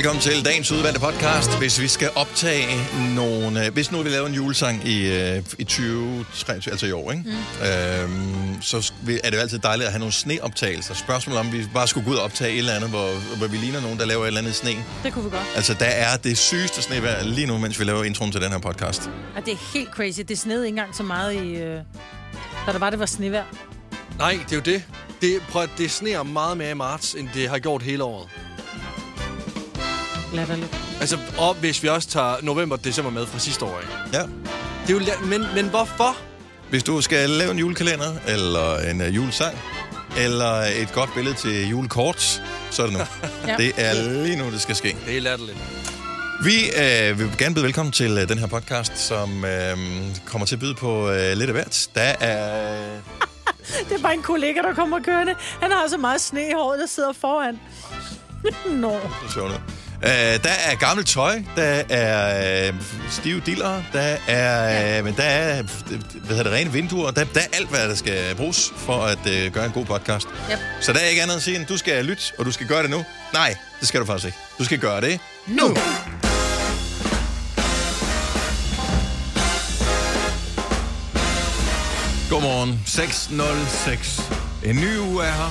[0.00, 1.58] Velkommen til dagens udvalgte podcast.
[1.58, 2.66] Hvis vi skal optage
[3.14, 3.66] nogle...
[3.66, 7.24] øh, Hvis nu vi laver en julesang i, øh, i 2023, altså i år, ikke?
[7.24, 7.66] Mm.
[7.66, 8.92] Øhm, så
[9.24, 10.94] er det jo altid dejligt at have nogle sneoptagelser.
[10.94, 13.56] Spørgsmål om, vi bare skulle gå ud og optage et eller andet, hvor, hvor vi
[13.56, 14.70] ligner nogen, der laver et eller andet sne.
[15.04, 15.46] Det kunne vi godt.
[15.56, 18.58] Altså, der er det sygeste snevejr lige nu, mens vi laver introen til den her
[18.58, 19.10] podcast.
[19.36, 20.20] Og det er helt crazy.
[20.28, 21.54] Det snede ikke engang så meget i...
[21.54, 21.80] Øh...
[22.66, 23.44] Da der var, det var snevejr.
[24.18, 24.82] Nej, det er jo det.
[25.20, 28.28] Det, prøv, det sneer meget mere i marts, end det har gjort hele året.
[30.32, 30.76] Latterligt.
[31.00, 33.92] Altså, og hvis vi også tager november og december med fra sidste år, ikke?
[34.18, 34.22] Ja.
[34.86, 36.16] Det er jo, la- men, men hvorfor?
[36.70, 39.58] Hvis du skal lave en julekalender, eller en uh, julesang,
[40.18, 43.04] eller et godt billede til julekort, så er det nu.
[43.48, 43.56] Ja.
[43.56, 43.94] Det er
[44.24, 44.96] lige nu, det skal ske.
[45.06, 45.58] Det er latterligt.
[46.44, 49.76] Vi øh, vil gerne byde velkommen til øh, den her podcast, som øh,
[50.26, 51.88] kommer til at byde på øh, lidt af hvert.
[51.94, 52.76] Der er...
[53.88, 55.34] Det er bare en kollega, der kommer kørende.
[55.62, 57.60] Han har så meget sne i håret, der sidder foran.
[58.82, 58.90] Nå.
[58.92, 59.60] Det er sjovt.
[60.02, 60.10] Øh,
[60.42, 62.74] der er gammelt tøj, der er øh,
[63.10, 65.62] stive diller, der er, øh, men der er
[66.12, 69.18] hvad hedder det, rene vinduer, der, der er alt, hvad der skal bruges for at
[69.30, 70.28] øh, gøre en god podcast.
[70.52, 70.58] Yep.
[70.80, 72.82] Så der er ikke andet at sige, end du skal lytte, og du skal gøre
[72.82, 73.04] det nu.
[73.32, 74.38] Nej, det skal du faktisk ikke.
[74.58, 75.76] Du skal gøre det nu.
[82.30, 82.80] Godmorgen.
[82.86, 84.68] 6.06.
[84.68, 85.50] En ny uge er her.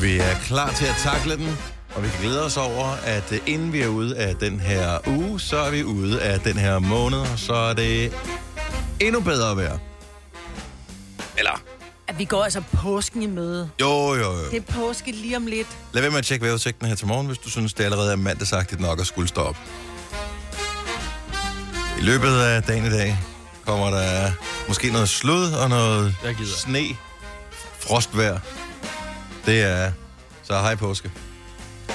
[0.00, 1.58] Vi er klar til at takle den,
[1.94, 4.98] og vi kan glæde os over, at øh, inden vi er ude af den her
[5.08, 8.12] uge, så er vi ude af den her måned, og så er det
[9.00, 9.78] endnu bedre vejr.
[11.38, 11.62] Eller,
[12.08, 13.70] At vi går altså påsken i møde.
[13.80, 14.50] jo, jo, jo.
[14.50, 15.68] Det er påske lige om lidt.
[15.92, 18.16] Lad være med at tjekke vejrudsigten her til morgen, hvis du synes, det allerede er
[18.16, 19.56] mandagsagtigt nok at skulle stå op.
[21.98, 23.18] I løbet af dagen i dag
[23.66, 24.30] kommer der
[24.68, 26.14] måske noget slud og noget
[26.56, 26.96] sne,
[27.80, 28.38] frostvejr.
[29.46, 29.92] Det er
[30.42, 31.10] så hej påske.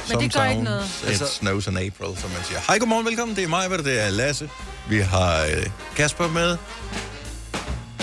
[0.09, 0.86] Men det gør ikke noget.
[1.03, 2.59] It Altså- snows in April, som man siger.
[2.68, 3.36] Hej, godmorgen, velkommen.
[3.36, 4.50] Det er mig, hvad det er Lasse.
[4.90, 5.66] Vi har øh,
[5.96, 6.58] Kasper med.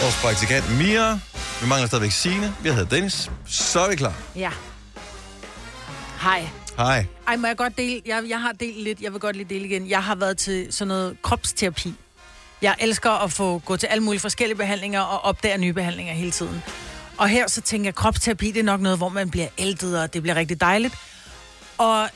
[0.01, 1.13] Vores praktikant Mia.
[1.61, 2.55] Vi mangler stadigvæk Signe.
[2.63, 3.31] Vi hedder Dennis.
[3.47, 4.15] Så er vi klar.
[4.37, 4.51] Ja.
[6.23, 6.49] Hej.
[6.77, 7.07] Hej.
[7.29, 8.03] Ej, må jeg godt dele?
[8.07, 9.01] Jeg, jeg har delt lidt.
[9.01, 9.91] Jeg vil godt lige dele igen.
[9.91, 11.95] Jeg har været til sådan noget kropsterapi.
[12.63, 16.31] Jeg elsker at få gå til alle mulige forskellige behandlinger og opdage nye behandlinger hele
[16.31, 16.63] tiden.
[17.19, 20.01] Og her så tænker jeg, at kropsterapi det er nok noget, hvor man bliver ældet,
[20.03, 20.95] og det bliver rigtig dejligt.
[21.79, 22.09] Og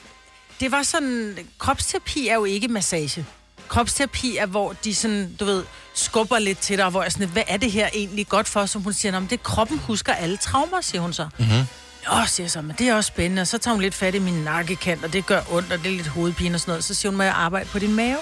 [0.60, 3.26] det var sådan, kropsterapi er jo ikke massage.
[3.68, 7.42] Kropsterapi er, hvor de sådan, du ved, skubber lidt til dig, hvor jeg sådan, hvad
[7.48, 8.66] er det her egentlig godt for?
[8.66, 11.28] Som hun siger, "Nå, men det er kroppen husker alle traumer, siger hun så.
[11.38, 11.66] Mm-hmm.
[12.12, 13.42] Åh, siger jeg så, men det er også spændende.
[13.42, 15.86] Og så tager hun lidt fat i min nakkekant, og det gør ondt, og det
[15.86, 16.84] er lidt hovedpine og sådan noget.
[16.84, 18.16] Så siger hun, må jeg arbejde på din mave?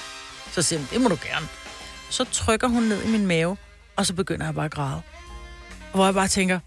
[0.53, 1.49] Så siger hun, det må du gerne.
[2.11, 3.57] Så trykker hun ned i min mave,
[3.97, 5.03] og så begynder jeg bare at græde.
[5.95, 6.61] Hvor jeg bare tænker,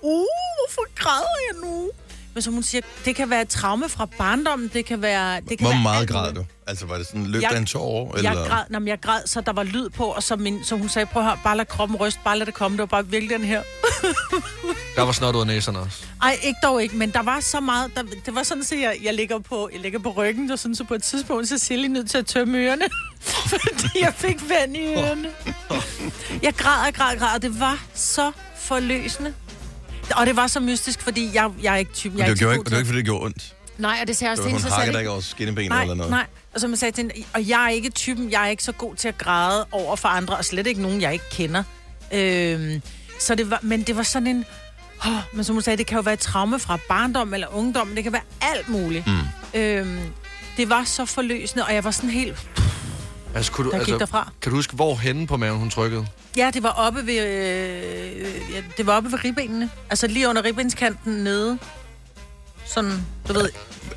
[0.00, 0.10] uh,
[0.58, 1.90] hvorfor græder jeg nu?
[2.38, 5.40] Men som hun siger, det kan være et traume fra barndommen, det kan være...
[5.40, 6.44] Det kan Hvor være meget græd du?
[6.66, 8.16] Altså, var det sådan, løb Jeg- der en tår?
[8.22, 10.76] Jeg græd, nej, men jeg græd, så der var lyd på, og så, min, så
[10.76, 12.86] hun sagde, prøv at høre, bare lad kroppen ryste, bare lad det komme, det var
[12.86, 13.62] bare virkelig den her.
[14.96, 16.04] Der var snot ud af næserne også.
[16.22, 18.96] Ej, ikke dog ikke, men der var så meget, der, det var sådan, at jeg,
[19.02, 21.76] jeg, ligger på, jeg ligger på ryggen, og sådan, så på et tidspunkt, så er
[21.78, 22.84] jeg nødt til at tømme ørerne,
[23.52, 25.28] fordi jeg fik vand i ørerne.
[26.42, 29.34] Jeg græd og græd og græd, og det var så forløsende.
[30.16, 32.40] Og det var så mystisk, fordi jeg, jeg er ikke typen, jeg Men er det
[32.40, 33.54] ikke gjorde ikke, det var ikke, fordi det gjorde ondt.
[33.78, 35.10] Nej, og det sagde jeg også til hun hende, så sagde hakker jeg, dig ikke
[35.10, 36.10] over skinnebenet Nej, eller noget.
[36.10, 36.26] nej.
[36.54, 38.72] Og som jeg sagde til hende, og jeg er ikke typen, jeg er ikke så
[38.72, 41.62] god til at græde over for andre, og slet ikke nogen, jeg ikke kender.
[42.12, 42.82] Øhm,
[43.20, 44.44] så det var, men det var sådan en...
[45.06, 47.94] Oh, men som hun sagde, det kan jo være et traume fra barndom eller ungdom,
[47.94, 49.04] det kan være alt muligt.
[49.06, 49.60] Mm.
[49.60, 49.98] Øhm,
[50.56, 52.48] det var så forløsende, og jeg var sådan helt...
[53.34, 54.30] Altså, kunne du, Der gik altså, derfra.
[54.42, 56.06] kan du huske, hvor henne på maven hun trykkede?
[56.36, 59.70] Ja, det var oppe ved, øh, ja, det var oppe ved ribbenene.
[59.90, 61.58] Altså lige under ribbenskanten nede.
[62.66, 62.92] Sådan,
[63.28, 63.50] du ved,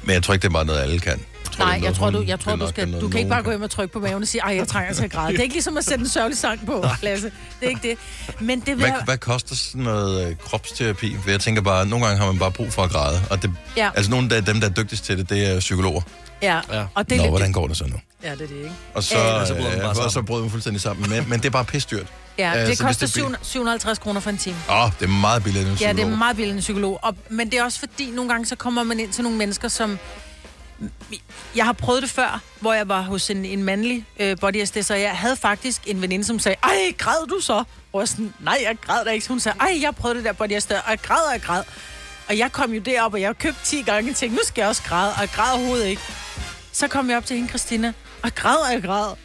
[0.03, 1.19] Men jeg tror ikke, det er bare noget, alle kan.
[1.65, 3.69] Nej, jeg tror, du, jeg tror, du skal, du kan ikke bare gå hjem og
[3.69, 5.31] trykke på maven og sige, ej, jeg trænger til at græde.
[5.31, 7.31] Det er ikke ligesom at sætte en sørgelig sang på, Lasse.
[7.59, 7.97] Det er ikke det.
[8.39, 11.15] Men det vil Hvad, hvad koster sådan noget øh, kropsterapi?
[11.23, 13.21] For jeg tænker bare, nogle gange har man bare brug for at græde.
[13.29, 13.89] Og det, Ja.
[13.95, 16.01] Altså nogle af dem, der er dygtigst til det, det er psykologer.
[16.41, 16.85] Ja, Ja.
[16.95, 17.31] og det er Nå, lidt...
[17.31, 17.95] hvordan går det så nu?
[18.23, 18.71] Ja, det er det, ikke?
[18.93, 21.09] Og så, Ja, og så bryder man øh, bare og så man fuldstændig sammen.
[21.09, 22.07] Men, men det er bare pisdyrt.
[22.37, 24.55] Ja, Altså, det koster det bliver- 700 750 kroner for en time.
[24.69, 26.17] Åh, oh, det er meget billigt end en Ja, det er psykolog.
[26.17, 26.99] meget billigt en psykolog.
[27.03, 29.67] Og, men det er også fordi, nogle gange så kommer man ind til nogle mennesker,
[29.67, 29.99] som...
[31.55, 34.95] Jeg har prøvet det før, hvor jeg var hos en, en mandlig øh, body så
[34.95, 37.63] jeg havde faktisk en veninde, som sagde, ej, græd du så?
[37.93, 39.25] Og jeg sådan, nej, jeg græd da ikke.
[39.25, 41.63] Så hun sagde, ej, jeg prøvede det der body og jeg græd og jeg græd.
[42.29, 44.69] Og jeg kom jo derop, og jeg købte 10 gange og tænkte, nu skal jeg
[44.69, 46.01] også græde, og jeg græd overhovedet ikke.
[46.71, 47.93] Så kom jeg op til hende, Christina,
[48.23, 49.15] og græd og jeg græd.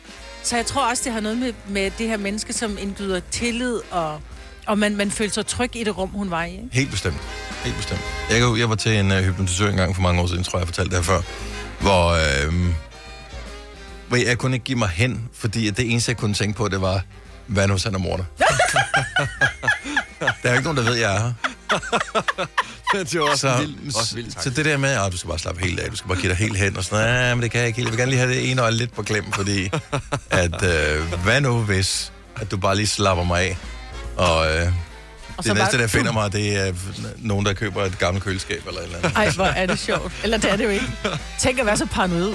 [0.43, 3.81] Så jeg tror også, det har noget med, med det her menneske, som indgyder tillid,
[3.91, 4.21] og,
[4.67, 6.51] og man, man følte sig tryg i det rum, hun var i.
[6.53, 6.69] Ikke?
[6.73, 7.17] Helt bestemt.
[7.65, 8.01] Helt bestemt.
[8.31, 10.59] Jeg, kan jeg var til en uh, hypnotisør en gang for mange år siden, tror
[10.59, 11.21] jeg, jeg fortalte det her før.
[11.81, 12.09] hvor,
[12.47, 12.55] øh,
[14.09, 16.81] hvor jeg kunne ikke give mig hen, fordi det eneste, jeg kunne tænke på, det
[16.81, 17.03] var,
[17.47, 18.25] hvad nu, hvis han er morder?
[20.19, 21.33] der er jo ikke nogen, der ved, jeg er her.
[23.05, 24.43] det var også Så, vildt, også vildt, tak.
[24.43, 26.29] så det der med, at du skal bare slappe helt af, du skal bare give
[26.29, 27.87] dig helt hen, og sådan ja, men det kan jeg ikke helt.
[27.87, 29.71] Jeg vil gerne lige have det ene øje lidt på klem, fordi
[30.31, 33.57] at, øh, hvad nu hvis, at du bare lige slapper mig af,
[34.17, 34.67] og øh,
[35.37, 36.73] Og det næste, bare- der finder mig, det er
[37.17, 39.13] nogen, der køber et gammelt køleskab eller et eller andet.
[39.17, 40.13] Ej, hvor er det sjovt.
[40.25, 40.87] Eller det er det jo ikke.
[41.41, 42.35] Tænk at være så paranoid.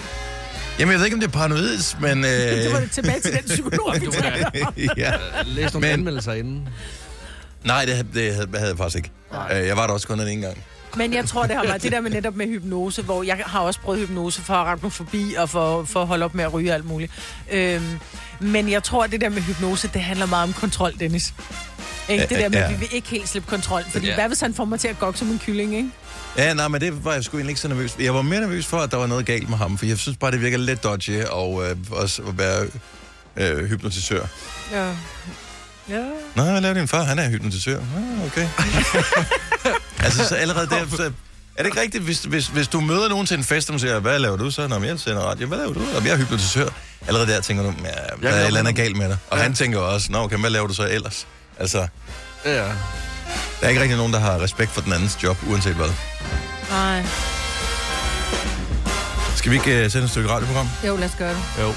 [0.80, 2.18] Jamen, jeg ved ikke, om det er paranoid, men...
[2.26, 2.32] Øh,
[2.64, 4.74] Det var det tilbage til den psykolog, vi talte om.
[4.98, 5.14] ja.
[5.46, 6.70] Læs nogle Men- anmeldelser inden.
[7.64, 9.12] Nej, det, det havde, havde jeg faktisk ikke.
[9.62, 10.64] Øh, Jeg var der også kun den ene gang.
[10.96, 13.60] Men jeg tror, det har været det der med netop med hypnose, hvor jeg har
[13.60, 16.54] også prøvet hypnose for at ramme forbi og for, for at holde op med at
[16.54, 17.12] ryge og alt muligt.
[17.52, 18.00] Øhm,
[18.40, 21.34] men jeg tror, at det der med hypnose, det handler meget om kontrol, Dennis.
[22.10, 22.22] Ikke?
[22.30, 22.64] Det der med, ja.
[22.64, 23.84] at vi vil ikke helt slippe kontrol.
[23.92, 24.16] Fordi Ja.
[24.16, 25.90] hvad hvis han får mig til at gokke som en kylling, ikke?
[26.38, 27.96] Ja, nej, men det var jeg sgu egentlig ikke så nervøs.
[28.00, 30.18] Jeg var mere nervøs for, at der var noget galt med ham, for jeg synes
[30.18, 32.66] bare, det virker lidt dodgy og øh, også at være
[33.38, 34.26] øh, hypnotisør.
[34.72, 34.88] Ja.
[35.90, 36.04] Ja.
[36.36, 37.04] Nå, hvad laver din far?
[37.04, 37.78] Han er hypnotisør.
[37.80, 38.48] Ah, okay.
[40.04, 40.86] altså, så allerede der...
[40.98, 41.12] Så,
[41.56, 44.00] er det ikke rigtigt, hvis, hvis, hvis du møder nogen til en fest, og siger,
[44.00, 44.68] hvad laver du så?
[44.68, 45.48] Nå, men jeg sender radio.
[45.48, 45.82] Hvad laver du?
[45.94, 46.68] Jamen, jeg er hypnotisør.
[47.08, 47.90] Allerede der tænker du, ja,
[48.28, 48.76] der er et eller andet noget.
[48.76, 49.18] galt med dig.
[49.30, 49.44] Og Ja.
[49.44, 51.28] han tænker også, nå, okay, hvad laver du så ellers?
[51.60, 51.88] Altså,
[52.46, 52.52] Ja.
[52.52, 52.72] der
[53.62, 55.90] er ikke rigtig nogen, der har respekt for den andens job, uanset hvad.
[56.70, 57.06] Nej.
[59.36, 60.68] Skal vi ikke uh, sende et stykke radioprogram?
[60.88, 61.40] Jo, lad os gøre det.
[61.62, 61.72] Jo.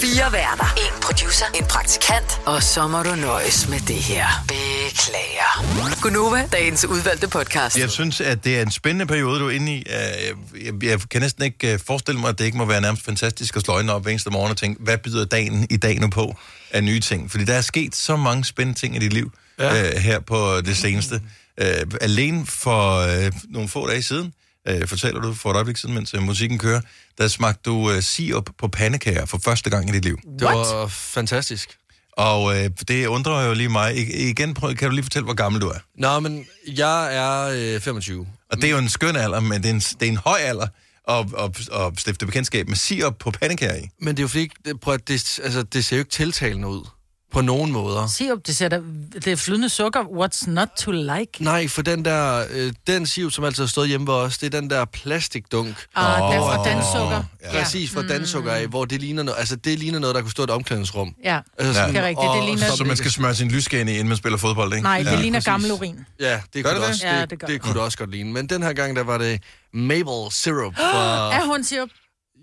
[0.00, 0.74] Fire værter.
[0.76, 1.44] En producer.
[1.54, 2.40] En praktikant.
[2.46, 4.26] Og så må du nøjes med det her.
[4.48, 6.00] Beklager.
[6.02, 7.78] Gunova, dagens udvalgte podcast.
[7.78, 9.78] Jeg synes, at det er en spændende periode, du er inde i.
[9.90, 13.04] Øh, Jeg, jeg kan næsten ikke øh, forestille mig, at det ikke må være nærmest
[13.04, 16.08] fantastisk at slå op hver eneste morgen og tænke, hvad byder dagen i dag nu
[16.08, 16.36] på
[16.70, 17.30] af nye ting?
[17.30, 19.82] Fordi der er sket så mange spændende ting i dit liv ja.
[19.90, 21.20] øh, her på det seneste.
[21.60, 24.32] Øh, alene for øh, nogle få dage siden,
[24.68, 26.80] øh, fortæller du for et øjeblik siden, mens øh, musikken kører,
[27.18, 30.18] der smagte du øh, sirup på pandekager for første gang i dit liv.
[30.38, 31.78] Det var fantastisk.
[32.16, 33.96] Og øh, det undrer jo lige mig.
[33.96, 35.78] I, igen, prøv, kan du lige fortælle, hvor gammel du er?
[35.94, 38.26] Nå, men jeg er øh, 25.
[38.50, 40.38] Og det er jo en skøn alder, men det er en, det er en høj
[40.38, 40.66] alder
[41.08, 43.88] at, at, at stifte bekendtskab med sirup på pandekager i.
[44.00, 46.68] Men det er jo fordi, det, prøv, at det, altså, det ser jo ikke tiltalende
[46.68, 46.86] ud.
[47.34, 48.06] På nogen måder.
[48.06, 48.80] Sirup, det, sætter,
[49.14, 50.00] det er flydende sukker.
[50.00, 51.30] What's not to like?
[51.44, 54.54] Nej, for den der, øh, den siv, som altid har stået hjemme ved os, det
[54.54, 55.76] er den der plastikdunk.
[55.94, 57.22] Ah, Åh, det er fra danssukker.
[57.42, 57.58] ja.
[57.62, 60.42] Præcis, fra danssukker af, hvor det ligner, noget, altså, det ligner noget, der kunne stå
[60.42, 61.14] i et omklædningsrum.
[61.24, 61.88] Ja, Altså, Ja.
[61.88, 62.30] det er rigtigt.
[62.36, 64.82] Det ligner, Så man skal smøre sin lysgane i, inden man spiller fodbold, ikke?
[64.82, 65.46] nej, det Ja, ligner præcis.
[65.46, 65.96] gammel urin.
[66.20, 67.12] Ja, det Gør kunne det det, også, det?
[67.12, 68.32] Ja, det, det gør det, kunne det også godt ligne.
[68.32, 69.40] Men den her gang, der var det
[69.74, 71.34] maple syrup fra...
[71.34, 71.88] Er hun sirup?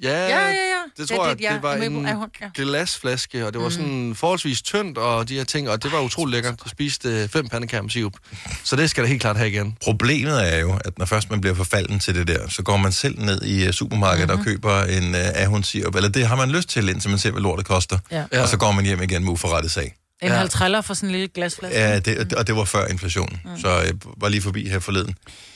[0.02, 0.82] Ja, Ja, ja, ja.
[0.98, 1.54] det tror jeg, det, ja.
[1.54, 2.48] det var en Ahorn, ja.
[2.56, 6.32] glasflaske, og det var sådan forholdsvis tyndt, og de her ting, og det var utrolig
[6.32, 6.64] lækkert.
[6.64, 8.14] Du spiste øh, fem pandekager med sirup.
[8.64, 9.78] Så det skal der helt klart have igen.
[9.84, 12.92] Problemet er jo, at når først man bliver forfalden til det der, så går man
[12.92, 14.40] selv ned i uh, supermarkedet mm-hmm.
[14.40, 17.32] og køber en uh, ahorn sirup, eller det har man lyst til, indtil man ser,
[17.32, 17.98] hvad lortet koster.
[18.12, 18.42] Ja.
[18.42, 19.96] Og så går man hjem igen med uforrettet sag.
[20.22, 20.36] En Ja.
[20.38, 21.80] halv triller for sådan en lille glasflaske.
[21.80, 23.42] Ja, det, og det var før inflationen.
[23.46, 23.60] Mm.
[23.60, 25.16] Så jeg var lige forbi her forleden.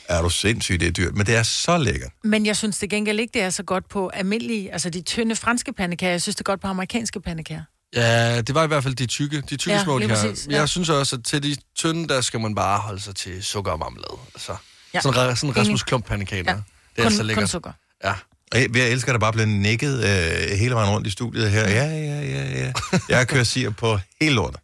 [0.09, 1.15] Er du sindssygt, det er dyrt.
[1.15, 2.12] Men det er så lækkert.
[2.23, 5.35] Men jeg synes til gengæld ikke, det er så godt på almindelige, altså de tynde
[5.35, 6.12] franske pandekager.
[6.12, 7.63] Jeg synes, det er godt på amerikanske pandekager.
[7.95, 10.15] Ja, det var i hvert fald de tykke, de tykke Ja, små, de her.
[10.15, 10.55] præcis, ja.
[10.55, 13.72] Jeg synes også, at til de tynde, der skal man bare holde sig til sukker
[13.72, 14.17] og marmelade.
[14.36, 14.55] Altså,
[14.93, 15.01] Ja.
[15.01, 15.57] sådan, Enig.
[15.57, 16.43] Rasmus Klump pandekager.
[16.51, 16.57] Ja.
[16.95, 17.50] Det er kun, kun lækkert.
[17.50, 17.72] sukker.
[18.03, 18.13] Ja.
[18.53, 21.69] Jeg, jeg elsker, at der bare bliver nikket øh, hele vejen rundt i studiet her.
[21.69, 22.73] Ja, ja, ja, ja.
[23.09, 24.59] Jeg kører siger på hele lortet.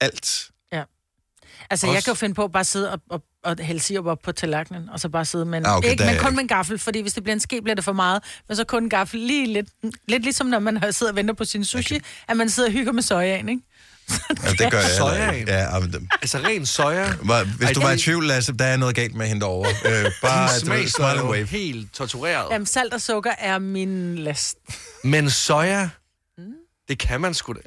[0.00, 0.52] Alt.
[1.70, 4.06] Altså, jeg Også- kan jo finde på at bare sidde og, og, og hælde sirup
[4.06, 5.66] op på tallerkenen, og så bare sidde med en...
[5.66, 7.62] Ah, okay, ikke, men kun jeg med en gaffel, fordi hvis det bliver en ske,
[7.62, 8.22] bliver det for meget.
[8.48, 9.68] Men så kun en gaffel lige lidt...
[10.08, 12.04] Lidt ligesom når man har sidder og venter på sin sushi, okay.
[12.28, 13.62] at man sidder og hygger med sojaen, ikke?
[14.44, 15.48] Ja, det gør jeg Sojaen?
[15.48, 17.12] Ja, men, det- Altså ren soja.
[17.44, 19.68] hvis Ej, du var i tvivl, Lasse, der er noget galt med hende over.
[19.84, 21.46] Øh, bare smag smile er and wave.
[21.46, 22.46] helt tortureret.
[22.50, 24.56] Jamen, salt og sukker er min last.
[25.04, 25.88] Men soja,
[26.88, 27.58] det kan man sgu da.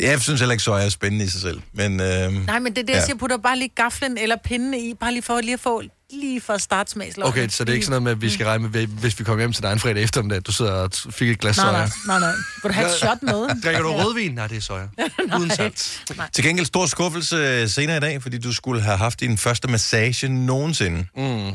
[0.00, 1.60] Jeg synes heller ikke, soja er spændende i sig selv.
[1.72, 3.04] Men, øh, Nej, men det er det, jeg Ja.
[3.04, 5.82] siger, putter bare lige gaflen eller pindene i, bare lige for lige at få
[6.12, 7.28] lige for at starte smagsløgene.
[7.28, 9.24] Okay, så det er ikke sådan noget med, at vi skal regne med, hvis vi
[9.24, 11.66] kommer hjem til dig en fredag eftermiddag, at du sidder og fik et glas Nej,
[11.66, 11.78] soja.
[11.78, 12.30] nej, nej, nej.
[12.62, 13.48] Vil du have et shot med?
[13.64, 14.32] Drikker du rødvin?
[14.34, 14.84] Nej, det er soja.
[15.38, 16.02] Uden salt.
[16.32, 19.68] til gengæld stor skuffelse øh, senere i dag, fordi du skulle have haft din første
[19.68, 21.06] massage nogensinde.
[21.16, 21.50] Mm.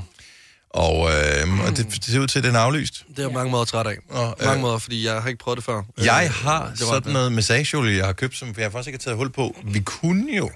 [0.74, 3.06] Og, øh, og det, det ser ud til, at den er aflyst.
[3.10, 3.98] Det er jeg mange måder træt af.
[4.10, 5.82] Og, Mange øh, måder, fordi jeg har ikke prøvet det før.
[5.98, 7.14] Jeg Øh, har det sådan det.
[7.14, 9.56] noget massageolie, jeg har købt, som jeg faktisk ikke har taget hul på.
[9.64, 10.52] Vi kunne jo.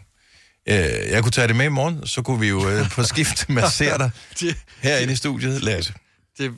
[0.69, 0.75] Øh,
[1.11, 3.97] jeg kunne tage det med i morgen, så kunne vi jo øh, på skift massere
[3.97, 4.11] dig
[4.81, 5.93] herinde i studiet, Lasse.
[6.37, 6.51] det,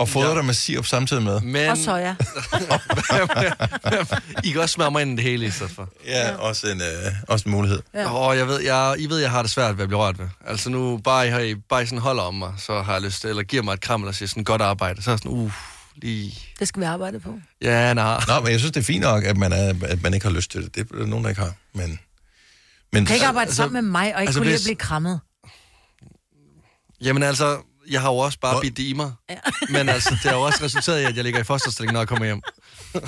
[0.00, 0.34] Og fodre Ja.
[0.34, 1.40] dig med sirup samtidig med.
[1.40, 2.14] men Og soja.
[4.44, 5.88] I kan også smøre mig ind i det hele i stedet for.
[6.06, 7.82] Ja, også en, øh, også en mulighed.
[7.94, 8.00] Ja.
[8.00, 8.10] Ja.
[8.10, 10.26] Og jeg ved, jeg, I ved, jeg har det svært ved at blive rørt ved.
[10.46, 13.02] Altså nu, bare I, har, I bare I sådan holder om mig, så har jeg
[13.02, 15.18] lyst til, eller giver mig et kram, eller siger sådan godt arbejde, så er jeg
[15.18, 15.52] sådan, uh,
[15.96, 16.34] lige...
[16.58, 17.34] Det skal vi arbejde på.
[17.62, 18.20] Ja, nej.
[18.28, 20.32] Nå, men jeg synes, det er fint nok, at man, er, at man ikke har
[20.34, 20.74] lyst til det.
[20.74, 21.52] Det er nogen, der ikke har.
[21.74, 22.00] Men,
[22.92, 24.60] men Du kan ikke arbejde Altså, sammen med mig, og ikke altså, kunne lide hvis-
[24.62, 25.20] at blive krammet.
[27.00, 27.58] Jamen altså,
[27.90, 29.12] jeg har jo også bare bidt det i mig.
[29.74, 32.08] Men altså, det har jo også resulteret i, at jeg ligger i fosterstilling, når jeg
[32.08, 32.42] kommer hjem.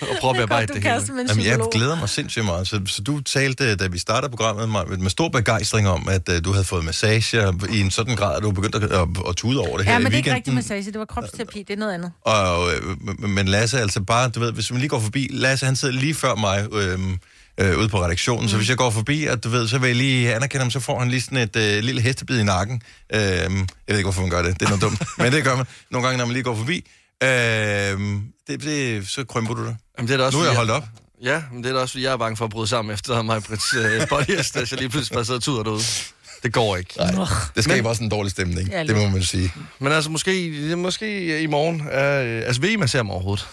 [0.00, 1.28] og prøver at bearbejde det kaster hele.
[1.28, 2.68] Jamen, jeg glæder mig sindssygt meget.
[2.68, 6.34] Så, så du talte, da vi startede programmet, med, med stor begejstring om, at uh,
[6.44, 9.60] du havde fået massage i en sådan grad, at du begyndte at, at, at tude
[9.60, 11.70] over det her Ja, i men det er ikke rigtig massage, det var kropsterapi, det
[11.70, 12.12] er noget andet.
[12.20, 15.76] Og, øh, men Lasse, altså bare, du ved, hvis man lige går forbi, Lasse han
[15.76, 16.98] sidder lige før mig øh,
[17.60, 18.48] øh, ude på redaktionen, mm.
[18.48, 20.80] så hvis jeg går forbi, at du ved, så vil jeg lige anerkende ham, så
[20.80, 22.82] får han lige sådan et øh, lille hestebid i nakken.
[23.14, 23.48] Øh, jeg
[23.88, 26.06] ved ikke, hvorfor man gør det, det er noget dumt, men det gør man nogle
[26.06, 26.86] gange, når man lige går forbi.
[27.22, 27.28] Øh,
[28.48, 29.76] det, det, så krymper du det.
[29.98, 30.84] Jamen, det er da også, Nu er jeg holdt op.
[31.22, 33.22] Ja, men det er da også, fordi jeg er bange for at bryde sammen efter
[33.22, 35.82] mig Brits uh, bodyest, så jeg lige pludselig bare sidder og tuder derude.
[36.42, 36.94] Det går ikke.
[36.96, 39.52] Nej, det skaber Men- også en dårlig stemning, Ja, det må man sige.
[39.78, 41.88] Men altså, måske, måske i morgen, uh,
[42.46, 43.46] altså vil I massere mig overhovedet?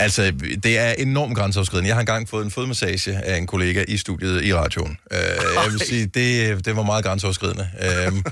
[0.00, 1.88] Altså, det er enormt grænseoverskridende.
[1.88, 4.98] Jeg har engang fået en fodmassage af en kollega i studiet i radioen.
[5.10, 5.16] Uh,
[5.64, 7.68] jeg vil sige, det, det var meget grænseoverskridende.
[8.12, 8.22] Uh,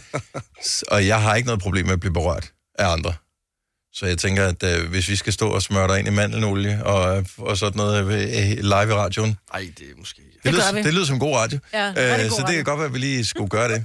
[0.88, 3.14] og jeg har ikke noget problem med at blive berørt af andre.
[3.92, 6.84] Så jeg tænker, at uh, hvis vi skal stå og smøre dig ind i mandelnolie
[6.84, 10.22] og, og sådan noget uh, live i radioen, Nej, det er måske...
[10.34, 10.82] det, Det lyder, gør vi.
[10.82, 11.58] det lyder som god radio.
[11.72, 12.54] Ja, Øh, god så det radio.
[12.54, 13.84] kan godt være, at vi lige skulle gøre det.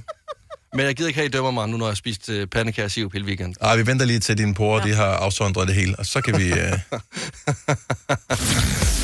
[0.74, 2.44] Men jeg gider ikke have, at I dømmer mig nu, når jeg har spist uh,
[2.44, 3.54] pandekær sirup hele weekenden.
[3.60, 4.92] Ej, vi venter lige til dine porer, ja.
[4.92, 6.52] de har afsondret det hele, og så kan vi...
[6.52, 6.58] Uh,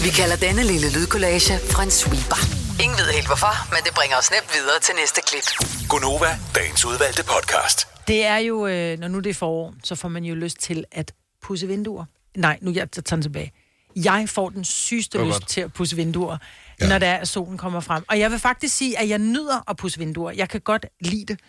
[0.05, 2.41] Vi kalder denne lille lydkollage en sweeper.
[2.83, 5.69] Ingen ved helt hvorfor, men det bringer os nemt videre til næste klip.
[5.89, 7.87] Gonova, dagens udvalgte podcast.
[8.09, 10.85] Det er jo, øh, når nu det er forår, så får man jo lyst til
[10.93, 11.13] at
[11.43, 12.05] pusse vinduer.
[12.37, 13.53] Nej, nu jeg tager den tilbage.
[13.97, 15.49] Jeg får den sygeste lyst godt.
[15.49, 16.37] til at pusse vinduer,
[16.81, 16.85] Ja.
[16.85, 16.89] ja.
[16.91, 18.05] når det er, at solen kommer frem.
[18.09, 20.31] Og jeg vil faktisk sige, at jeg nyder at pusse vinduer.
[20.31, 21.41] Jeg kan godt lide det.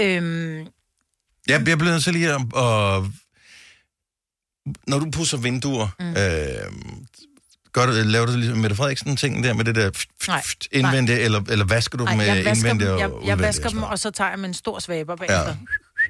[0.00, 0.66] Øhm, Jeg,
[1.48, 2.40] jeg bliver nødt til lige at...
[2.40, 3.04] at
[4.86, 6.10] når du pusser vinduer, mm.
[6.10, 6.16] øh,
[7.72, 10.42] gør du, laver du ligesom Mette Frederiksen ting der med det der Nej,
[10.72, 13.70] indvendigt, eller, eller vasker du nej, dem jeg indvendigt dem, og jeg, jeg vasker og
[13.70, 15.56] dem, og så tager jeg med en stor svaber bagefter.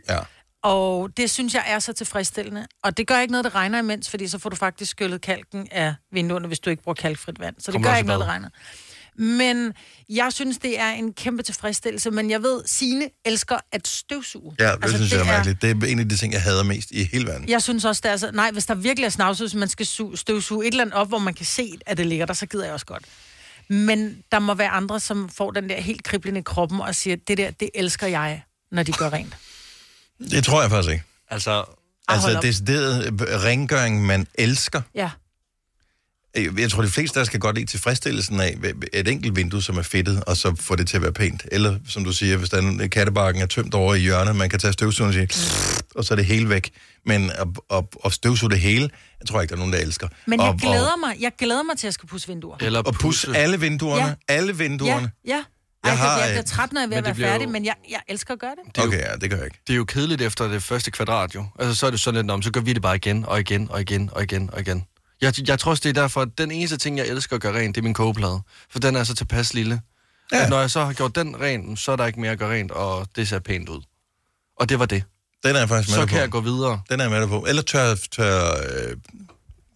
[0.09, 0.14] Ja.
[0.14, 0.20] Ja.
[0.62, 2.66] Og det synes jeg er så tilfredsstillende.
[2.82, 5.68] Og det gør ikke noget, det regner imens, fordi så får du faktisk skyllet kalken
[5.70, 7.54] af vinduerne, hvis du ikke bruger kalkfrit vand.
[7.59, 8.49] Så det Kommer gør ikke noget, det regner.
[9.21, 9.73] Men
[10.09, 12.11] jeg synes, det er en kæmpe tilfredsstillelse.
[12.11, 14.55] Men jeg ved, Sine elsker at støvsuge.
[14.59, 15.62] Ja, det altså, synes jeg er mærkeligt.
[15.62, 17.49] Det er en af de ting, jeg hader mest i hele verden.
[17.49, 18.31] Jeg synes også, det er så...
[18.31, 21.19] Nej, hvis der virkelig er snavset, man skal su- støvsuge et eller andet op, hvor
[21.19, 23.05] man kan se, at det ligger der, så gider jeg også godt.
[23.69, 27.17] Men der må være andre, som får den der helt kriblende i kroppen og siger,
[27.29, 29.37] det der, det elsker jeg, når de gør rent.
[30.31, 31.05] Det tror jeg faktisk ikke.
[31.31, 31.67] Altså, hold
[32.09, 34.83] Altså, decideret rengøring, man elsker.
[34.95, 35.11] Ja.
[36.37, 38.57] Øh, Jeg tror, de fleste, der skal godt lide tilfredsstillelsen af
[38.93, 41.43] et enkelt vindue, som er fedtet, og så få det til at være pænt.
[41.53, 44.49] Eller, som du siger, hvis der er en kattebakken er tømt over i hjørnet, man
[44.51, 46.71] kan tage støvsugeren og sige, og så er det hele væk.
[47.07, 50.09] Men at, at, at støvsuge det hele, jeg tror ikke, der er nogen, der elsker.
[50.27, 52.57] Men jeg og, glæder mig, jeg glæder mig til at skulle pusse vinduer.
[52.61, 54.05] eller Og, og pusse alle vinduerne.
[54.07, 54.15] Ja.
[54.29, 55.11] Alle vinduerne.
[55.27, 55.45] Ja, ja.
[55.85, 57.31] Jeg Ej, har, jeg, jeg bliver øh, træt, når jeg er ved at det være
[57.31, 58.79] færdig, jo- men jeg, jeg elsker at gøre det.
[58.83, 59.59] jo- Okay, ja, det gør jeg ikke.
[59.67, 61.45] Det er jo kedeligt efter det første kvadrat, jo.
[61.59, 63.71] Altså, så er det sådan lidt, om, så gør vi det bare igen, og igen,
[63.71, 64.85] og igen, og igen, og igen.
[65.21, 67.59] Jeg, jeg tror også, det er derfor, at den eneste ting, jeg elsker at gøre
[67.59, 68.41] rent, det er min kogeplade.
[68.71, 69.81] For den er så tilpas lille.
[70.33, 70.43] Ja.
[70.43, 72.53] At når jeg så har gjort den ren, så er der ikke mere at gøre
[72.55, 73.83] rent, og det ser pænt ud.
[74.61, 75.03] Og det var det.
[75.45, 76.21] Den er jeg faktisk med Så kan på.
[76.21, 76.83] jeg gå videre.
[76.91, 77.47] Den er jeg med på.
[77.49, 78.97] Eller tør, tør øh,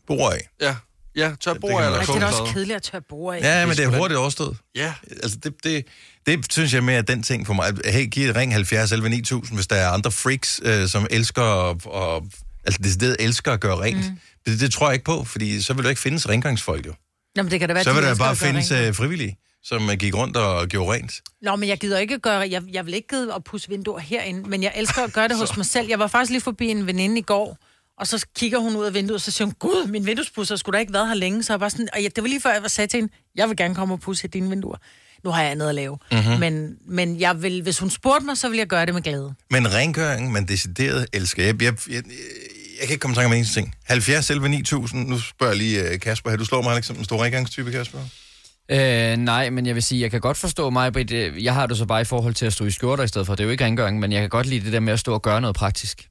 [0.07, 0.49] bord af.
[0.61, 0.77] Ja,
[1.17, 3.41] ja tør bord man eller Ej, det er da også kedeligt at tørre bord af.
[3.41, 4.57] Ja, men det er hurtigt overstået.
[4.75, 5.87] Ja, Altså, det, det,
[6.27, 7.73] det synes jeg med, at den ting for mig...
[7.85, 11.71] Hey, giv et ring 70 11 9000, hvis der er andre freaks, øh, som elsker
[11.71, 11.87] at...
[11.87, 12.25] Og,
[12.65, 14.11] altså, decideret elsker at gøre rent.
[14.11, 14.19] Mm.
[14.47, 16.93] Det, det tror jeg ikke på, fordi så vil der ikke findes rengøringsfolk, jo.
[17.37, 18.89] Jamen, det kan da være, Så vil der bare findes rent.
[18.89, 21.13] øh, frivillige, som øh, gik rundt og gjorde rent.
[21.43, 22.39] Nå, men jeg gider ikke gøre...
[22.51, 25.37] Jeg, jeg vil ikke gide at pusse vinduer herinde, men jeg elsker at gøre det
[25.43, 25.89] hos mig selv.
[25.89, 27.59] Jeg var faktisk lige forbi en veninde i går,
[27.99, 30.75] og så kigger hun ud af vinduet, og så siger hun, Gud, min vinduespusser skulle
[30.77, 31.43] da ikke været her længe.
[31.43, 33.13] Så jeg var sådan, og jeg, det var lige før, jeg var sagde til hende,
[33.35, 34.77] jeg vil gerne komme og pusse dine vinduer.
[35.25, 35.99] Nu har jeg noget at lave.
[36.13, 36.21] Mhm.
[36.21, 36.41] Mm-hmm.
[36.41, 39.35] Men, men jeg vil, hvis hun spurgte mig, så vil jeg gøre det med glæde.
[39.51, 41.45] Men rengøring, man decideret elsker.
[41.45, 42.03] Jeg, jeg, jeg,
[42.81, 43.75] jeg, kan ikke komme i tanke om en eneste ting.
[43.85, 46.37] 70 11 9000, nu spørger jeg lige øh, Kasper her.
[46.37, 47.99] Du slår mig ikke som en stor rengøringstype, Kasper?
[48.71, 51.11] Øh, nej, men jeg vil sige, jeg kan godt forstå mig, Britt.
[51.11, 53.26] øh, Jeg har det så bare i forhold til at stå i skjorter i stedet
[53.26, 53.35] for.
[53.35, 55.14] Det er jo ikke rengøring, men jeg kan godt lide det der med at stå
[55.14, 56.09] og gøre noget praktisk.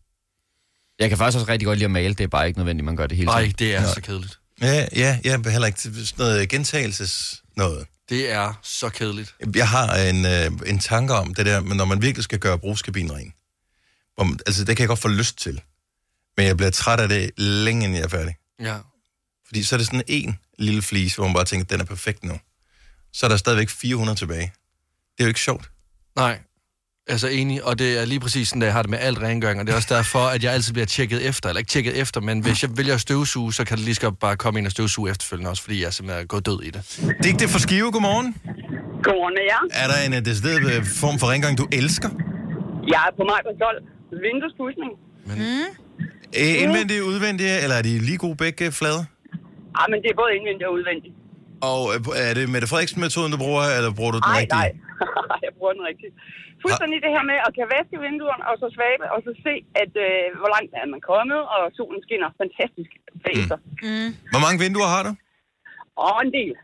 [0.99, 2.13] Jeg kan faktisk også rigtig godt lide at male.
[2.13, 3.55] Det er bare ikke nødvendigt, man gør det hele nej, tiden.
[3.59, 4.39] det er så kedeligt.
[4.61, 7.85] Ja, ja, jeg er heller ikke sådan noget gentagelses noget.
[8.09, 9.35] Det er så kedeligt.
[9.55, 12.59] Jeg har en, øh, en tanke om det der, men når man virkelig skal gøre
[12.59, 13.33] brugskabinen ren.
[14.15, 15.61] Hvor, man- altså, det kan jeg godt få lyst til.
[16.37, 18.35] Men jeg bliver træt af det længe inden jeg er færdig.
[18.59, 18.75] Ja.
[19.47, 22.23] Fordi så er det sådan en lille flis, hvor man bare tænker, den er perfekt
[22.23, 22.33] nu.
[23.13, 24.53] Så er der stadigvæk 400 tilbage.
[25.17, 25.69] Det er jo ikke sjovt.
[26.15, 26.39] Nej.
[27.07, 29.59] Altså enig, og det er lige præcis sådan, at jeg har det med alt rengøring,
[29.59, 32.21] og det er også derfor, at jeg altid bliver tjekket efter, eller ikke tjekket efter,
[32.21, 34.71] men hvis jeg vælger at støvsuge, så kan det lige så bare komme ind og
[34.71, 36.81] støvsuge efterfølgende også, fordi jeg simpelthen er gået død i det.
[37.23, 38.35] Digte for Skive, godmorgen.
[39.03, 39.61] Godmorgen jer.
[39.83, 42.09] Er der en uh, decideret uh, form for rengøring, du elsker?
[42.93, 43.83] Jeg er på mig på 12.
[44.25, 44.91] Vinduespudsning.
[46.41, 49.01] Øh, indvendige, udvendige, eller er de lige gode begge flade?
[49.79, 51.15] Ah, men det er både indvendigt og udvendigt.
[51.69, 54.63] Og øh, er det Mette Frederiksen-metoden, du bruger, eller bruger du den Nej, rigtige?
[54.63, 54.69] nej.
[55.45, 56.13] jeg bruger den rigtigt.
[56.63, 59.93] Fuldstændig det her med at kan vaske vinduerne, og så svabe, og så se, at
[60.07, 62.91] øh, hvor langt er man kommet, og solen skinner fantastisk
[63.25, 63.59] bag sig.
[63.87, 64.09] Mm.
[64.31, 65.11] Hvor mange vinduer har du?
[66.05, 66.53] Og en del.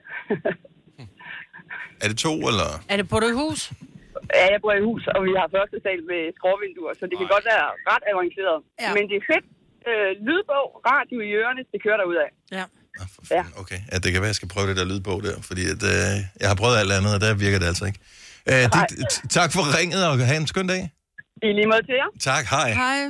[2.03, 2.69] Er det to, eller?
[2.89, 3.59] Er det på det hus?
[4.39, 7.27] Ja, jeg bor i hus, og vi har første sal med skråvinduer, så det kan
[7.35, 8.57] godt være ret avanceret.
[8.63, 8.69] Ja.
[8.85, 8.89] Ja.
[8.95, 9.45] Men det er fedt.
[9.89, 12.29] Øh, lydbog, radio i ørerne, det kører der ud af.
[12.57, 12.65] Ja.
[13.01, 13.53] Ah, for fanden.
[13.61, 16.13] Okay, ja, det kan være, jeg skal prøve det der lydbog der, fordi at, øh,
[16.41, 17.99] jeg har prøvet alt andet, og der virker det altså ikke.
[18.51, 18.81] Øh, det,
[19.13, 20.81] t- tak for ringet, og have en skøn dag.
[21.47, 22.09] I lige måde til jer.
[22.31, 22.69] Tak, hej.
[22.83, 23.01] Hej.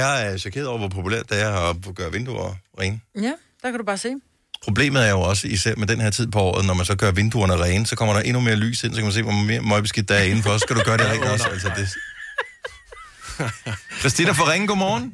[0.00, 2.50] Jeg er chokeret over, hvor populært det er at gøre vinduer
[2.80, 3.00] rene.
[3.26, 4.10] Ja, der kan du bare se.
[4.64, 7.10] Problemet er jo også, især med den her tid på året, når man så gør
[7.10, 9.60] vinduerne rene, så kommer der endnu mere lys ind, så kan man se, hvor mere
[9.60, 10.50] møgbeskidt der er indenfor.
[10.50, 11.48] Så skal du gøre det rent også.
[11.48, 11.88] Altså, det...
[14.00, 15.12] Christina for ringe, godmorgen.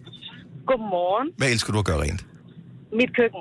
[0.67, 1.29] Godmorgen.
[1.39, 2.25] Hvad elsker du at gøre rent?
[2.93, 3.41] Mit køkken.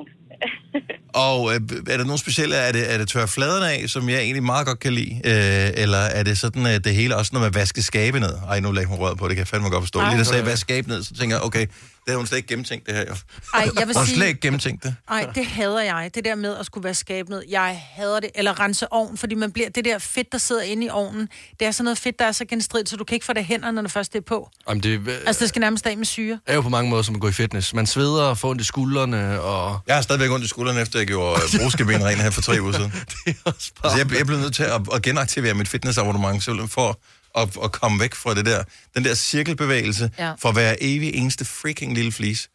[1.28, 4.20] Og øh, er der nogen specielle, er det, er det tørre fladerne af, som jeg
[4.20, 5.14] egentlig meget godt kan lide?
[5.26, 8.34] Øh, eller er det sådan, at det hele også noget med at vaske skabe ned?
[8.50, 10.00] Ej, nu lagde hun røret på, det kan jeg fandme godt forstå.
[10.02, 11.66] Lige der sagde, vaske skabe ned, så tænker jeg, okay,
[12.06, 13.06] det har hun slet ikke gennemtænkt det her.
[13.10, 13.16] Jo.
[13.54, 14.16] Ej, jeg vil Hun har sige...
[14.16, 14.96] slet ikke gennemtænkt det.
[15.10, 16.12] Ej, det hader jeg.
[16.16, 17.44] Det der med at skulle være skabnet.
[17.50, 18.30] Jeg hader det.
[18.36, 21.30] Eller rense ovn, fordi man bliver, det der fedt, der sidder inde i ovnen,
[21.60, 23.46] det er sådan noget fedt, der er så genstridigt, så du kan ikke få det
[23.46, 24.50] hænderne, når det først er på.
[24.70, 26.40] Jamen, det Altså, det skal nærmest af med syre.
[26.48, 27.74] er jo på mange måder som at gå i fitness.
[27.74, 29.80] Man sveder og får ondt i skuldrene, og...
[29.88, 32.62] Jeg har stadigvæk ondt i skulderen, efter jeg gjorde øh, brugskeben ren her for tre
[32.62, 32.92] uger siden.
[33.26, 33.92] det er også bare...
[33.92, 37.00] Altså, jeg, jeg blev nødt til at, at genaktivere mit fitnessabonnement, for
[37.36, 38.64] at, at komme væk fra det der,
[38.96, 40.32] den der cirkelbevægelse, Ja.
[40.42, 42.50] for at være evig eneste freaking lille flis.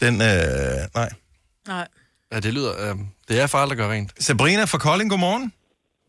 [0.00, 1.10] Den, øh, nej.
[1.68, 1.86] Nej.
[2.32, 2.72] Ja, det lyder...
[2.90, 2.96] Øh,
[3.28, 4.10] det er farligt at gøre rent.
[4.24, 5.52] Sabrina fra Kolding, godmorgen.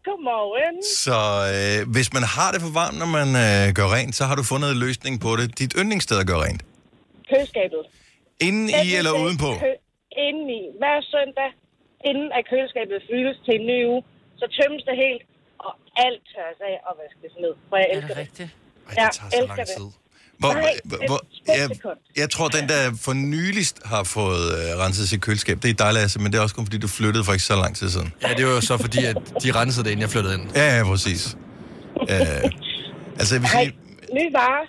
[0.07, 0.77] Godmorgen.
[1.05, 1.17] Så
[1.55, 4.43] øh, hvis man har det for varmt, når man øh, gør rent, så har du
[4.53, 5.59] fundet en løsning på det.
[5.59, 6.61] Dit yndlingssted at gøre rent.
[7.29, 7.83] Køleskabet.
[8.47, 9.49] Inden i eller udenpå?
[10.27, 10.61] Inden i.
[10.81, 11.49] Hver søndag,
[12.09, 14.01] inden at køleskabet fyldes til en ny uge,
[14.39, 15.23] så tømmes det helt,
[15.95, 17.53] alt tørres af og vaskes ned.
[17.69, 18.21] For jeg Er elsker det det.
[18.21, 18.49] rigtigt?
[18.89, 19.75] Ej, Ja, det tager så elsker lang det.
[19.77, 19.87] tid.
[20.39, 21.69] Hvor, Nej, hvor, hvor, jeg,
[22.17, 26.01] jeg tror, den der for nyligst har fået øh, renset sit køleskab, det er dejligt,
[26.01, 28.13] altså, men det er også kun fordi, du flyttede for ikke så lang tid siden.
[28.21, 30.55] Ja, det var jo så fordi, at de rensede det, inden jeg flyttede ind.
[30.55, 31.37] Ja, ja, præcis.
[32.01, 32.09] Øh,
[33.19, 33.75] altså, jeg vil sige,
[34.13, 34.65] ny vare,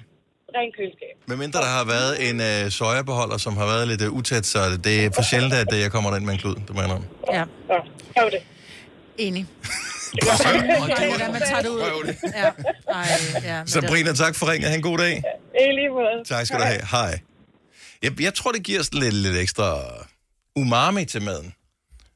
[0.57, 1.15] ren køleskab.
[1.27, 4.69] medmindre der har været en øh, sojabeholder, som har været lidt øh, utæt, så er
[4.71, 7.01] det, det er for sjældent, at øh, jeg kommer ind med en klud, det mener
[7.33, 7.47] jeg.
[7.69, 8.43] Ja, jo det.
[9.19, 9.47] enig.
[10.13, 11.81] Hvordan man tager det ud.
[11.81, 12.17] Prøv det.
[12.35, 12.51] Ja.
[12.95, 13.09] Ej,
[13.45, 14.69] ja, Sabrina, tak for ringet.
[14.71, 15.23] Ha' en god dag.
[15.61, 16.25] I lige måde.
[16.29, 16.81] Tak skal du have.
[16.91, 17.21] Hej.
[18.03, 19.83] Jeg, jeg tror, det giver sådan lidt, lidt ekstra
[20.57, 21.55] umami til maden.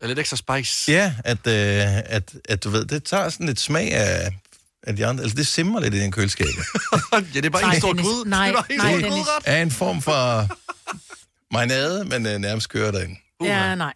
[0.00, 0.92] Er lidt ekstra spice.
[0.92, 4.33] Ja, at, øh, at, at du ved, det tager sådan lidt smag af,
[4.83, 5.22] af de andre.
[5.22, 6.46] Altså, det simmer lidt i den køleskab.
[7.12, 8.30] ja, det er bare Nej, en stor gryde.
[8.30, 10.48] Nej, det er bare en nej, stor er en form for
[11.54, 13.16] marinade, men øh, nærmest kører derinde.
[13.44, 13.92] Ja, nej.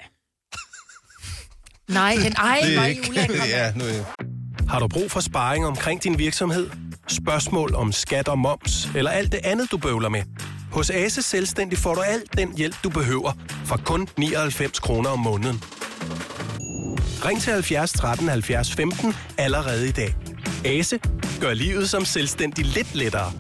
[1.89, 3.13] Nej, den, ej, Det er ikke...
[3.49, 4.05] ja, nu er
[4.69, 6.71] Har du brug for sparring omkring din virksomhed?
[7.09, 10.23] Spørgsmål om skat og moms, eller alt det andet, du bøvler med?
[10.73, 13.33] Hos Ase Selvstændig får du alt den hjælp, du behøver,
[13.65, 15.63] for kun 99 kroner om måneden.
[17.25, 20.15] Ring til 70 13 70 15 allerede i dag.
[20.65, 20.99] Ase
[21.41, 23.33] gør livet som selvstændig lidt lettere.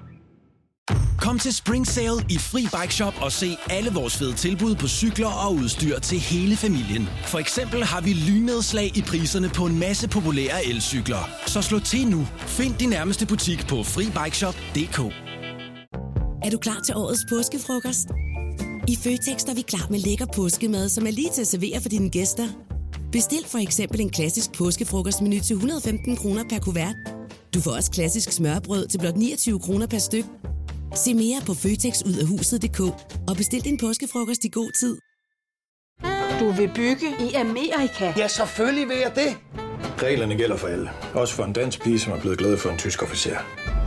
[1.18, 4.88] Kom til Spring Sale i Fri Bike Shop og se alle vores fede tilbud på
[4.88, 7.08] cykler og udstyr til hele familien.
[7.26, 11.30] For eksempel har vi lynedslag i priserne på en masse populære elcykler.
[11.46, 12.26] Så slå til nu.
[12.38, 14.98] Find din nærmeste butik på FriBikeShop.dk
[16.44, 18.08] Er du klar til årets påskefrokost?
[18.88, 21.88] I Føtex er vi klar med lækker påskemad, som er lige til at servere for
[21.88, 22.48] dine gæster.
[23.12, 26.96] Bestil for eksempel en klassisk påskefrokostmenu til 115 kroner per kuvert.
[27.54, 30.24] Du får også klassisk smørbrød til blot 29 kroner per styk.
[30.94, 32.80] Se mere på føtexudafhuset.dk
[33.28, 34.98] og bestil din påskefrokost i god tid.
[36.40, 38.12] Du vil bygge i Amerika?
[38.16, 39.36] Ja, selvfølgelig vil jeg det.
[40.02, 40.90] Reglerne gælder for alle.
[41.14, 43.36] Også for en dansk pige, som er blevet glad for en tysk officer.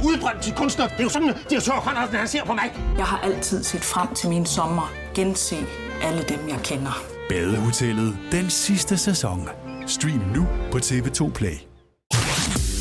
[0.05, 0.87] Udbrændt til kunstner.
[0.87, 2.95] Det er jo sådan, at direktør Conradsen, han ser på mig.
[2.97, 4.93] Jeg har altid set frem til min sommer.
[5.15, 5.55] Gense
[6.03, 7.03] alle dem, jeg kender.
[7.29, 9.49] Badehotellet den sidste sæson.
[9.87, 11.70] Stream nu på TV2 Play.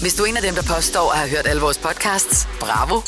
[0.01, 3.01] Hvis du er en af dem, der påstår at have hørt alle vores podcasts, bravo.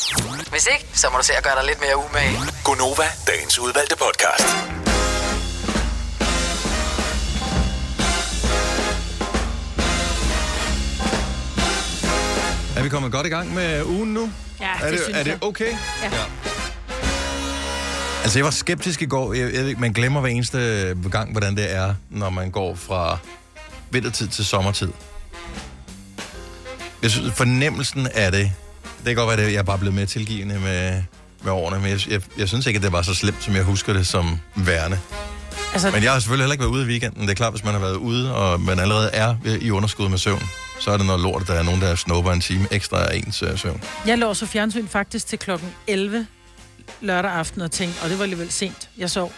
[0.49, 2.37] Hvis ikke, så må du se at gøre dig lidt mere umage.
[2.63, 4.47] Gonova, dagens udvalgte podcast.
[12.77, 14.31] Er vi kommet godt i gang med ugen nu?
[14.59, 15.43] Ja, er det det, synes er det jeg.
[15.43, 15.71] okay?
[16.03, 16.09] Ja.
[16.11, 16.23] ja.
[18.23, 19.33] Altså, jeg var skeptisk i går.
[19.33, 22.75] Jeg, jeg, ved ikke, man glemmer hver eneste gang, hvordan det er, når man går
[22.75, 23.17] fra
[23.91, 24.91] vintertid til sommertid.
[27.03, 28.51] Jeg synes, fornemmelsen af det,
[28.83, 31.03] det kan godt være, at jeg er bare blevet mere tilgivende med,
[31.43, 33.63] med årene, men jeg, jeg, jeg synes ikke, at det var så slemt, som jeg
[33.63, 34.99] husker det som værende.
[35.73, 37.21] Altså, Men jeg har selvfølgelig heller ikke været ude i weekenden.
[37.21, 40.17] Det er klart, hvis man har været ude, og man allerede er i underskud med
[40.17, 40.43] søvn,
[40.79, 43.15] så er det noget lort, at der er nogen, der snupper en time ekstra af
[43.15, 43.83] ens øh, søvn.
[44.07, 46.27] Jeg lå så fjernsyn faktisk til klokken 11
[47.01, 49.33] lørdag aften og tænkte, og det var alligevel sent, jeg sov.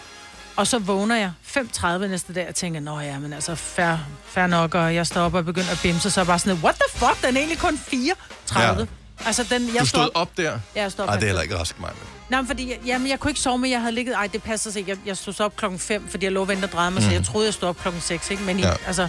[0.56, 4.46] Og så vågner jeg 5.30 næste dag og tænker, nå ja, men altså fair, fair
[4.46, 6.74] nok, og jeg står op og begynder at bimse, så er jeg bare sådan, what
[6.74, 8.60] the fuck, den er egentlig kun 4.30.
[8.60, 8.74] Ja.
[9.26, 10.42] Altså, den, jeg Du stod op der?
[10.76, 11.08] Ja, jeg stod op.
[11.08, 11.90] Nej, det er heller ikke rask mig.
[12.28, 14.14] Nej, men fordi, jeg- jamen, jeg kunne ikke sove, men jeg havde ligget...
[14.14, 14.90] Ej, det passer sig ikke.
[14.90, 17.02] Jeg, jeg stod så op klokken 5, fordi jeg lå og ventede og drejede mig,
[17.02, 17.08] mm.
[17.08, 18.42] så jeg troede, jeg stod op klokken 6, ikke?
[18.42, 18.72] Men ja.
[18.86, 19.08] altså...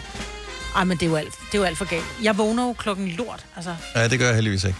[0.76, 2.06] Ej, men det er, jo alt, det er jo alt for galt.
[2.24, 3.76] Jeg vågner jo klokken lort, altså.
[3.96, 4.78] Ja, det gør jeg heldigvis ikke.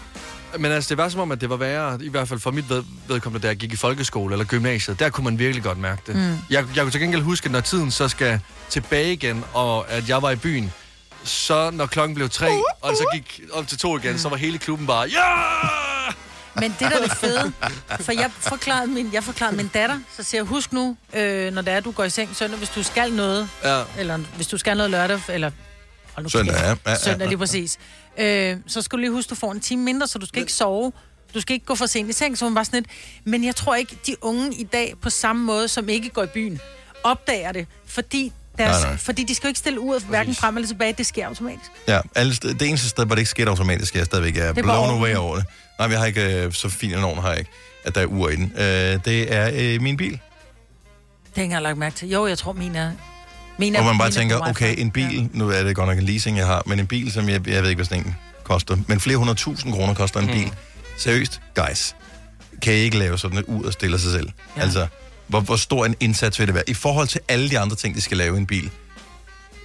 [0.60, 2.70] Men altså, det var som om, at det var værre, i hvert fald for mit
[2.70, 6.02] ved, vedkommende, da jeg gik i folkeskole eller gymnasiet, der kunne man virkelig godt mærke
[6.08, 6.16] det.
[6.16, 6.22] Mm.
[6.50, 10.22] Jeg, jeg kunne til gengæld huske, når tiden så skal tilbage igen, og at jeg
[10.22, 10.74] var i byen,
[11.24, 12.50] så når klokken blev tre,
[12.82, 15.24] og det så gik op til to igen, så var hele klubben bare, ja!
[16.62, 17.54] Men det der er det fede,
[18.00, 21.62] for jeg forklarede min, jeg forklarede min datter, så siger jeg, husk nu, øh, når
[21.62, 23.82] det er, du går i seng søndag, hvis du skal noget, Ja.
[23.98, 25.52] eller hvis du skal noget lørdag, eller
[26.22, 26.68] nu Søndag, ja.
[26.70, 27.78] Ja, ja, Søndag lige præcis.
[28.18, 30.54] Øh, så skal du lige huske, du får en time mindre, så du skal ikke
[30.54, 30.92] sove.
[31.34, 32.92] Du skal ikke gå for sent i seng, så hun var sådan lidt.
[33.26, 36.28] Men jeg tror ikke, de unge i dag, på samme måde som ikke går i
[36.28, 36.60] byen,
[37.04, 38.98] opdager det, fordi, deres, Nej, nej.
[38.98, 41.72] fordi de skal jo ikke stille uret hverken frem eller tilbage, det sker automatisk.
[41.88, 45.16] Ja, alle det eneste sted, hvor det ikke sker automatisk, jeg stadigvæk er blown away
[45.16, 45.46] over det.
[45.80, 47.52] Nej, jeg har ikke øh, så fin en ovn, har jeg ikke,
[47.84, 48.52] at der er ur i den.
[48.58, 48.64] Øh,
[49.06, 50.20] det er øh, min bil, Det
[51.36, 52.10] har jeg ikke lagt mærke til.
[52.10, 52.92] Jo, jeg tror, min er...
[53.58, 55.98] Min er hvor man bare er tænker, okay, en bil, nu er det godt nok
[55.98, 58.16] en leasing, jeg har, men en bil, som jeg, jeg ved ikke, hvad sådan en
[58.44, 60.52] koster, men flere hundrede tusind kroner koster en bil.
[60.98, 61.96] Seriøst, guys,
[62.62, 64.30] kan I ikke lave sådan et ud og stille sig selv?
[64.58, 64.62] Ja.
[64.62, 64.88] Altså,
[65.28, 66.64] hvor, hvor stor en indsats vil det være?
[66.70, 68.72] I forhold til alle de andre ting, de skal lave i en bil.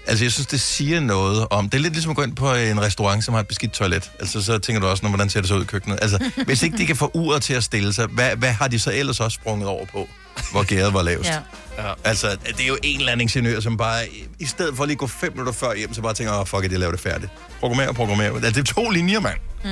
[0.07, 1.69] Altså, jeg synes, det siger noget om...
[1.69, 4.11] Det er lidt ligesom at gå ind på en restaurant, som har et beskidt toilet.
[4.21, 5.99] Altså, så tænker du også, når, hvordan ser det så ud i køkkenet?
[6.03, 8.79] Altså, hvis ikke de kan få uret til at stille sig, hvad, hvad har de
[8.79, 10.09] så ellers også sprunget over på,
[10.51, 11.31] hvor gæret var lavest?
[11.31, 11.39] Ja.
[11.79, 11.93] Ja.
[12.05, 14.99] Altså, det er jo en eller anden ingeniør, som bare, i stedet for lige at
[14.99, 17.01] gå fem minutter før hjem, så bare tænker, åh, oh, fuck it, jeg laver det
[17.01, 17.33] færdigt.
[17.61, 18.25] Programmer, programmer.
[18.25, 19.39] Altså, det er to linjer, mand.
[19.65, 19.71] Mm.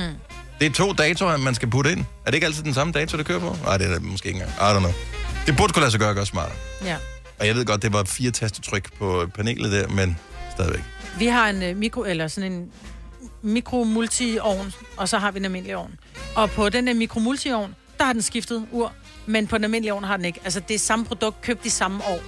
[0.60, 2.00] Det er to datoer, man skal putte ind.
[2.00, 3.56] Er det ikke altid den samme dato, det kører på?
[3.64, 4.52] Nej, det er det måske ikke engang.
[4.58, 4.92] I don't know.
[5.46, 6.56] Det burde kunne lade sig gøre at gøre smartere.
[6.84, 6.96] Ja.
[7.38, 10.18] Og jeg ved godt, det var fire tastetryk på panelet der, men
[10.54, 10.80] stadigvæk.
[11.18, 12.70] Vi har en uh, mikro, eller sådan en
[13.42, 15.94] mikro-multi-ovn, og så har vi en almindelig ovn.
[16.34, 18.92] Og på den der mikro-multi-ovn, der har den skiftet ur,
[19.26, 20.40] men på den almindelige ovn har den ikke.
[20.44, 22.20] Altså, det er samme produkt, købt i samme år.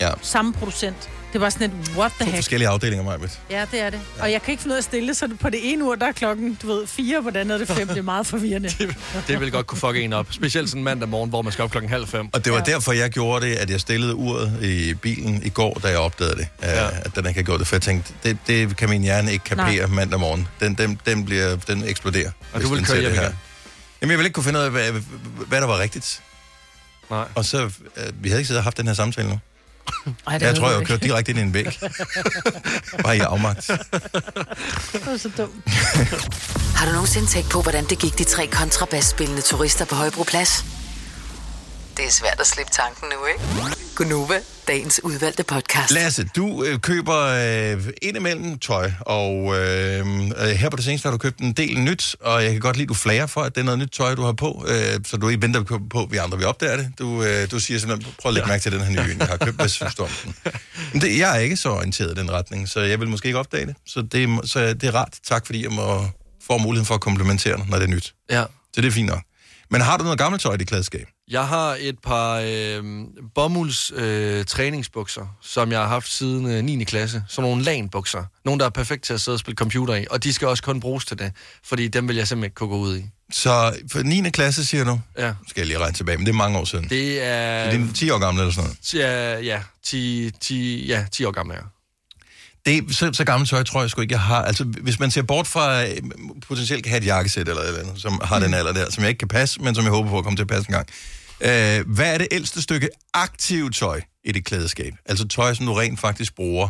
[0.00, 0.10] Ja.
[0.22, 0.96] Samme producent.
[1.28, 2.36] Det er bare sådan et, what the To heck?
[2.36, 3.40] forskellige afdelinger, Majbet.
[3.50, 4.00] Ja, det er det.
[4.18, 4.22] Ja.
[4.22, 6.06] Og jeg kan ikke finde ud af at stille så på det ene ur, der
[6.06, 7.88] er klokken, du ved, fire, på det andet er det fem.
[7.88, 8.68] Det er meget forvirrende.
[9.28, 10.26] Det vil godt kunne fucke en op.
[10.30, 12.28] Specielt sådan en mandag morgen, hvor man skal op klokken halv fem.
[12.32, 12.72] Og det var ja.
[12.72, 16.36] derfor, jeg gjorde det, at jeg stillede uret i bilen i går, da jeg opdagede
[16.36, 16.48] det.
[16.62, 16.88] Ja.
[16.88, 17.68] At den ikke gjort det.
[17.68, 19.86] For jeg tænkte, det, det kan min hjerne ikke kapere Nej.
[19.86, 20.48] mandag morgen.
[20.60, 22.30] Den, den, den, bliver, den eksploderer.
[22.52, 23.26] Og hvis du vil den køre hjem det her.
[23.28, 23.38] igen?
[24.00, 24.92] Jamen, jeg vil ikke kunne finde ud af, hvad,
[25.48, 26.22] hvad der var rigtigt.
[27.10, 27.28] Nej.
[27.34, 27.62] Og så,
[27.96, 29.38] øh, vi havde ikke siddet og haft den her samtale nu.
[30.26, 31.78] Ej, jeg tror, jeg har kørt direkte ind i en væg.
[33.02, 33.66] Bare i afmagt.
[33.66, 35.68] Det er så dumt.
[36.76, 40.64] Har du nogensinde tænkt på, hvordan det gik de tre kontrabasspillende turister på Højbroplads?
[41.98, 43.40] Det er svært at slippe tanken nu, ikke?
[43.96, 45.92] Gunova, dagens udvalgte podcast.
[45.92, 51.10] Lasse, du øh, køber øh, indimellem tøj, og øh, øh, her på det seneste har
[51.10, 53.54] du købt en del nyt, og jeg kan godt lide, at du flager for, at
[53.54, 56.02] det er noget nyt tøj, du har på, øh, så du ikke venter på, på,
[56.02, 56.92] at vi andre vi opdager det.
[56.98, 59.36] Du, øh, du siger simpelthen, prøv at lægge mærke til den her nye, jeg har
[59.36, 60.34] købt, hvad synes du om den?
[60.92, 63.38] Men det, jeg er ikke så orienteret i den retning, så jeg vil måske ikke
[63.38, 63.74] opdage det.
[63.86, 65.14] Så det, er- så det er rart.
[65.28, 66.06] Tak, fordi jeg må
[66.46, 68.14] få muligheden for at komplimentere dig, når det er nyt.
[68.30, 68.44] Ja.
[68.74, 69.20] Så det er fint nok.
[69.70, 71.08] Men har du noget gammelt tøj i dit klædeskab?
[71.30, 72.84] Jeg har et par øh,
[73.34, 76.84] bomulds øh, træningsbukser, som jeg har haft siden øh, 9.
[76.84, 77.22] klasse.
[77.28, 78.24] Sådan nogle LAN-bukser.
[78.44, 80.06] Nogle, der er perfekt til at sidde og spille computer i.
[80.10, 81.32] Og de skal også kun bruges til det,
[81.64, 83.04] fordi dem vil jeg simpelthen ikke kunne gå ud i.
[83.32, 84.30] Så for 9.
[84.30, 85.00] klasse, siger du?
[85.18, 85.34] Ja.
[85.48, 86.88] Skal jeg lige regne tilbage, men det er mange år siden.
[86.88, 87.70] Det er...
[87.70, 88.94] Det er 10 år gammel eller sådan noget.
[88.94, 91.66] Ja, ja, 10, 10, ja, 10 år gammel er jeg.
[92.66, 94.42] Det, så, så gammelt tøj tror jeg sgu ikke, jeg har.
[94.42, 95.96] Altså, hvis man ser bort fra, øh,
[96.48, 98.44] potentielt kan have et jakkesæt eller et eller andet, som har mm.
[98.44, 100.36] den alder der, som jeg ikke kan passe, men som jeg håber på at komme
[100.36, 100.88] til at passe en gang.
[101.40, 104.94] Øh, hvad er det ældste stykke aktiv tøj i dit klædeskab?
[105.04, 106.68] Altså tøj, som du rent faktisk bruger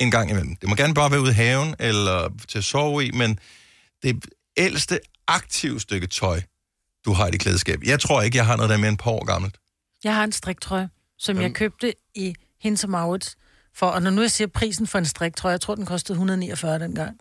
[0.00, 0.56] en gang imellem.
[0.56, 3.38] Det må gerne bare være ude i haven eller til at sove i, men
[4.02, 4.24] det
[4.56, 6.40] ældste aktive stykke tøj,
[7.04, 7.78] du har i dit klædeskab.
[7.84, 9.56] Jeg tror ikke, jeg har noget, der er mere end et par år gammelt.
[10.04, 13.36] Jeg har en striktrøje, som jeg købte i Hinds og Maurits.
[13.76, 16.78] For, og når nu jeg siger prisen for en striktrøje, jeg tror, den kostede 149
[16.78, 17.16] dengang.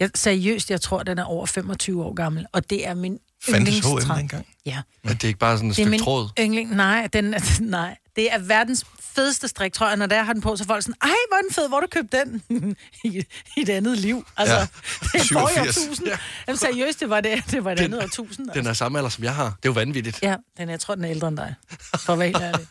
[0.00, 3.78] Jeg, seriøst, jeg tror, den er over 25 år gammel, og det er min Fandtes
[3.78, 4.46] H&M dengang?
[4.66, 4.82] Ja.
[5.04, 6.28] Men det er ikke bare sådan et Det er stykke min tråd.
[6.40, 6.76] yndling.
[6.76, 9.96] Nej, den, er- nej, det er verdens fedeste strik, tror jeg.
[9.96, 11.80] Når der har den på, så er folk sådan, ej, hvor er den fed, hvor
[11.80, 12.42] du købt den?
[13.04, 13.24] I,
[13.56, 14.26] I et andet liv.
[14.36, 14.60] Altså, Ja.
[14.60, 14.66] ja.
[15.12, 15.76] det er forrige 87.
[15.86, 16.08] årtusind.
[16.46, 18.48] Jamen, seriøst, det var det, det var et andet årtusind.
[18.54, 19.44] Den er samme alder, som jeg har.
[19.44, 20.22] Det er jo vanvittigt.
[20.22, 21.54] Ja, den, jeg tror, den er ældre end dig.
[21.98, 22.66] For at være helt ærlig.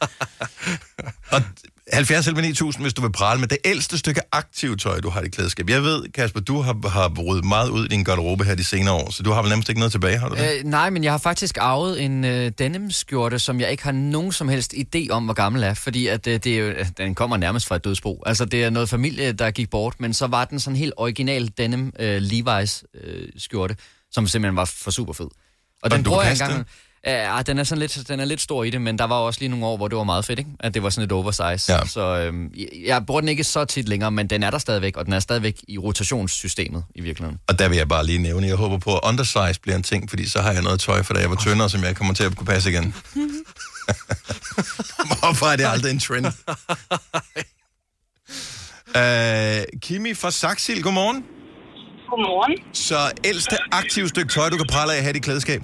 [1.94, 5.22] 70 eller 9000, hvis du vil prale med det ældste stykke aktiv tøj, du har
[5.22, 5.70] i klædeskab.
[5.70, 8.94] Jeg ved, Kasper, du har, har ryddet meget ud i din garderobe her de senere
[8.94, 10.58] år, så du har vel nærmest ikke noget tilbage, har du det?
[10.58, 14.32] Øh, nej, men jeg har faktisk arvet en øh, denim-skjorte, som jeg ikke har nogen
[14.32, 17.38] som helst idé om, hvor gammel er, fordi at, øh, det er jo, den kommer
[17.38, 18.24] nærmest fra et dødsbo.
[18.26, 21.52] Altså, det er noget familie, der gik bort, men så var den sådan helt original
[21.58, 23.76] denim øh, Levi's øh, skjorte,
[24.12, 25.26] som simpelthen var for super fed.
[25.26, 25.32] Og,
[25.82, 26.68] Og den bruger jeg engang...
[27.08, 29.40] Ja, den er, sådan lidt, den er lidt stor i det, men der var også
[29.40, 30.52] lige nogle år, hvor det var meget fedt, ikke?
[30.60, 31.74] At det var sådan et oversize.
[31.74, 31.86] Ja.
[31.86, 32.54] Så øhm,
[32.86, 35.20] jeg, bruger den ikke så tit længere, men den er der stadigvæk, og den er
[35.20, 37.40] stadigvæk i rotationssystemet i virkeligheden.
[37.48, 40.10] Og der vil jeg bare lige nævne, jeg håber på, at undersize bliver en ting,
[40.10, 42.24] fordi så har jeg noget tøj, for da jeg var tyndere, som jeg kommer til
[42.24, 42.84] at kunne passe igen.
[45.20, 46.26] Hvorfor er det aldrig en trend?
[46.26, 46.32] uh,
[49.86, 51.26] Kimi fra Saxil, godmorgen.
[52.10, 52.58] Godmorgen.
[52.74, 55.62] Så ældste aktive stykke tøj, du kan prale af at have i klædeskab?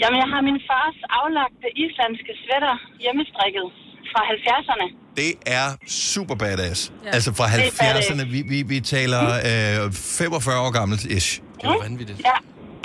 [0.00, 3.66] Jamen, jeg har min fars aflagte islandske sweater hjemmestrikket
[4.12, 4.86] fra 70'erne.
[5.20, 6.80] Det er super badass.
[6.88, 7.08] Ja.
[7.08, 7.14] Ja.
[7.16, 11.30] Altså fra Det er 70'erne, vi, vi, vi taler øh, 45 år gammelt ish.
[11.40, 12.18] Det er jo vanvittigt.
[12.30, 12.36] Ja.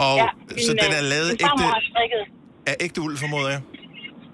[0.07, 0.27] Og ja,
[0.65, 1.69] så den er lavet min
[2.03, 2.19] ægte,
[2.69, 3.61] af ægte uld, formoder jeg?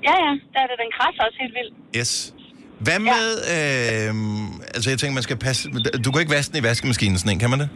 [0.08, 1.74] Ja, ja, der er det, den krasser også helt vildt.
[2.00, 2.12] Yes.
[2.86, 4.12] Hvad med, øh,
[4.76, 5.62] altså jeg tænker, man skal passe,
[6.06, 7.70] du kan ikke vaske den i vaskemaskinen sådan en, kan man det?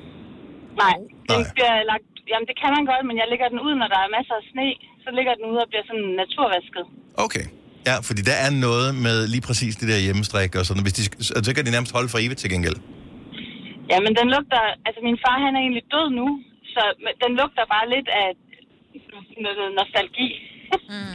[0.84, 0.96] Nej,
[1.30, 4.00] den bliver lagt, jamen det kan man godt, men jeg lægger den ud, når der
[4.06, 4.68] er masser af sne.
[5.04, 6.86] Så ligger den ud og bliver sådan naturvasket.
[7.26, 7.46] Okay.
[7.90, 11.02] Ja, fordi der er noget med lige præcis det der hjemmestrik og sådan, hvis de,
[11.48, 12.78] så kan de nærmest holde for evigt til gengæld.
[13.92, 16.28] Ja, men den lugter, altså min far han er egentlig død nu,
[16.74, 16.84] så
[17.24, 18.30] den lugter bare lidt af
[19.46, 20.30] noget nostalgi.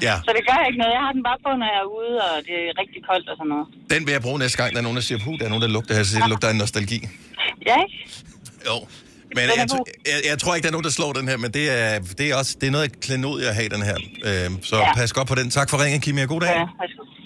[0.07, 0.15] Ja.
[0.27, 0.93] Så det gør ikke noget.
[0.99, 3.37] Jeg har den bare på, når jeg er ude, og det er rigtig koldt og
[3.39, 3.67] sådan noget.
[3.95, 5.65] Den vil jeg bruge næste gang, der er nogen, der siger, puh, der er nogen,
[5.67, 6.99] der lugter her, så siger, det lugter af nostalgi.
[7.69, 7.97] Ja, ikke?
[8.69, 8.77] Jo.
[9.37, 9.67] Men jeg,
[10.13, 12.25] jeg, jeg, tror ikke, der er nogen, der slår den her, men det er, det
[12.31, 13.97] er også det er noget klenodie at have den her.
[14.29, 14.95] Øh, så Ja.
[15.01, 15.47] pas godt på den.
[15.59, 16.53] Tak for ringen, Kimi, og god dag.
[16.61, 16.65] Ja.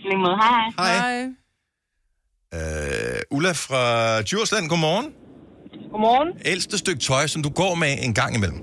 [0.09, 0.37] Lige måde.
[0.45, 0.65] Hej.
[0.83, 1.19] Hej.
[2.57, 3.83] Øh, Ulla fra
[4.29, 5.07] Djursland, godmorgen.
[5.93, 6.29] Godmorgen.
[6.53, 8.61] Ældste stykke tøj, som du går med en gang imellem.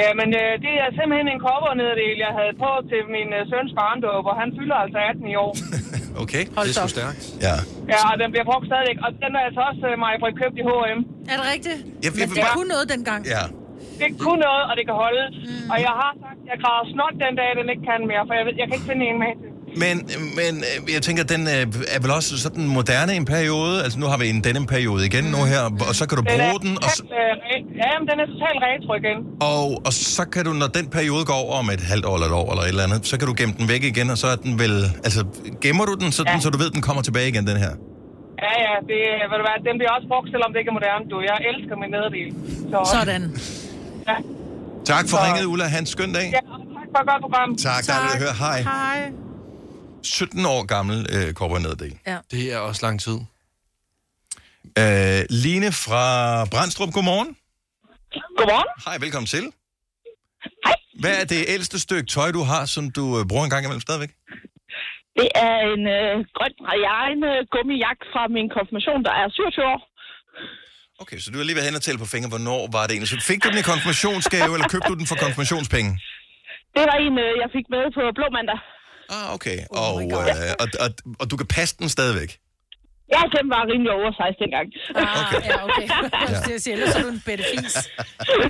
[0.00, 3.72] Ja, men øh, det er simpelthen en coverneddel, jeg havde på til min øh, søns
[3.80, 5.52] barndåb, og han fylder altså 18 i år.
[6.22, 6.44] Okay.
[6.56, 7.22] Hold det er sgu stærkt.
[7.46, 7.56] Ja.
[7.92, 8.98] Ja, og den bliver brugt stadigvæk.
[9.06, 11.00] Og den er altså også øh, mig købt i H&M.
[11.32, 11.78] Er det rigtigt?
[12.04, 13.22] Jeg, Men det kunne noget dengang.
[13.34, 13.44] Ja.
[14.02, 15.24] Det kunne noget, og det kan holde.
[15.32, 15.72] Mm.
[15.72, 18.44] Og jeg har sagt, jeg græder snot den dag, den ikke kan mere, for jeg,
[18.46, 19.50] ved, jeg kan ikke finde en med til.
[19.76, 19.96] Men,
[20.38, 23.82] men øh, jeg tænker, den øh, er vel også sådan moderne en periode.
[23.84, 26.40] Altså nu har vi en denim periode igen nu her, og så kan du Den
[26.40, 29.18] er bruge den, og, så- øh, ja, men den er totalt retro igen.
[29.50, 32.26] og, og så kan du, når den periode går over om et halvt år eller
[32.26, 34.26] et år eller et eller andet, så kan du gemme den væk igen, og så
[34.34, 34.74] er den vel...
[35.06, 35.20] Altså,
[35.64, 36.40] gemmer du den sådan, Ja.
[36.40, 37.72] så du ved, den kommer tilbage igen, den her?
[38.46, 41.04] Ja, ja, det, ved du hvad, den bliver også brugt, selvom det ikke er moderne,
[41.12, 41.16] du.
[41.30, 42.28] Jeg elsker min nederdel.
[42.72, 43.22] Så, Sådan.
[44.08, 44.16] Ja.
[44.92, 45.64] Tak for Så- ringet, Ulla.
[45.74, 46.26] Ha' en skøn dag.
[46.36, 46.42] ja,
[46.76, 47.48] tak for et godt program.
[47.68, 48.34] Tak, dejligt at høre.
[48.44, 48.58] Hej.
[48.62, 49.00] Hej.
[50.04, 51.98] 17 år gammel øh, korper neddel.
[52.06, 52.18] Ja.
[52.30, 53.18] Det er også lang tid.
[54.82, 56.04] Øh, Line fra
[56.52, 57.30] Brandstrup, godmorgen.
[58.38, 58.70] Godmorgen.
[58.86, 59.44] Hej, velkommen til.
[60.66, 60.76] Hej.
[61.02, 63.86] Hvad er det ældste stykke tøj, du har, som du øh, bruger en gang imellem
[63.88, 64.12] stadigvæk?
[65.20, 69.80] Det er en øh, grøn rejerne gummijakke fra min konfirmation, der er 27 år.
[71.02, 73.12] Okay, så du har lige været hen og tælle på fingre, hvornår var det egentlig?
[73.14, 75.90] Så fik du den i konfirmationsgave, eller købte du den for konfirmationspenge?
[76.76, 78.58] Det var en, øh, jeg fik med på Blå Mandag.
[79.10, 79.58] Ah, okay.
[79.70, 82.38] Og, øh, og, og, og du kan passe den stadigvæk?
[83.14, 84.66] Ja, den var rimelig oversized dengang.
[84.94, 85.86] Ah, ja, okay.
[86.30, 87.76] Jeg skulle sige, ellers er du en bedte fis.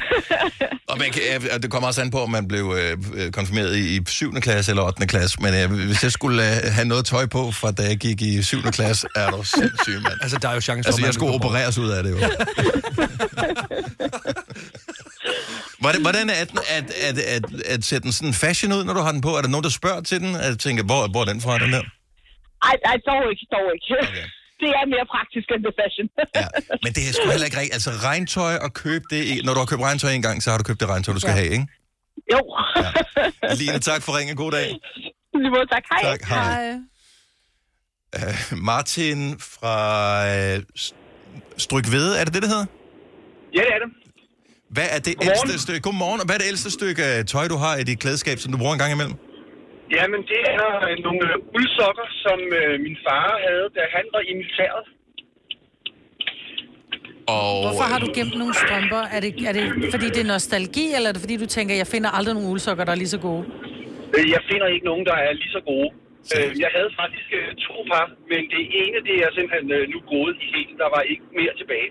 [0.91, 3.77] Og man kan, ja, det kommer også an på, om man blev øh, øh, konfirmeret
[3.77, 4.33] i, i 7.
[4.33, 5.07] klasse eller 8.
[5.07, 5.37] klasse.
[5.43, 8.43] Men øh, hvis jeg skulle øh, have noget tøj på, fra da jeg gik i
[8.43, 8.63] 7.
[8.63, 10.19] klasse, er du sindssyg, mand.
[10.23, 12.19] Altså, der er jo chance for, Altså, jeg skulle opereres ud af det jo.
[15.83, 19.01] Hvordan, hvordan er den at, at, at, at sætte den sådan fashion ud, når du
[19.07, 19.31] har den på?
[19.39, 20.31] Er der nogen, der spørger til den?
[20.49, 21.83] Jeg tænker, hvor, hvor er den fra, den der?
[22.69, 23.87] Ej, ej, dog ikke, dog ikke.
[24.09, 24.27] Okay.
[24.63, 26.07] Det er mere praktisk end det fashion.
[26.41, 26.47] Ja,
[26.85, 27.75] men det er sgu heller ikke rigtigt.
[27.79, 30.59] Altså regntøj og købe det, i- når du har købt regntøj en gang, så har
[30.59, 31.37] du købt det regntøj, du skal Ja.
[31.41, 31.67] have, ikke?
[32.33, 32.41] jo.
[33.61, 34.37] Line, tak for ringen.
[34.37, 34.67] God dag.
[35.35, 35.83] Lige måde, tak.
[35.93, 36.03] Hej.
[36.11, 36.73] Tak, hej.
[38.17, 39.77] Uh, Martin fra
[40.57, 40.63] uh,
[41.57, 42.67] Strykvede, er det det, det hedder?
[43.55, 43.91] Ja, det er det.
[44.77, 45.31] Hvad er det Godmorgen.
[45.31, 47.99] ældste stykke, godmorgen, og hvad er det ældste stykke øh, tøj, du har i dit
[48.03, 49.17] klædeskab, som du bruger en gang imellem?
[49.97, 54.23] Jamen, det er øh, nogle øh, uldsokker, som øh, min far havde, da han var
[54.31, 54.85] i militæret.
[57.37, 59.03] Og, Hvorfor har du gemt nogle strømper?
[59.15, 61.89] Er det, er det fordi, det er nostalgi, eller er det fordi, du tænker, jeg
[61.95, 63.43] finder aldrig nogle uldsokker, der er lige så gode?
[64.37, 65.89] Jeg finder ikke nogen, der er lige så gode.
[66.35, 67.29] Øh, Jeg havde faktisk
[67.67, 70.75] to par, men det ene, det er simpelthen nu gået i helt.
[70.83, 71.91] Der var ikke mere tilbage.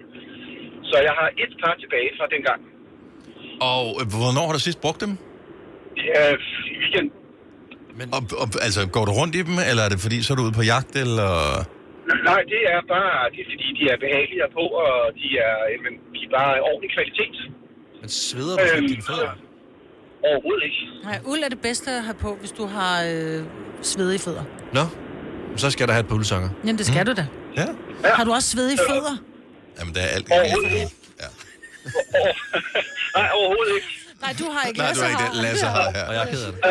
[0.89, 2.62] Så jeg har et par tilbage fra dengang.
[3.69, 5.12] Og øh, hvornår har du sidst brugt dem?
[5.95, 6.30] Det er
[6.71, 7.10] i weekend.
[7.97, 8.08] Men...
[8.15, 10.43] Og, og, altså, går du rundt i dem, eller er det fordi, så er du
[10.43, 11.32] ude på jagt, eller...
[12.30, 15.78] Nej, det er bare, det er fordi, de er behagelige på, og de er, øh,
[15.84, 17.36] men de er bare ordentlig kvalitet.
[18.02, 19.32] Men sveder du øhm, dine fødder?
[20.30, 20.82] Overhovedet ikke.
[21.04, 23.43] Nej, uld er det bedste at have på, hvis du har øh,
[23.82, 24.43] svedige fødder.
[24.74, 24.86] Nå,
[25.58, 26.50] så skal der have et par uldsokker.
[26.63, 27.06] Jamen, det skal mm.
[27.06, 27.28] du da.
[27.58, 27.67] Ja.
[28.17, 29.15] Har du også svedige fødder?
[29.80, 30.28] Jamen, der er alt...
[30.32, 30.95] Overhovedet ikke.
[31.21, 31.28] Ja.
[33.15, 33.88] Nej, overhovedet ikke.
[34.21, 34.80] Nej, du har ikke.
[34.80, 35.43] Nej, du Lasse har ikke det.
[35.43, 36.04] Lasse har her.
[36.08, 36.62] Og jeg er ked af det.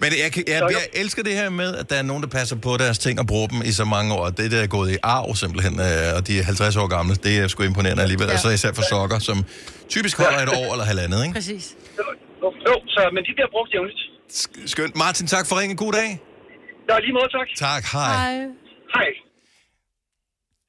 [0.00, 2.56] Men jeg, kan- jeg, jeg elsker det her med, at der er nogen, der passer
[2.56, 4.28] på deres ting og bruger dem i så mange år.
[4.30, 7.38] Det der er gået i arv simpelthen, øh, og de er 50 år gamle, det
[7.38, 8.26] er sgu imponerende alligevel.
[8.26, 8.32] Ja.
[8.32, 9.44] Og så især for sokker, som
[9.88, 11.34] typisk holder et år eller halvandet, ikke?
[11.34, 11.76] Præcis.
[11.98, 12.04] Jo,
[12.68, 14.00] jo, så, men de bliver brugt jævnligt.
[14.66, 14.96] Skønt.
[14.96, 15.76] Martin, tak for ringen.
[15.76, 16.20] God dag.
[16.86, 17.48] Der er lige måde, tak.
[17.56, 18.36] Tak, hej.
[18.94, 19.08] Hej.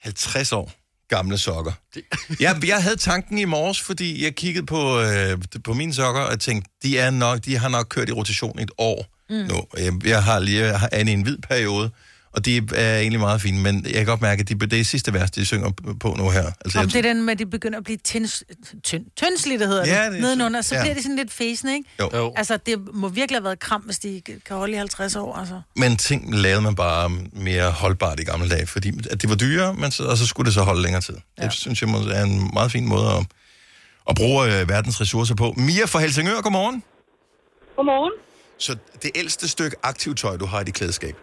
[0.02, 0.72] 50 år
[1.10, 1.72] gamle sokker.
[2.40, 6.40] Jeg, jeg havde tanken i morges, fordi jeg kiggede på, øh, på mine sokker og
[6.40, 9.36] tænkte, de, er nok, de har nok kørt i rotation i et år mm.
[9.36, 9.64] nu.
[9.78, 11.92] Jeg, jeg har lige jeg har en hvid periode,
[12.32, 14.84] og de er egentlig meget fine, men jeg kan godt mærke, at de, det er
[14.84, 16.52] sidste vers, de synger på nu her.
[16.66, 18.44] Altså, Om jeg, det er den med, at de begynder at blive tynds,
[18.84, 20.82] tynd, tyndslidte, hedder det, Ja, ja, det er nedenunder, så- ja.
[20.82, 21.90] bliver det sådan lidt fæsende, ikke?
[22.00, 22.10] Jo.
[22.14, 22.34] Jo.
[22.36, 25.62] Altså, det må virkelig have været kram, hvis de kan holde i 50 år, altså.
[25.76, 29.74] men ting lavede man bare mere holdbart i gamle dage, fordi at det var dyrere,
[29.74, 31.16] men så, og så skulle det så holde længere tid.
[31.38, 31.44] Ja.
[31.44, 33.26] Det synes jeg må- er en meget fin måde at,
[34.10, 35.54] at bruge øh, verdens ressourcer på.
[35.58, 36.84] Mia fra Helsingør, godmorgen.
[37.76, 38.12] Godmorgen.
[38.58, 41.16] Så det ældste stykke aktivt tøj, du har i dit klædeskab,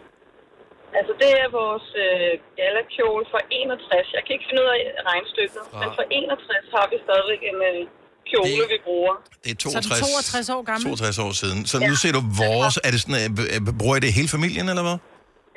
[0.99, 4.15] Altså, det er vores øh, galakjole fra 61.
[4.17, 4.81] Jeg kan ikke finde ud af
[5.11, 7.79] regnstykket, Fra- men fra 61 har vi stadigvæk en øh,
[8.31, 8.73] kjole, det...
[8.75, 9.13] vi bruger.
[9.43, 10.83] det er Så er den 62 år gammel?
[10.83, 11.59] 62 år siden.
[11.71, 12.75] Så nu ser du vores...
[12.87, 14.97] Er det sådan, øh, øh, bruger I det hele familien, eller hvad?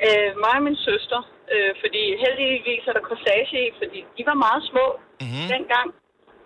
[0.07, 1.20] Øh, mig og min søster,
[1.55, 4.87] øh, fordi heldigvis er der corsage i, fordi de var meget små
[5.22, 5.46] mm-hmm.
[5.55, 5.88] dengang.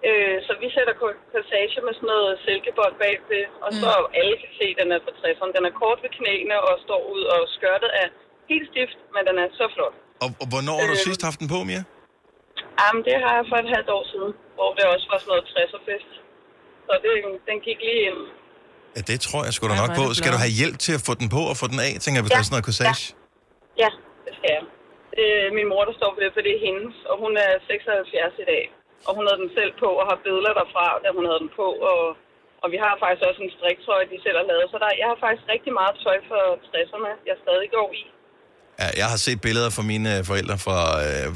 [0.08, 4.50] Øh, så vi sætter ko- corsage med sådan noget silkebånd bagved, og så alle kan
[4.60, 5.52] se, at den er fra 60'erne.
[5.58, 8.08] Den er kort ved knæene og står ud, og skørtet er
[8.52, 9.96] helt stift, men den er så flot.
[10.24, 11.06] Og, og hvornår har du Øh.
[11.08, 11.82] sidst haft den på, Mia?
[12.80, 15.44] Jamen, det har jeg for et halvt år siden, hvor det også var sådan noget
[15.54, 16.10] 60'er-fest.
[16.86, 17.10] Så det,
[17.50, 18.20] den gik lige ind.
[18.96, 20.04] Ja, det tror jeg sgu da nok på.
[20.18, 22.24] Skal du have hjælp til at få den på og få den af, tænker jeg,
[22.24, 23.04] hvis Ja, der er sådan noget corsage?
[23.82, 23.90] Ja,
[24.26, 24.64] det skal jeg.
[25.16, 27.50] Det er min mor, der står for det, for det er hendes, og hun er
[27.72, 28.64] 76 i dag.
[29.06, 31.66] Og hun havde den selv på, og har billeder derfra, da hun havde den på,
[31.90, 32.00] og,
[32.62, 34.66] og vi har faktisk også en striktrøje, de selv har lavet.
[34.72, 38.02] Så der, jeg har faktisk rigtig meget tøj for 60'erne, jeg stadig går i.
[38.80, 41.26] Ja, jeg har set billeder fra mine øh, forældre fra øh,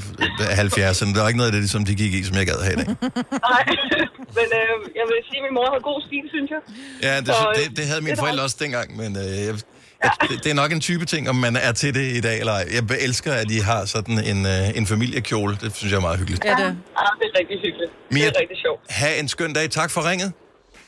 [0.65, 1.13] 70'erne.
[1.15, 2.75] Der var ikke noget af det, som de gik i, som jeg gad have i
[2.75, 2.85] dag.
[2.85, 3.63] Nej,
[4.37, 6.61] men øh, jeg vil sige, at min mor har god stil, synes jeg.
[7.07, 9.55] Ja, det, Så, øh, det, det havde mine det forældre også dengang, men øh, jeg,
[10.03, 12.39] jeg, det, det er nok en type ting, om man er til det i dag
[12.39, 12.65] eller ej.
[12.73, 15.57] Jeg elsker, at I har sådan en, øh, en familiekjole.
[15.61, 16.45] Det synes jeg er meget hyggeligt.
[16.45, 16.57] Ja, det.
[16.59, 17.91] Ah, det er rigtig hyggeligt.
[18.13, 18.81] Mia- Det er rigtig sjovt.
[18.89, 19.69] Ha' en skøn dag.
[19.69, 20.31] Tak for ringet.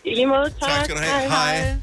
[0.05, 0.69] I lige måde, tak.
[0.69, 1.29] Tak skal du have.
[1.29, 1.75] Hej.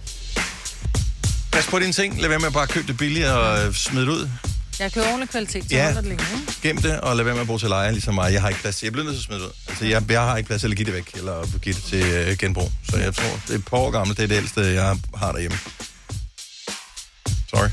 [1.52, 2.20] Pas på dine ting.
[2.20, 4.28] Lad være med at bare købe det billigt og øh, smide det ud.
[4.78, 5.84] Jeg køber ordentlig kvalitet, så Ja.
[5.84, 6.52] holder det længe, ikke?
[6.62, 8.32] Gem det, og lad være med at bruge til leje, ligesom mig.
[8.32, 8.86] Jeg har ikke plads til.
[8.86, 9.52] Jeg bliver nødt til at smide det ud.
[9.68, 11.82] Altså, jeg, jeg har ikke plads til at give det væk, eller at give det
[11.82, 12.72] til øh, genbrug.
[12.90, 14.16] Så jeg tror, det er et par år gammelt.
[14.18, 15.58] Det er det ældste, jeg har derhjemme.
[17.50, 17.68] Sorry.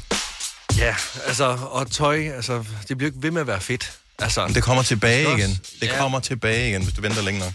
[0.78, 0.96] Ja,
[1.28, 3.92] altså, og tøj, altså, det bliver ikke ved med at være fedt.
[4.20, 5.50] Altså, Men det kommer tilbage igen.
[5.82, 5.98] Det ja.
[5.98, 7.52] kommer tilbage igen, hvis du venter længe nok.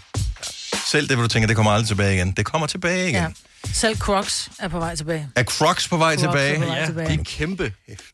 [0.91, 2.31] Selv det, hvor du tænker, det kommer aldrig tilbage igen.
[2.31, 3.15] Det kommer tilbage igen.
[3.15, 3.27] Ja.
[3.73, 5.29] Selv Crocs er på vej tilbage.
[5.35, 6.59] Er Crocs på vej Crocs er tilbage?
[6.59, 7.07] på vej Ja, tilbage.
[7.07, 7.63] de er kæmpe.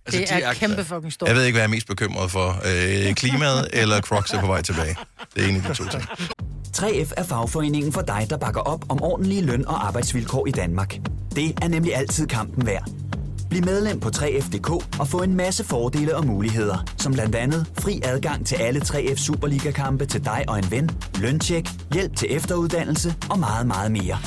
[0.06, 1.30] Altså, det er kæmpe fucking stort.
[1.30, 2.62] Jeg ved ikke, hvad jeg er mest bekymret for.
[2.66, 4.96] Øh, klimaet eller Crocs er på vej tilbage.
[5.36, 6.04] Det er en af de to ting.
[6.78, 10.96] 3F er fagforeningen for dig, der bakker op om ordentlige løn- og arbejdsvilkår i Danmark.
[11.36, 12.88] Det er nemlig altid kampen værd.
[13.50, 18.02] Bliv medlem på 3F.dk og få en masse fordele og muligheder, som blandt andet fri
[18.04, 23.40] adgang til alle 3F Superliga-kampe til dig og en ven, løntjek, hjælp til efteruddannelse og
[23.40, 24.18] meget, meget mere.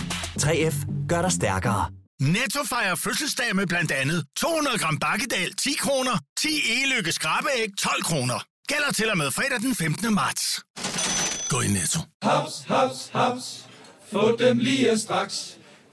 [0.41, 1.85] 3F gør dig stærkere.
[2.21, 8.03] Netto fejrer fødselsdag med blandt andet 200 gram bakkedal 10 kroner, 10 e-lykke skrabeæg 12
[8.03, 8.45] kroner.
[8.69, 10.15] Gælder til og med fredag den 15.
[10.15, 10.61] marts.
[11.49, 12.01] Gå i Netto.
[12.23, 13.67] Haps, haps, haps.
[14.13, 15.57] Få dem lige straks.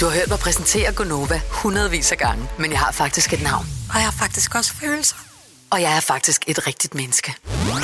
[0.00, 3.66] Du har hørt mig præsentere Gonova hundredvis af gange, men jeg har faktisk et navn.
[3.90, 5.31] Og jeg har faktisk også følelser.
[5.72, 7.34] Og jeg er faktisk et rigtigt menneske.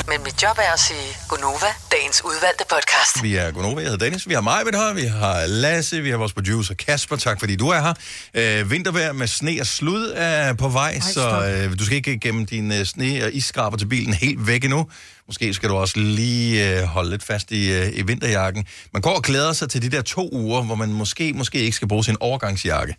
[0.07, 3.23] Men mit job er at sige Gonova, dagens udvalgte podcast.
[3.23, 6.17] Vi er Gunova, jeg hedder Dennis, vi har ved her, vi har Lasse, vi har
[6.17, 7.93] vores producer Kasper, tak fordi du er her.
[8.33, 12.19] Øh, vintervejr med sne og slud er på vej, Ej, så øh, du skal ikke
[12.19, 14.89] gemme dine øh, sne- og isskraber til bilen helt væk endnu.
[15.27, 18.65] Måske skal du også lige øh, holde lidt fast i, øh, i vinterjakken.
[18.93, 21.75] Man går og glæder sig til de der to uger, hvor man måske, måske ikke
[21.75, 22.95] skal bruge sin overgangsjakke.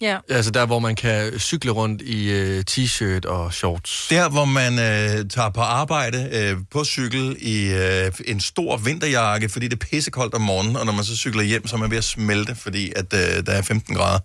[0.00, 0.18] Ja.
[0.28, 4.06] Altså der, hvor man kan cykle rundt i øh, t-shirt og shorts.
[4.10, 9.48] Der, hvor man øh, tager på arbejde øh, på cykel i øh, en stor vinterjakke,
[9.48, 11.90] fordi det er pissekoldt om morgenen, og når man så cykler hjem, så er man
[11.90, 14.18] ved at smelte, fordi at, øh, der er 15 grader,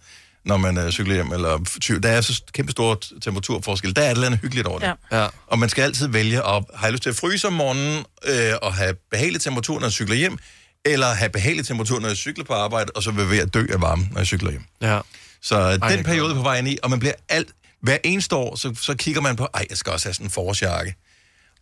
[0.45, 1.99] når man øh, cykler hjem, eller 20.
[1.99, 3.95] Der er så kæmpe stor temperaturforskel.
[3.95, 4.93] Der er et eller andet hyggeligt over det.
[5.11, 5.27] Ja.
[5.47, 8.53] Og man skal altid vælge at har jeg lyst til at fryse om morgenen, øh,
[8.61, 10.37] og have behagelig temperatur, når jeg cykler hjem,
[10.85, 13.53] eller have behagelig temperatur, når jeg cykler på arbejde, og så vil jeg ved at
[13.53, 14.63] dø af varme, når jeg cykler hjem.
[14.81, 14.99] Ja.
[15.41, 17.49] Så Ej, den er periode på vejen i, og man bliver alt...
[17.81, 20.29] Hver eneste år, så, så kigger man på, ej, jeg skal også have sådan en
[20.29, 20.95] forårsjakke.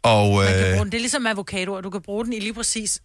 [0.04, 0.92] Og Man kan øh, bruge den.
[0.92, 1.82] Det er ligesom avocadoer.
[1.82, 3.00] Du kan bruge den i lige præcis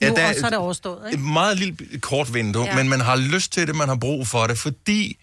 [0.00, 1.06] Ja, nu, der er og så er et- det overstået.
[1.06, 1.24] et Ikke?
[1.24, 2.68] meget lille kort vindue, Ja.
[2.70, 2.76] ja.
[2.76, 5.18] men man har lyst til det, man har brug for det, fordi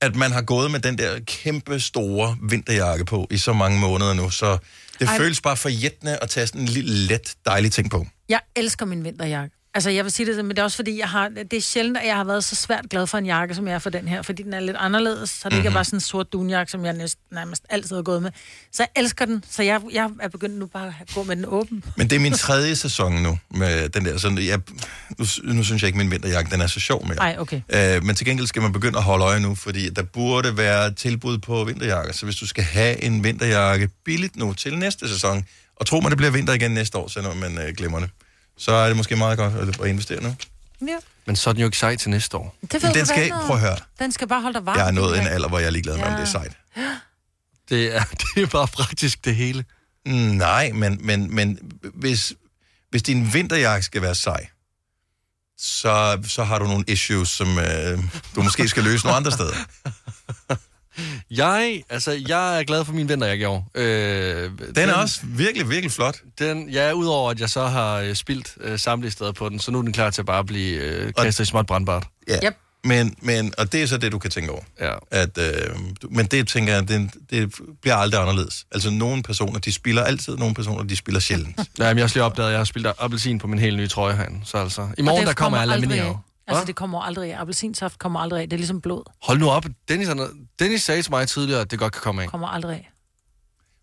[0.00, 4.14] at man har gået med den der kæmpe store vinterjakke på i så mange måneder
[4.14, 4.58] nu, så
[4.98, 5.12] det Ej.
[5.12, 5.18] Ej.
[5.18, 8.06] føles bare forjættende at tage sådan en lille let, dejlig ting på.
[8.28, 9.56] Jeg elsker min vinterjakke.
[9.74, 11.96] Altså, jeg vil sige det, men det er også fordi, jeg har, det er sjældent,
[11.98, 14.08] at jeg har været så svært glad for en jakke, som jeg er for den
[14.08, 15.56] her, fordi den er lidt anderledes, så det mm-hmm.
[15.58, 15.74] ikke er Mhm.
[15.74, 18.30] bare sådan en sort dunjakke, som jeg næsten, nærmest altid har gået med.
[18.72, 21.44] Så jeg elsker den, så jeg, jeg er begyndt nu bare at gå med den
[21.48, 21.84] åben.
[21.96, 24.18] Men det er min tredje sæson nu med den der.
[24.18, 24.60] Sådan, jeg,
[25.18, 27.18] nu, nu synes jeg ikke, min vinterjakke den er så sjov mere.
[27.18, 27.60] Ej, okay.
[27.68, 30.94] Øh, men til gengæld skal man begynde at holde øje nu, fordi der burde være
[30.94, 32.12] tilbud på vinterjakker.
[32.12, 35.44] Så hvis du skal have en vinterjakke billigt nu til næste sæson,
[35.76, 38.10] og tro mig, det bliver vinter igen næste år, selvom man øh, glemmer det,
[38.58, 40.36] så er det måske meget godt at, investere nu.
[40.88, 40.96] Ja.
[41.26, 42.56] Men så er den jo ikke sej til næste år.
[42.62, 43.68] Det ved Men den skal ikke- noget prøv at om.
[43.68, 43.76] høre.
[43.98, 44.78] Den skal bare holde dig varm.
[44.78, 46.16] Jeg er nået en alder, hvor jeg er ligeglad med, om Ja.
[46.16, 46.52] det er sejt.
[47.68, 49.64] Det er, det er bare praktisk det hele.
[50.06, 51.58] Nej, men, men, men
[51.94, 52.32] hvis,
[52.90, 54.46] hvis din vinterjakke skal være sej,
[55.58, 57.98] så, så har du nogle issues, som øh,
[58.36, 59.54] du måske skal løse nogle andre steder.
[61.36, 63.70] Jeg, altså, jeg er glad for min vinterjakke i år.
[63.74, 66.16] Øh, Den er også virkelig, virkelig flot.
[66.38, 69.70] Den, ja, udover at jeg så har øh, spildt øh, samtlige steder på den, så
[69.70, 72.04] nu er den klar til at bare blive øh, kastet i småt brandbart.
[72.28, 72.38] Ja.
[72.46, 72.56] Yep.
[72.84, 74.62] Men, men, og det er så det, du kan tænke over.
[74.80, 74.92] Ja.
[75.10, 75.74] At, øh,
[76.10, 78.64] men det tænker jeg, det, det bliver aldrig anderledes.
[78.72, 81.58] Altså nogle personer, de spiller altid, nogle personer, de spiller sjældent.
[81.58, 83.76] Ja, men jeg har også lige opdaget, at jeg har spildt appelsin på min helt
[83.76, 84.40] nye trøje herinde.
[84.44, 86.06] Så altså, i Og morgen der kommer jeg aldrig laminere.
[86.06, 86.16] af.
[86.46, 87.40] Altså, det kommer aldrig af.
[87.40, 88.48] Appelsinsaft kommer aldrig af.
[88.48, 89.02] Det er ligesom blod.
[89.22, 89.64] Hold nu op.
[89.88, 92.28] Dennis, er noget- Dennis sagde til mig tidligere, at det godt kan komme af.
[92.28, 92.90] Kommer aldrig af.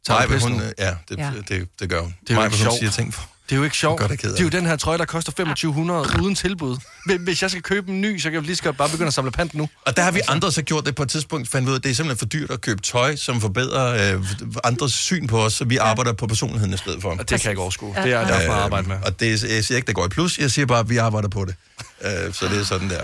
[0.10, 1.32] Nej, hun, ja, det, Ja.
[1.36, 1.42] ja.
[1.56, 2.16] Det, det gør hun.
[2.22, 2.80] Det er jo Maja, ikke hun sjovt.
[2.80, 3.30] siger ting for.
[3.50, 4.02] Det er jo ikke sjovt.
[4.02, 6.78] Af det er jo den her trøje, der koster 2500 uden tilbud.
[7.06, 9.08] Hvis- Hvis jeg skal købe en ny, så kan jeg lige så godt bare begynde
[9.08, 9.70] at samle pant nu.
[9.86, 11.80] Og der har vi andre så gjort det på et tidspunkt, fandt vi ud af,
[11.80, 14.26] at det er simpelthen for dyrt at købe tøj, som forbedrer øh,
[14.64, 17.10] andres syn på os, så vi arbejder på personligheden i stedet for.
[17.10, 17.96] Og det kan jeg ikke overskue.
[18.04, 18.98] Det er derfor, jeg arbejder med.
[19.06, 20.98] Og det, er- jeg siger ikke, der går i plus, jeg siger bare, at vi
[20.98, 21.56] arbejder på det.
[22.02, 23.04] Øh, så det er sådan der.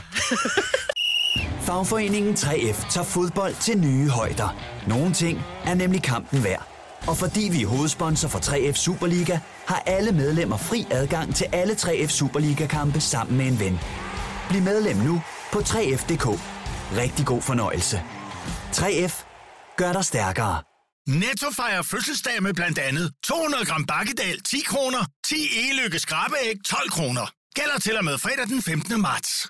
[1.66, 4.56] Fagforeningen 3F tager fodbold til nye højder.
[4.88, 6.68] Nogle ting er nemlig kampen værd.
[7.08, 11.74] Og fordi vi er hovedsponsor for 3F Superliga, har alle medlemmer fri adgang til alle
[11.74, 13.80] 3F Superliga-kampe sammen med en ven.
[14.50, 16.26] Bliv medlem nu på 3F.dk.
[16.98, 18.04] Rigtig god fornøjelse.
[18.72, 19.24] 3F
[19.78, 20.62] gør dig stærkere.
[21.08, 26.90] Netto fejrer fødselsdag med blandt andet 200 gram bakkedal 10 kroner, 10 e-lykke skrabeæg 12
[26.90, 27.32] kroner.
[27.56, 29.02] Gælder til og med fredag den 15.
[29.02, 29.48] marts.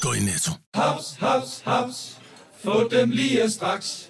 [0.00, 0.52] Gå i Netto.
[0.74, 2.16] Haps, haps, haps.
[2.64, 4.09] Få dem lige straks.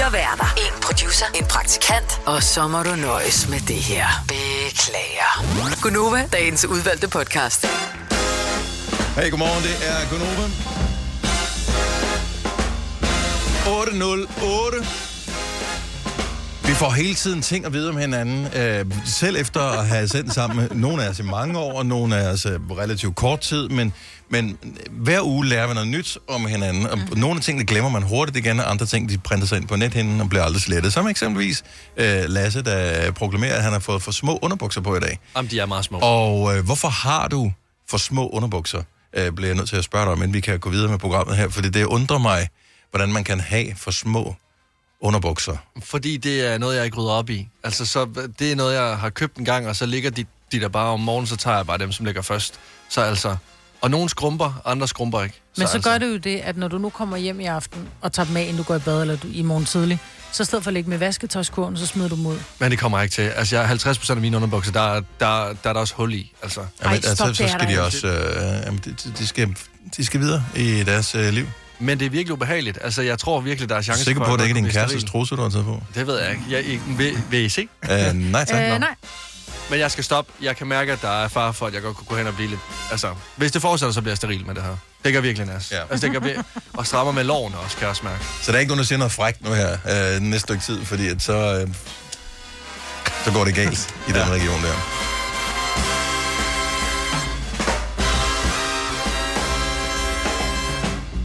[0.00, 0.54] Fire værter.
[0.56, 1.26] En producer.
[1.34, 2.20] En praktikant.
[2.26, 4.06] Og så må du nøjes med det her.
[4.28, 5.80] Beklager.
[5.82, 7.66] Gunova, dagens udvalgte podcast.
[9.16, 10.46] Hey, godmorgen, det er Gunova.
[13.80, 15.09] 808.
[16.80, 18.46] Får hele tiden ting at vide om hinanden.
[18.56, 21.86] Øh, selv efter at have sendt sammen med nogle af os i mange år, og
[21.86, 23.92] nogle af os øh, relativt kort tid, men,
[24.28, 24.58] men
[24.90, 26.86] hver uge lærer vi noget nyt om hinanden.
[26.86, 27.18] Og Mm.
[27.18, 29.76] nogle af tingene glemmer man hurtigt igen, og andre ting, de printer sig ind på
[29.76, 30.92] nethinden og bliver aldrig slettet.
[30.92, 31.62] Som eksempelvis
[31.96, 35.18] øh, Lasse, der proklamerer, at han har fået for små underbukser på i dag.
[35.36, 35.98] Jamen, de er meget små.
[36.02, 37.52] Og øh, hvorfor har du
[37.90, 38.82] for små underbukser,
[39.16, 40.98] øh, bliver jeg nødt til at spørge dig om, men vi kan gå videre med
[40.98, 42.48] programmet her, fordi det undrer mig,
[42.90, 44.36] hvordan man kan have for små
[45.00, 45.56] underbukser.
[45.84, 47.48] Fordi det er noget, jeg ikke rydder op i.
[47.64, 50.60] Altså, så det er noget, jeg har købt en gang, og så ligger de, de
[50.60, 52.54] der bare om morgenen, så tager jeg bare dem, som ligger først.
[52.88, 53.36] Så altså...
[53.82, 55.40] Og nogle skrumper, andre skrumper ikke.
[55.56, 57.88] Men så altså, gør det jo det, at når du nu kommer hjem i aften
[58.00, 59.98] og tager dem af, inden du går i bad, eller du, i morgen tidlig,
[60.32, 62.38] så i stedet for at lægge med vasketøjskurven, så smider du dem ud.
[62.58, 63.22] Men det kommer jeg ikke til.
[63.22, 66.14] Altså, jeg har 50% af mine underbukser, der, er- der, der er der også hul
[66.14, 66.32] i.
[66.42, 66.60] Altså.
[66.84, 69.56] Jamen, stop, altså, så skal der de også øh, jamen, de, de, de, skal,
[69.96, 71.46] de skal videre i deres øh, liv.
[71.80, 72.78] Men det er virkelig ubehageligt.
[72.82, 74.48] Altså, jeg tror virkelig, der er Jeg er chance sikker for, på, at det jeg
[74.48, 75.82] ikke er din kærestes trusse, du har taget på.
[75.94, 76.42] Det ved jeg ikke.
[76.50, 77.68] Jeg, ikke vil, vil I se?
[77.90, 78.62] Øh, nej tak.
[78.62, 78.94] Øh, nej.
[79.70, 80.32] Men jeg skal stoppe.
[80.42, 82.34] Jeg kan mærke, at der er far for, at jeg godt kunne gå hen og
[82.34, 82.60] blive lidt...
[82.90, 84.76] Altså, hvis det fortsætter, så bliver jeg steril med det her.
[85.04, 85.70] Det gør virkelig nas.
[85.72, 85.80] Ja.
[85.90, 88.24] Altså, det gør vir- og strammer med loven også, kan jeg også mærke.
[88.42, 89.72] Så der er ikke nogen, der siger noget frækt nu her
[90.14, 91.74] øh, næste stykke tid, fordi at så, øh,
[93.24, 94.74] så går det galt i den region der.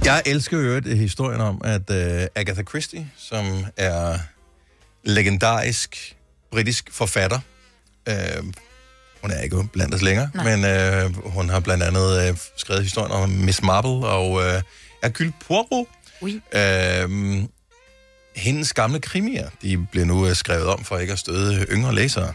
[0.06, 4.18] Jeg elsker jo historien om, at øh, Agatha Christie, som er
[5.03, 6.16] legendarisk
[6.51, 7.39] britisk forfatter,
[8.10, 8.43] øh,
[9.22, 10.56] hun er ikke blandt os længere, Nej.
[10.56, 14.62] men øh, hun har blandt andet øh, skrevet historien om Miss Marple og øh,
[15.03, 15.88] Hercule Poirot.
[16.22, 16.41] Oui.
[16.53, 17.43] Øh,
[18.36, 22.34] hendes gamle krimier, de bliver nu øh, skrevet om for ikke at støde yngre læsere.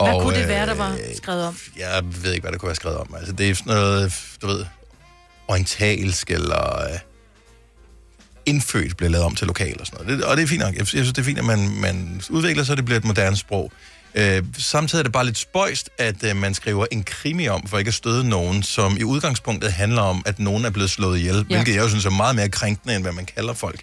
[0.00, 1.56] Hvad kunne det øh, være, der var skrevet om?
[1.78, 3.14] Jeg ved ikke, hvad der kunne være skrevet om.
[3.18, 4.12] Altså, det er sådan noget,
[4.42, 4.66] du ved,
[5.52, 6.98] orientalsk eller øh,
[8.46, 10.18] indfødt bliver lavet om til lokal og sådan noget.
[10.18, 10.72] Det, og det er fint nok.
[10.74, 13.36] Jeg, jeg synes, det er fint, at man, man udvikler sig, det bliver et moderne
[13.36, 13.72] sprog.
[14.14, 17.78] Øh, samtidig er det bare lidt spøjst, at øh, man skriver en krimi om, for
[17.78, 21.34] ikke at støde nogen, som i udgangspunktet handler om, at nogen er blevet slået ihjel,
[21.36, 21.42] ja.
[21.42, 23.80] hvilket jeg jo synes er meget mere krænkende, end hvad man kalder folk.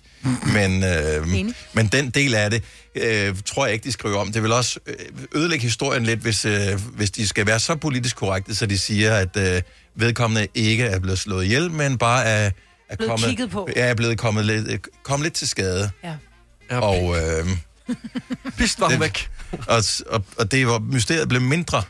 [0.54, 1.28] Men, øh,
[1.74, 2.64] men den del af det,
[2.96, 4.32] øh, tror jeg ikke, de skriver om.
[4.32, 4.96] Det vil også øh,
[5.36, 9.16] ødelægge historien lidt, hvis, øh, hvis de skal være så politisk korrekte, så de siger,
[9.16, 9.62] at øh,
[10.00, 12.50] vedkommende ikke er blevet slået ihjel, men bare er,
[12.90, 13.70] er Blevet kommet, kigget på.
[13.76, 15.90] Ja, er blevet kommet lidt, kommet lidt til skade.
[16.04, 16.78] Ja.
[16.78, 17.48] Og, øh,
[18.58, 19.30] Pist var det- væk.
[19.68, 21.84] og, og, og det var, mysteriet blev mindre,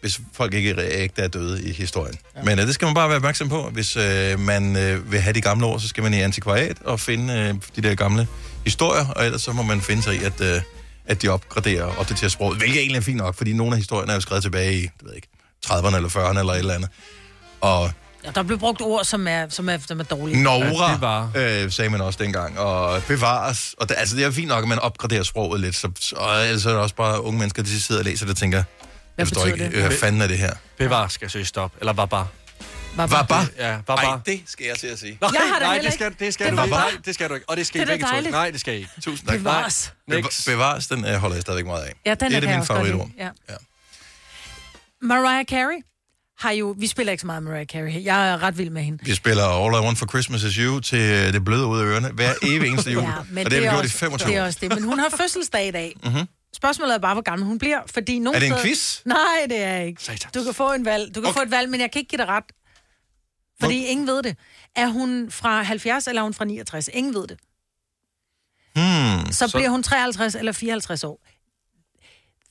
[0.00, 2.14] hvis folk ikke ægte er døde i historien.
[2.36, 2.42] Ja.
[2.42, 3.70] Men øh, det skal man bare være opmærksom på.
[3.72, 7.00] Hvis øh, man øh, vil have de gamle ord, så skal man i antikvariat og
[7.00, 8.26] finde øh, de der gamle
[8.64, 10.60] historier, og ellers så må man finde sig i, at, øh,
[11.06, 14.12] at de opgraderer og opdaterer sproget, hvilket egentlig er fint nok, fordi nogle af historierne
[14.12, 15.28] er jo skrevet tilbage i, det ved jeg ikke,
[15.66, 16.90] 30'erne eller 40'erne eller et eller andet.
[17.62, 17.90] Og
[18.24, 20.42] Ja, der blev brugt ord, som er, som er, som er dårlige.
[20.42, 23.74] Nora, øh, sagde man også dengang, og bevares.
[23.78, 26.44] Og det, altså, det er fint nok, at man opgraderer sproget lidt, så, så, og
[26.46, 28.62] ellers er det også bare unge mennesker, de sidder og læser det og tænker,
[29.18, 29.72] jeg forstår ikke, det?
[29.82, 30.54] hvad fanden er det her?
[30.78, 31.72] Bevar skal søge stop.
[31.80, 32.26] Eller var bare.
[32.96, 33.46] Var bare?
[33.58, 34.20] Ja, var bare.
[34.26, 35.18] det skal jeg til at sige.
[35.20, 36.74] Nej, Jeg har da nej det skal, ikke- det skal Det du ikke.
[36.76, 37.48] Nej, det skal du ikke.
[37.48, 38.30] Og det skal Det I begge to.
[38.30, 38.90] Nej, det skal I ikke.
[39.02, 39.38] Tusind tak.
[39.38, 39.92] Bevares.
[40.10, 41.92] Beva- Bevares, den øh, holder jeg stadigvæk meget af.
[42.06, 43.08] Ja, den det er, det godt favoritord.
[43.18, 43.28] Ja.
[43.50, 43.54] Ja.
[45.02, 45.76] Mariah Carey
[46.42, 46.74] har jo...
[46.78, 48.00] Vi spiller ikke så meget Mariah Carey her.
[48.00, 49.04] Jeg er ret vild med hende.
[49.04, 51.84] Vi spiller All I Want for Christmas is You til øh, det bløde ud af
[51.84, 53.02] ørerne hver evig eneste jul.
[53.08, 54.68] Ja, men og det har vi er gjort i også, 25 Det er også det.
[54.74, 55.96] Men hun har fødselsdag i dag.
[56.04, 56.26] Mhm.
[56.56, 58.64] Spørgsmålet er bare, hvor gammel hun bliver, fordi nogle Er det en steder...
[58.64, 59.00] quiz?
[59.04, 60.18] Nej, det er ikke.
[60.34, 61.14] Du kan få en valg.
[61.14, 61.38] Du kan okay.
[61.38, 62.44] få et valg, men jeg kan ikke give dig ret.
[63.60, 64.36] Fordi Hvor- ingen ved det.
[64.76, 66.88] Er hun fra 70, eller er hun fra 69?
[66.92, 67.36] Ingen ved det.
[68.74, 69.32] Hmm.
[69.32, 71.20] Så, så bliver hun 53 eller 54 år.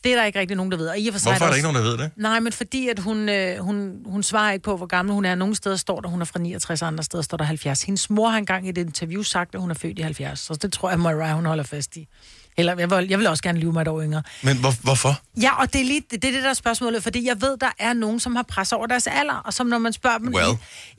[0.03, 0.87] Det er der ikke rigtig nogen, der ved.
[0.87, 2.11] Og i og for sig Hvorfor er der også- ikke nogen, der ved det?
[2.15, 5.35] Nej, men fordi at hun, øh, hun, hun svarer ikke på, hvor gammel hun er.
[5.35, 7.83] Nogle steder står der, hun er fra 69, og andre steder står der 70.
[7.83, 10.39] Hendes mor har engang i et interview sagt, at hun er født i 70.
[10.39, 12.07] Så det tror jeg, Mariah, hun holder fast i.
[12.57, 14.23] Eller jeg vil, jeg vil også gerne lyve mig et år yngre.
[14.43, 15.21] Men hvor, hvorfor?
[15.41, 17.69] Ja, og det er, lige, det er det der er spørgsmålet, fordi jeg ved, der
[17.79, 20.27] er nogen, som har pres over deres alder, og som når man spørger dem...
[20.35, 20.57] Well.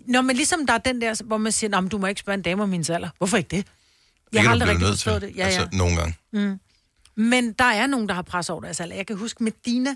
[0.09, 2.19] Når man ligesom, der er den der, hvor man siger, "Nå, men du må ikke
[2.21, 3.09] spørge en dame om hendes alder.
[3.19, 3.67] Hvorfor ikke det?
[3.67, 5.33] Det kan har aldrig rigtig forstået det.
[5.37, 5.67] Ja, altså, ja.
[5.73, 6.15] nogle gange.
[6.33, 6.59] Mm.
[7.17, 8.97] Men der er nogen, der har pres over deres alder.
[8.97, 9.95] Jeg kan huske Medina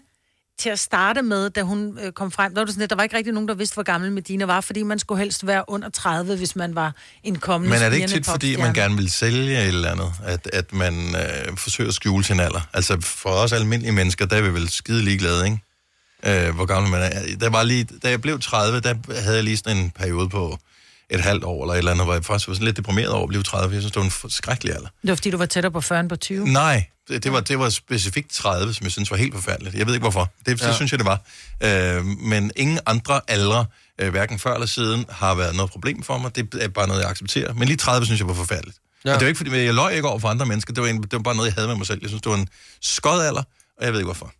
[0.59, 2.55] til at starte med, da hun øh, kom frem.
[2.55, 4.45] Der var, det sådan, at der var ikke rigtig nogen, der vidste, hvor gammel Medina
[4.45, 7.89] var, fordi man skulle helst være under 30, hvis man var en kommende Men er
[7.89, 11.57] det ikke tit, fordi man gerne vil sælge et eller andet, at, at man øh,
[11.57, 12.69] forsøger at skjule sin alder?
[12.73, 16.47] Altså for os almindelige mennesker, der er vi vel skide ligeglade, ikke?
[16.49, 17.37] Øh, hvor gammel man er.
[17.41, 20.59] Der var lige, da jeg blev 30, der havde jeg lige sådan en periode på
[21.11, 23.22] et halvt år eller et eller andet, hvor jeg faktisk var sådan lidt deprimeret over
[23.22, 24.88] at blive 30, for jeg synes, det var en skrækkelig alder.
[25.02, 26.48] Det var, fordi du var tættere på 40 end på 20.
[26.48, 29.74] Nej, det, det, var, det var specifikt 30, som jeg synes var helt forfærdeligt.
[29.74, 30.32] Jeg ved ikke hvorfor.
[30.46, 30.66] Det, ja.
[30.66, 31.20] Det synes jeg, det var.
[31.62, 33.66] Øh, men ingen andre aldre,
[34.00, 36.36] øh, hverken før eller siden, har været noget problem for mig.
[36.36, 37.54] Det er bare noget, jeg accepterer.
[37.54, 38.78] Men lige 30 synes jeg var forfærdeligt.
[39.04, 39.14] Ja.
[39.14, 40.72] Og det var ikke, fordi jeg løg ikke over for andre mennesker.
[40.74, 41.98] Det var, en, det var bare noget, jeg havde med mig selv.
[42.02, 42.48] Jeg synes, det var en
[42.82, 43.42] skød alder,
[43.78, 44.32] og jeg ved ikke hvorfor.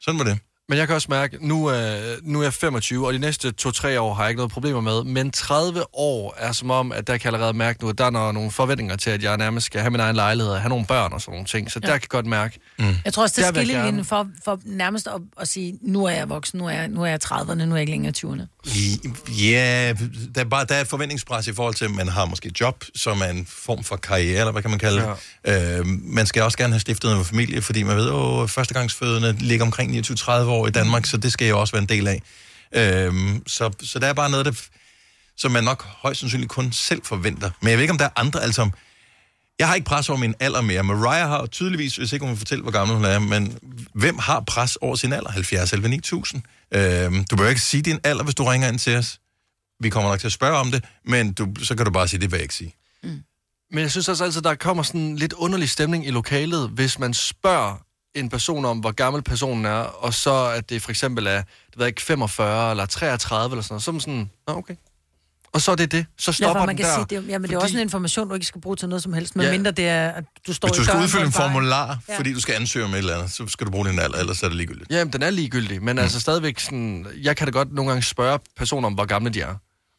[0.00, 0.38] Sådan var det.
[0.70, 3.98] Men jeg kan også mærke, nu, øh, nu er jeg 25, og de næste 2-3
[3.98, 5.04] år har jeg ikke noget problemer med.
[5.04, 8.04] Men 30 år er som om, at der kan jeg allerede mærke nu, at der
[8.04, 10.68] er no- nogle forventninger til, at jeg nærmest skal have min egen lejlighed og have
[10.68, 11.70] nogle børn og sådan nogle ting.
[11.70, 11.86] Så ja.
[11.86, 12.58] der kan jeg godt mærke.
[12.78, 12.84] Mm.
[13.04, 16.10] Jeg tror også, det er skillelinjen gerne- for, for nærmest at, at sige, nu er
[16.10, 18.46] jeg voksen, nu er jeg, nu er jeg 30'erne, nu er jeg ikke længere 20'erne.
[19.28, 19.92] Ja,
[20.34, 22.60] der er, bare, der er et forventningspres i forhold til, at man har måske et
[22.60, 25.16] job, som er en form for karriere, eller hvad kan man kalde det.
[25.46, 25.78] Ja.
[25.78, 29.64] Øh, man skal også gerne have stiftet en familie, fordi man ved, at førstegangsfødende ligger
[29.64, 32.22] omkring 29-30 år i Danmark, så det skal jeg også være en del af.
[32.72, 33.14] Øh,
[33.46, 34.52] så, så der er bare noget, der,
[35.36, 37.50] som man nok højst sandsynligt kun selv forventer.
[37.60, 38.70] Men jeg ved ikke, om der er andre, altså...
[39.58, 40.82] Jeg har ikke pres over min alder mere.
[40.82, 43.58] Mariah har tydeligvis, hvis ikke hun vil fortælle, hvor gammel hun er, men
[43.94, 45.30] hvem har pres over sin alder?
[45.30, 46.42] 70 eller 9000?
[46.74, 49.20] Øhm, du behøver ikke sige din alder, hvis du ringer ind til os.
[49.80, 52.20] Vi kommer nok til at spørge om det, men du, så kan du bare sige,
[52.20, 52.74] det vil jeg ikke sige.
[53.72, 56.98] Men jeg synes også altid, der kommer sådan en lidt underlig stemning i lokalet, hvis
[56.98, 57.76] man spørger
[58.14, 61.76] en person om, hvor gammel personen er, og så at det for eksempel er, det
[61.76, 63.82] ved jeg ikke, 45 eller 33 eller sådan noget.
[63.82, 64.76] Så er man sådan, Nå, okay.
[65.52, 66.06] Og så er det det.
[66.18, 66.94] Så Ja, stopper for man den kan der.
[66.94, 69.02] sige, det, er- jamen, det er også en information, du ikke skal bruge til noget
[69.02, 69.82] som helst, medmindre Ja.
[69.82, 71.94] det er, at du står Hvis du skal døren udfylde en formular, Ja.
[72.08, 72.18] ja.
[72.18, 74.42] fordi du skal ansøge om et eller andet, så skal du bruge din alder, ellers
[74.42, 74.90] er det ligegyldigt.
[74.90, 76.02] Jamen, den er ligegyldig, men mm.
[76.02, 79.40] altså stadigvæk sådan, jeg kan da godt nogle gange spørge personer om, hvor gamle de
[79.40, 79.54] er.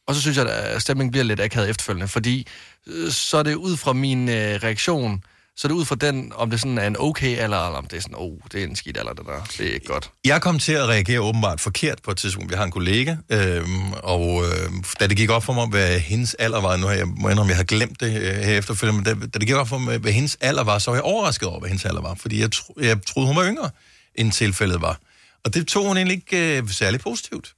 [0.07, 2.47] Og så synes jeg, at stemningen bliver lidt akavet efterfølgende, fordi
[2.87, 5.23] øh, så er det ud fra min øh, reaktion,
[5.55, 7.85] så er det ud fra den, om det sådan er en okay alder, eller om
[7.87, 9.43] det er sådan, oh, det er en skidt alder, det der.
[9.57, 10.11] Det er ikke godt.
[10.25, 12.51] Jeg kom til at reagere åbenbart forkert på et tidspunkt.
[12.51, 16.33] Vi har en kollega, øhm, og øh, da det gik op for mig, hvad hendes
[16.33, 19.09] alder var, nu har jeg, må jeg indrømme, jeg har glemt det øh, her efterfølgende,
[19.09, 21.03] men da, da det gik op for mig, hvad hendes alder var, så var jeg
[21.03, 23.69] overrasket over, hvad hendes alder var, fordi jeg, tro, jeg troede, hun var yngre,
[24.15, 24.99] end tilfældet var.
[25.43, 27.53] Og det tog hun egentlig ikke øh, særlig positivt.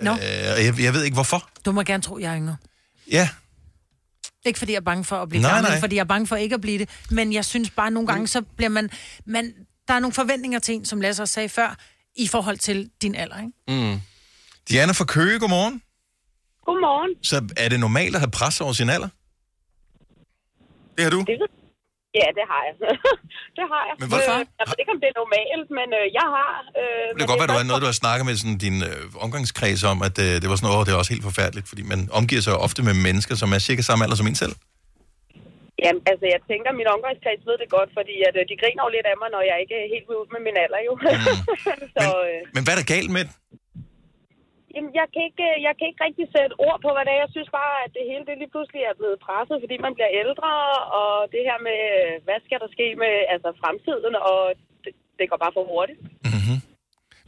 [0.00, 0.10] Nå.
[0.10, 0.18] Øh,
[0.56, 1.48] og jeg, jeg ved ikke, hvorfor.
[1.64, 2.56] Du må gerne tro, jeg er yngre.
[3.10, 3.28] Ja,
[4.44, 5.80] Ikke fordi jeg er bange for at blive Nej, gammel, nej.
[5.80, 6.88] fordi jeg er bange for ikke at blive det.
[7.10, 8.90] Men jeg synes bare, nogle gange, så bliver man...
[9.26, 9.54] man
[9.88, 11.76] der er nogle forventninger til en, som Lasse også sagde før,
[12.16, 13.92] i forhold til din alder, ikke?
[13.92, 14.00] Mm.
[14.68, 15.82] Diana fra Køge, godmorgen.
[16.64, 17.24] Godmorgen.
[17.24, 19.08] Så er det normalt at have pres over sin alder?
[20.96, 21.18] Det har du?
[21.18, 21.38] Det,
[22.20, 22.74] ja, det har jeg.
[23.58, 23.94] det har jeg.
[24.00, 24.36] Men hvorfor?
[24.40, 26.50] Øh, om det er normalt, men øh, jeg har...
[26.80, 29.24] Øh, Det kan godt være, du har noget, du har snakket med sådan, din øh,
[29.24, 31.82] omgangskreds om, at øh, det var sådan noget, "Åh, det er også helt forfærdeligt, fordi
[31.92, 34.54] man omgiver sig ofte med mennesker, som er cirka samme alder som en selv.
[35.84, 38.82] Jamen, altså, jeg tænker, at min omgangskreds ved det godt, fordi at, øh, de griner
[38.86, 40.92] jo lidt af mig, når jeg ikke er helt vil ud med min alder, jo.
[41.96, 43.34] så, øh, Men hvad er der galt med det?
[44.74, 47.24] Jamen, jeg kan, ikke, øh, jeg kan ikke rigtig sætte ord på, hvad det er.
[47.24, 50.12] Jeg synes bare, at det hele det lige pludselig er blevet presset, fordi man bliver
[50.22, 50.50] ældre,
[51.00, 51.80] og det her med,
[52.26, 54.38] hvad skal der ske med altså, fremtiden, og
[54.84, 56.00] det, det går bare for hurtigt.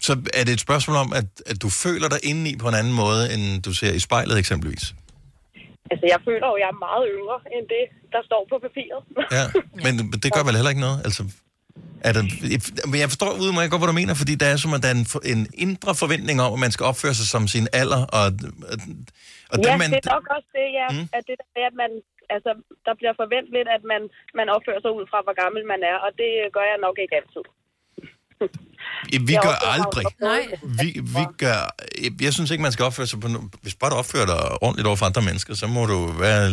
[0.07, 2.95] Så er det et spørgsmål om, at, at du føler dig indeni på en anden
[3.03, 4.85] måde, end du ser i spejlet eksempelvis?
[5.91, 7.85] Altså, jeg føler jo, at jeg er meget yngre end det,
[8.15, 9.01] der står på papiret.
[9.37, 9.45] Ja,
[9.85, 9.93] men
[10.23, 10.99] det gør vel heller ikke noget?
[11.07, 11.23] Altså,
[12.09, 12.23] er der,
[12.91, 14.97] men jeg forstår udmærket godt, hvad du mener, fordi der er som, at der er
[15.01, 18.27] en, en indre forventning om, at man skal opføre sig som sin alder, og,
[19.51, 20.89] og, ja, det, man, det er nok også det, ja.
[20.95, 21.05] Mm.
[21.17, 21.91] At det der med, at man,
[22.35, 22.51] altså,
[22.87, 24.03] der bliver forventet lidt, at man,
[24.39, 27.15] man opfører sig ud fra, hvor gammel man er, og det gør jeg nok ikke
[27.21, 27.45] altid.
[29.29, 30.07] vi Jeg gør aldrig.
[30.31, 30.43] Nej.
[30.81, 31.61] Vi, vi gør,
[32.05, 33.29] jeg, jeg synes ikke, man skal opføre sig på...
[33.35, 36.45] no- Hvis bare du opfører dig ordentligt over for andre mennesker, så må du være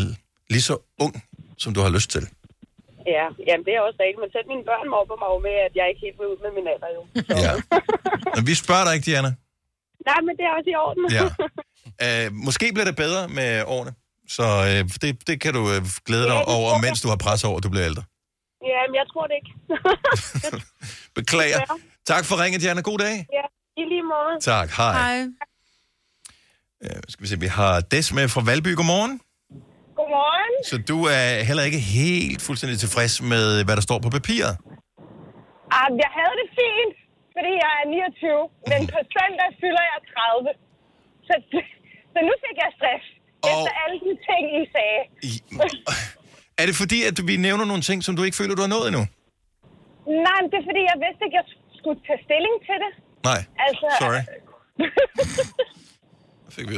[0.54, 0.76] lige så
[1.06, 1.14] ung,
[1.58, 2.24] som du har lyst til.
[3.16, 5.74] Ja, jamen det er også rigtigt, men selv mine børn mobber mig jo med, at
[5.80, 7.01] jeg ikke helt vil ud med min alder, jo.
[7.28, 7.36] Så.
[7.45, 7.54] Ja.
[8.36, 9.32] Men vi spørger dig ikke, Diana.
[10.10, 11.04] Nej, men det er også i orden.
[11.18, 11.26] Ja.
[12.06, 13.93] Uh, måske bliver det bedre med årene,
[14.36, 17.43] så uh, det, det kan du uh, glæde dig Ja, over, mens du har pres
[17.49, 18.04] over, at du bliver ældre.
[18.72, 19.51] Jamen, jeg tror det ikke.
[21.20, 21.60] Beklager.
[22.12, 22.82] Tak for ringet, Diana.
[22.82, 23.16] God dag.
[23.38, 23.45] ja,
[23.82, 24.34] i lige måde.
[24.41, 24.70] Tak.
[24.80, 24.93] Hej.
[24.93, 25.20] Hej.
[26.86, 28.76] Uh, skal vi se, vi har Des med fra Valby.
[28.76, 29.22] Godmorgen.
[29.98, 30.54] Godmorgen.
[30.72, 34.54] Så du er heller ikke helt fuldstændig tilfreds med, hvad der står på papiret?
[35.80, 36.96] Ah, jeg havde det fint,
[37.36, 38.41] fordi jeg er 29,
[38.72, 40.50] men på søndag fylder jeg 30.
[41.28, 41.34] Så,
[42.14, 43.06] så nu fik jeg stress.
[43.52, 45.02] Efter alle de ting, I sagde.
[46.62, 48.88] Er det fordi, at vi nævner nogle ting, som du ikke føler, du har nået
[48.91, 49.04] endnu?
[50.26, 51.48] Nej, men det er fordi, jeg vidste ikke, jeg
[51.80, 52.91] skulle tage stilling til det.
[53.30, 54.22] Nej, Altså, sorry.
[56.56, 56.76] Fik vi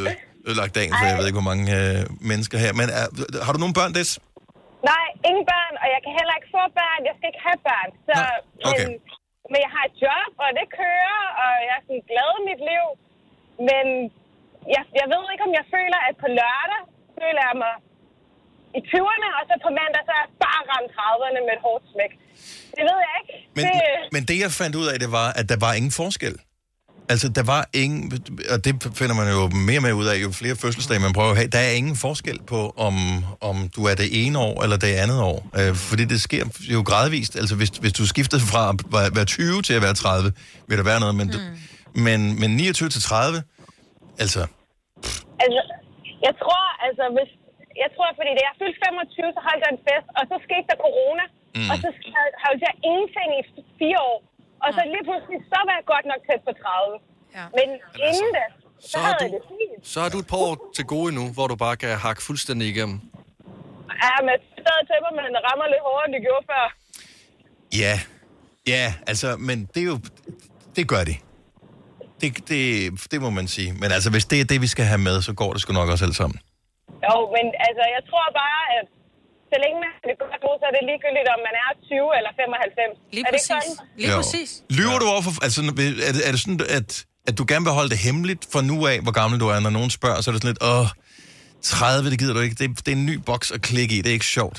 [0.50, 2.00] ødelagt dagen, for jeg ved ikke, hvor mange øh,
[2.32, 2.72] mennesker her.
[2.80, 3.06] Men er,
[3.46, 4.10] har du nogle børn, Des?
[4.92, 7.00] Nej, ingen børn, og jeg kan heller ikke få børn.
[7.10, 7.90] Jeg skal ikke have børn.
[8.08, 8.16] Så,
[8.70, 8.86] okay.
[8.86, 8.90] men,
[9.52, 12.62] men jeg har et job, og det kører, og jeg er sådan glad i mit
[12.72, 12.86] liv.
[13.70, 13.86] Men
[14.74, 16.82] jeg, jeg ved ikke, om jeg føler, at på lørdag
[17.20, 17.76] føler jeg mig
[18.80, 21.86] i 20'erne, og så på mandag, så er jeg bare ramt 30'erne med et hårdt
[21.94, 22.12] smæk.
[22.78, 23.34] Det ved jeg ikke.
[23.58, 23.82] Men, det,
[24.16, 26.36] men det, jeg fandt ud af, det var, at der var ingen forskel.
[27.14, 28.02] Altså, der var ingen,
[28.54, 31.38] og det finder man jo mere mere ud af, jo flere fødselsdage man prøver at
[31.42, 32.96] have, der er ingen forskel på, om,
[33.50, 35.40] om du er det ene år eller det andet år.
[35.60, 36.44] Øh, fordi det sker
[36.76, 37.34] jo gradvist.
[37.42, 40.32] Altså, hvis, hvis du skifter fra at være- være 20 til at være 30,
[40.68, 41.28] vil der være noget, men,
[41.96, 42.02] mm.
[42.08, 43.44] men, men 29 til 30,
[44.24, 44.42] altså,
[45.44, 45.62] Altså,
[46.28, 47.32] jeg tror, altså, hvis,
[47.84, 50.66] jeg tror, fordi da jeg fyldte 25, så holdt jeg en fest, og så skete
[50.72, 51.26] der corona,
[51.60, 51.70] Mm.
[51.72, 51.90] og så
[52.46, 53.42] holdt jeg ingenting i
[53.82, 54.20] fire år.
[54.64, 57.00] Og så lige pludselig, så var jeg godt nok tæt på 30.
[57.38, 57.44] Ja.
[57.58, 57.68] Men
[58.10, 59.82] inden da, så, så har havde du- jeg det fint.
[59.94, 62.66] Så har du et par år til gode nu, hvor du bare kan hakke fuldstændig
[62.74, 62.98] igennem.
[64.06, 66.66] Ja, men stadig tæpper, men det rammer lidt hårdere, end det gjorde før.
[67.84, 67.96] ja,
[68.74, 69.98] ja, altså, men det er jo,
[70.76, 71.16] det gør de.
[72.22, 72.66] Det, det,
[73.12, 73.70] det må man sige.
[73.82, 75.90] Men altså, hvis det er det, vi skal have med, så går det sgu nok
[75.90, 76.40] også alt sammen.
[77.08, 78.86] Jo, men altså, jeg tror bare, at
[79.52, 82.32] så længe man det godt nu, så er det ligegyldigt, om man er 20 eller
[82.42, 82.96] 95.
[83.16, 83.48] Lige er det præcis.
[83.48, 83.76] Sådan?
[84.02, 84.18] Lige Jo.
[84.22, 84.50] præcis.
[84.78, 85.32] Lyver du overfor...
[85.46, 85.60] Altså,
[86.10, 86.90] er det, er det sådan, at,
[87.30, 89.58] at du gerne vil holde det hemmeligt for nu af, hvor gammel du er?
[89.66, 90.88] Når nogen spørger, så er det sådan lidt, åh,
[91.62, 92.58] 30, det gider du ikke.
[92.62, 94.00] Det, det er en ny boks at klikke i.
[94.04, 94.58] Det er ikke sjovt.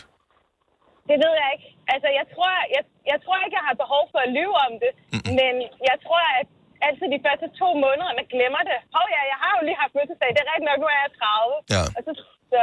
[1.11, 1.69] Det ved jeg ikke.
[1.95, 2.83] Altså, jeg tror, jeg,
[3.13, 4.93] jeg tror ikke, jeg har behov for at lyve om det.
[5.15, 5.33] Mm-hmm.
[5.41, 5.55] Men
[5.91, 6.47] jeg tror, at
[6.87, 8.79] altid de første to måneder, man glemmer det.
[8.97, 10.31] Hov ja, jeg har jo lige haft fødselsdag.
[10.35, 11.57] Det er rigtigt nok, nu er jeg 30.
[11.77, 11.85] Ja.
[11.97, 12.13] Og så,
[12.53, 12.61] så,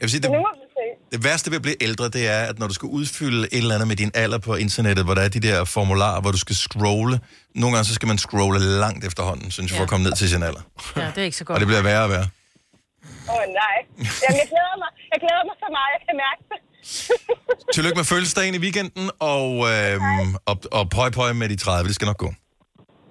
[0.00, 0.30] Jeg vil sige, det,
[1.12, 3.74] det værste ved at blive ældre, det er, at når du skal udfylde et eller
[3.74, 6.56] andet med din alder på internettet, hvor der er de der formularer, hvor du skal
[6.56, 7.20] scrolle.
[7.54, 10.28] Nogle gange så skal man scrolle langt efterhånden, synes jeg, for at komme ned til
[10.30, 10.60] sin alder.
[10.96, 11.54] Ja, det er ikke så godt.
[11.56, 12.28] Og det bliver værre og værre.
[13.28, 13.76] Åh oh, nej.
[14.22, 14.90] Jamen, jeg glæder mig.
[15.12, 16.58] Jeg glæder mig så meget, jeg kan mærke det.
[17.74, 21.88] Tillykke med fødselsdagen i weekenden, og, øhm, og, og pøj pøj med de 30.
[21.88, 22.30] Det skal nok gå.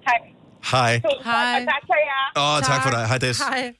[0.08, 0.22] Tak.
[0.70, 0.92] Hej.
[1.24, 1.56] Hej.
[1.56, 2.56] Og tak for jer.
[2.56, 3.06] Åh, tak for dig.
[3.08, 3.38] Hej, Des.
[3.38, 3.72] Hej.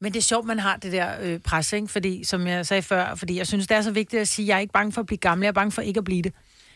[0.00, 1.88] Men det er sjovt, man har det der øh, pres, ikke?
[1.88, 4.48] Fordi, som jeg sagde før, fordi jeg synes, det er så vigtigt at sige, at
[4.48, 6.22] jeg er ikke bange for at blive gammel, jeg er bange for ikke at blive
[6.22, 6.32] det.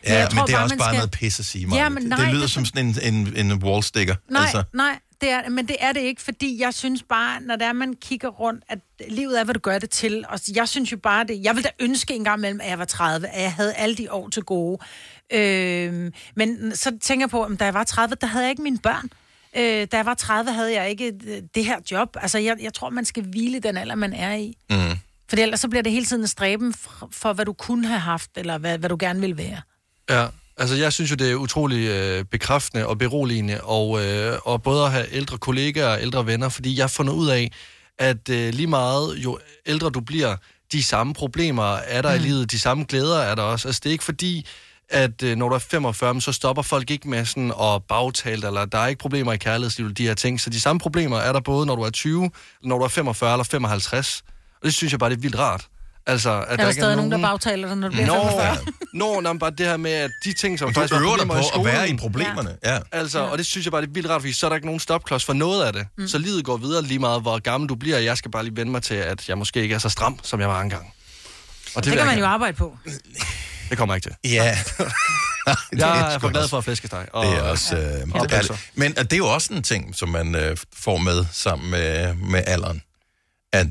[0.07, 1.83] Ja, jeg men tror det er bare, også bare skal- noget pis at sige, Maja.
[1.83, 4.15] Ja, men nej, det lyder det- som sådan en, en, en wallsticker.
[4.31, 4.63] Nej, altså.
[4.75, 7.73] nej, det er, men det er det ikke, fordi jeg synes bare, når det er,
[7.73, 10.25] man kigger rundt, at livet er, hvad du gør det til.
[10.29, 12.79] Og jeg synes jo bare det, jeg ville da ønske en gang imellem, at jeg
[12.79, 14.79] var 30, at jeg havde alle de år til gode.
[15.33, 18.63] Øh, men så tænker jeg på, at da jeg var 30, der havde jeg ikke
[18.63, 19.11] mine børn.
[19.57, 22.17] Øh, da jeg var 30, havde jeg ikke øh, det her job.
[22.21, 24.57] Altså, jeg, jeg tror, man skal hvile den alder, man er i.
[24.71, 24.77] Mm.
[25.29, 28.01] For ellers så bliver det hele tiden en stræben for, for, hvad du kunne have
[28.01, 29.61] haft, eller hvad, hvad du gerne vil være.
[30.11, 30.27] Ja,
[30.57, 34.85] altså jeg synes jo, det er utrolig øh, bekræftende og beroligende, og, øh, og både
[34.85, 37.53] at have ældre kollegaer og ældre venner, fordi jeg har fundet ud af,
[37.99, 40.37] at øh, lige meget jo ældre du bliver,
[40.73, 42.23] de samme problemer er der mm.
[42.23, 43.69] i livet, de samme glæder er der også.
[43.69, 44.47] Altså det er ikke fordi,
[44.91, 48.65] at øh, når du er 45, så stopper folk ikke med sådan at bagtale, eller
[48.65, 50.41] der er ikke problemer i kærlighedslivet, de her ting.
[50.41, 52.31] Så de samme problemer er der både, når du er 20,
[52.63, 54.23] når du er 45 eller 55.
[54.55, 55.67] Og det synes jeg bare, det er vildt rart.
[56.07, 58.57] Altså, at Er der, ikke stadig nogen, der bagtaler dig, når du bliver Nå, 45?
[58.95, 61.27] Nå, nå, bare det her med, at de ting, som Du faktisk var øver dig
[61.27, 62.79] problemer på i at være skolen- i problemerne, ja.
[62.93, 64.67] Altså, og det synes jeg bare, det er vildt rart, fordi så er der ikke
[64.67, 65.87] nogen stopklods for noget af det.
[65.99, 66.09] Mm.
[66.09, 67.99] Så livet går videre lige meget, hvor gammel du bliver.
[67.99, 70.41] Jeg skal bare lige vende mig til, at jeg måske ikke er så stram, som
[70.41, 70.95] jeg var engang.
[71.75, 72.77] Og Det, det kan man jo arbejde på.
[73.71, 74.31] Det kommer jeg ikke til.
[74.33, 74.45] Ja.
[75.73, 77.07] jeg er for glad for at flæskesteg.
[77.13, 77.77] Og, Det er også...
[77.77, 78.57] Øh, det er.
[78.75, 82.15] Men og det er jo også en ting, som man øh, får med sammen med,
[82.15, 82.83] med alderen.
[83.53, 83.67] At,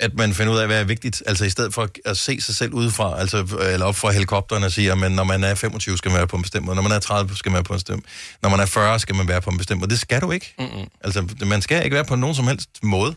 [0.00, 1.22] at man finder ud af, hvad er vigtigt.
[1.26, 4.72] Altså i stedet for at se sig selv udefra, altså, eller op fra helikopteren og
[4.72, 6.74] sige, at når man er 25, skal man være på en bestemt måde.
[6.74, 8.04] Når man er 30, skal man være på en bestemt.
[8.42, 9.90] Når man er 40, skal man være på en bestemt måde.
[9.90, 10.54] Det skal du ikke.
[10.58, 10.88] Mm-mm.
[11.04, 13.14] Altså, man skal ikke være på nogen som helst måde.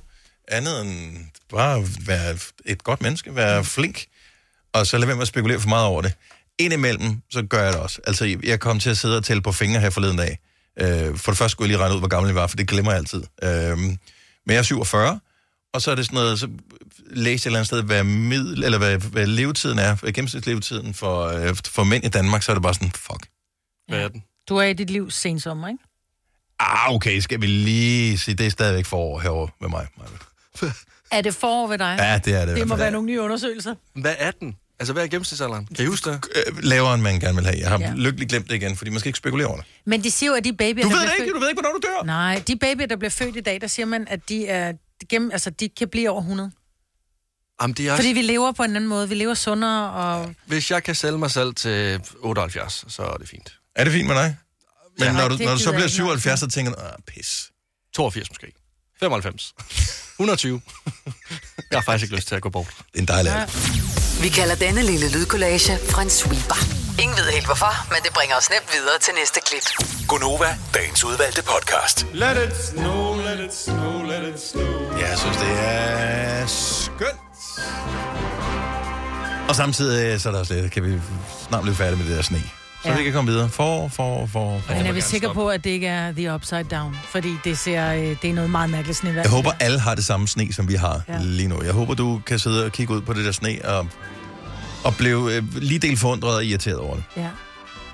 [0.47, 1.17] Andet end
[1.49, 4.05] bare være et godt menneske, være flink,
[4.73, 6.13] og så lad være med at spekulere for meget over det.
[6.59, 8.01] Indimellem, så gør jeg det også.
[8.07, 10.39] Altså, jeg kom til at sidde og tælle på fingre her forleden dag.
[10.79, 12.67] Øh, for det første skulle jeg lige regne ud, hvor gammel jeg var, for det
[12.67, 13.23] glemmer jeg altid.
[13.43, 13.97] Øh, men
[14.53, 15.19] jeg er 47,
[15.73, 16.49] og så er det sådan noget, så
[17.09, 20.93] læste jeg et eller andet sted, hvad, middel, eller hvad, hvad levetiden er, hvad gennemsnitslevetiden
[20.93, 23.27] for, øh, for mænd i Danmark, så er det bare sådan, fuck.
[23.87, 24.23] Hvad er den?
[24.49, 25.83] Du er i dit liv sensommer, ikke?
[26.59, 29.87] Ah, okay, skal vi lige sige, det er stadigvæk forår herovre med mig.
[31.11, 31.95] Er det forår ved dig?
[31.99, 33.75] Ja, det er det Det må være nogle nye undersøgelser.
[33.95, 34.55] Hvad er den?
[34.79, 35.65] Altså, hvad er gennemsnitsalderen?
[35.75, 36.25] Kan I huske det?
[36.47, 37.57] Øh, lavere, end man gerne vil have.
[37.59, 37.93] Jeg har Ja.
[37.95, 39.65] lykkeligt glemt det igen, fordi man skal ikke spekulere over det.
[39.85, 41.35] Men de siger jo, at de babyer, Du der ved bliver det ikke, født...
[41.35, 42.05] du ved ikke, hvornår du dør.
[42.05, 44.73] Nej, de babyer, der bliver født i dag, der siger man, at de er
[45.09, 46.51] gennem, altså, de kan blive over 100.
[47.61, 49.09] Jamen, det er Fordi vi lever på en anden måde.
[49.09, 50.33] Vi lever sundere, og...
[50.45, 53.53] Hvis jeg kan sælge mig selv til 78, så er det fint.
[53.75, 54.35] Er det fint med dig?
[54.99, 55.13] Men Ja.
[55.13, 57.51] når, du, når du så bliver jeg ikke, 77, så tænker du, ah, pis.
[57.95, 58.51] 82 måske.
[58.99, 59.53] 95.
[60.19, 60.61] 120.
[61.71, 62.67] jeg har faktisk ikke lyst til at gå bort.
[62.93, 63.31] Det er en dejlig
[64.21, 66.59] Vi kalder denne lille lydkollage en sweeper.
[66.99, 69.65] Ingen ved helt hvorfor, men det bringer os nemt videre til næste klip.
[70.07, 72.05] Gunova, dagens udvalgte podcast.
[72.13, 74.97] Let it snow, let it snow, let it snow.
[74.99, 77.19] Ja, jeg synes, det er skønt.
[79.49, 81.01] Og samtidig så er der også lidt, kan vi
[81.47, 82.43] snart blive færdige med det der sne.
[82.83, 82.97] Så Ja.
[82.97, 83.49] vi kan komme videre.
[83.49, 84.73] For, for, for, for.
[84.73, 86.97] Men er vi sikre på, at det ikke er The Upside Down?
[87.09, 89.21] Fordi det, ser, øh, det er noget meget mærkeligt snevejr.
[89.21, 91.17] Jeg håber, alle har det samme sne, som vi har Ja.
[91.21, 91.63] lige nu.
[91.63, 93.87] Jeg håber, du kan sidde og kigge ud på det der sne og,
[94.83, 97.03] og blive øh, lige del forundret og irriteret over det.
[97.17, 97.27] Ja.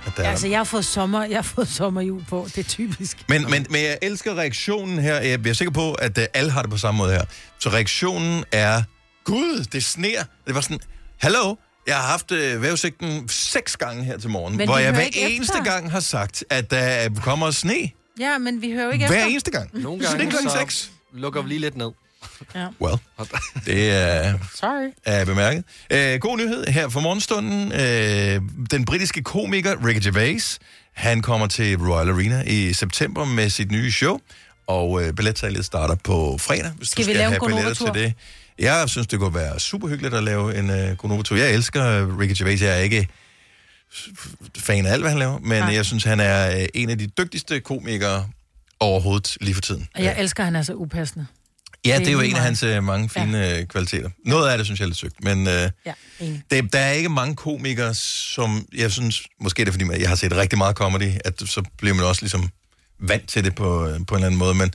[0.06, 2.48] At der Ja, er- altså, jeg har fået sommer, jeg har fået sommerjul på.
[2.56, 3.18] Det er typisk.
[3.30, 5.16] Men, men, men jeg elsker reaktionen her.
[5.20, 7.24] Jeg er sikker på, at øh, alle har det på samme måde her.
[7.60, 8.84] Så reaktionen er,
[9.24, 10.24] gud, det sner.
[10.48, 10.80] Det var sådan,
[11.22, 11.56] hallo,
[11.88, 15.04] jeg har haft øh, vejrudsigten seks gange her til morgen, Men hvor jeg hører hver
[15.06, 15.72] ikke eneste efter.
[15.72, 17.90] gang har sagt, at der kommer sne.
[18.20, 19.28] Ja, men vi hører jo ikke Hver efter.
[19.30, 19.70] eneste gang.
[19.82, 20.92] Nogle Sne gange klokken så seks.
[21.14, 21.92] lukker vi lige lidt ned.
[22.56, 22.68] Ja.
[22.82, 22.98] Well,
[23.66, 24.34] det er...
[24.56, 24.92] Sorry.
[25.06, 25.64] er bemærket.
[25.92, 27.72] Øh, god nyhed her for morgenstunden.
[27.72, 30.60] Øh, den britiske komiker Ricky Gervais,
[30.94, 34.20] han kommer til Royal Arena i september med sit nye show,
[34.68, 37.74] og øh, billetsalget starter på fredag, hvis Skal du vi skal lave en have billetter
[37.86, 37.94] Gonova-tur?
[37.94, 38.14] til det.
[38.60, 41.38] Jeg synes, det kunne være super hyggeligt at lave en øh, Gonova-tur.
[41.38, 42.62] Jeg elsker øh, Ricky Gervais.
[42.62, 43.08] Jeg er ikke
[44.58, 45.74] fan af alt, hvad han laver, men Nej.
[45.74, 48.28] jeg synes, han er øh, en af de dygtigste komikere
[48.80, 49.88] overhovedet lige for tiden.
[49.96, 51.26] Og jeg elsker, at han er så upassende.
[51.86, 53.64] Ja, Det er jo en af hans øh, mange fine ja.
[53.66, 54.10] kvaliteter.
[54.26, 55.94] Noget af det synes jeg er lidt sygt, men øh, Ja,
[56.52, 60.16] det, der er ikke mange komikere, som jeg synes, måske er det fordi, jeg har
[60.16, 62.50] set rigtig meget comedy, at så bliver man også ligesom
[63.00, 64.72] vant til det på, øh, på en eller anden måde, men,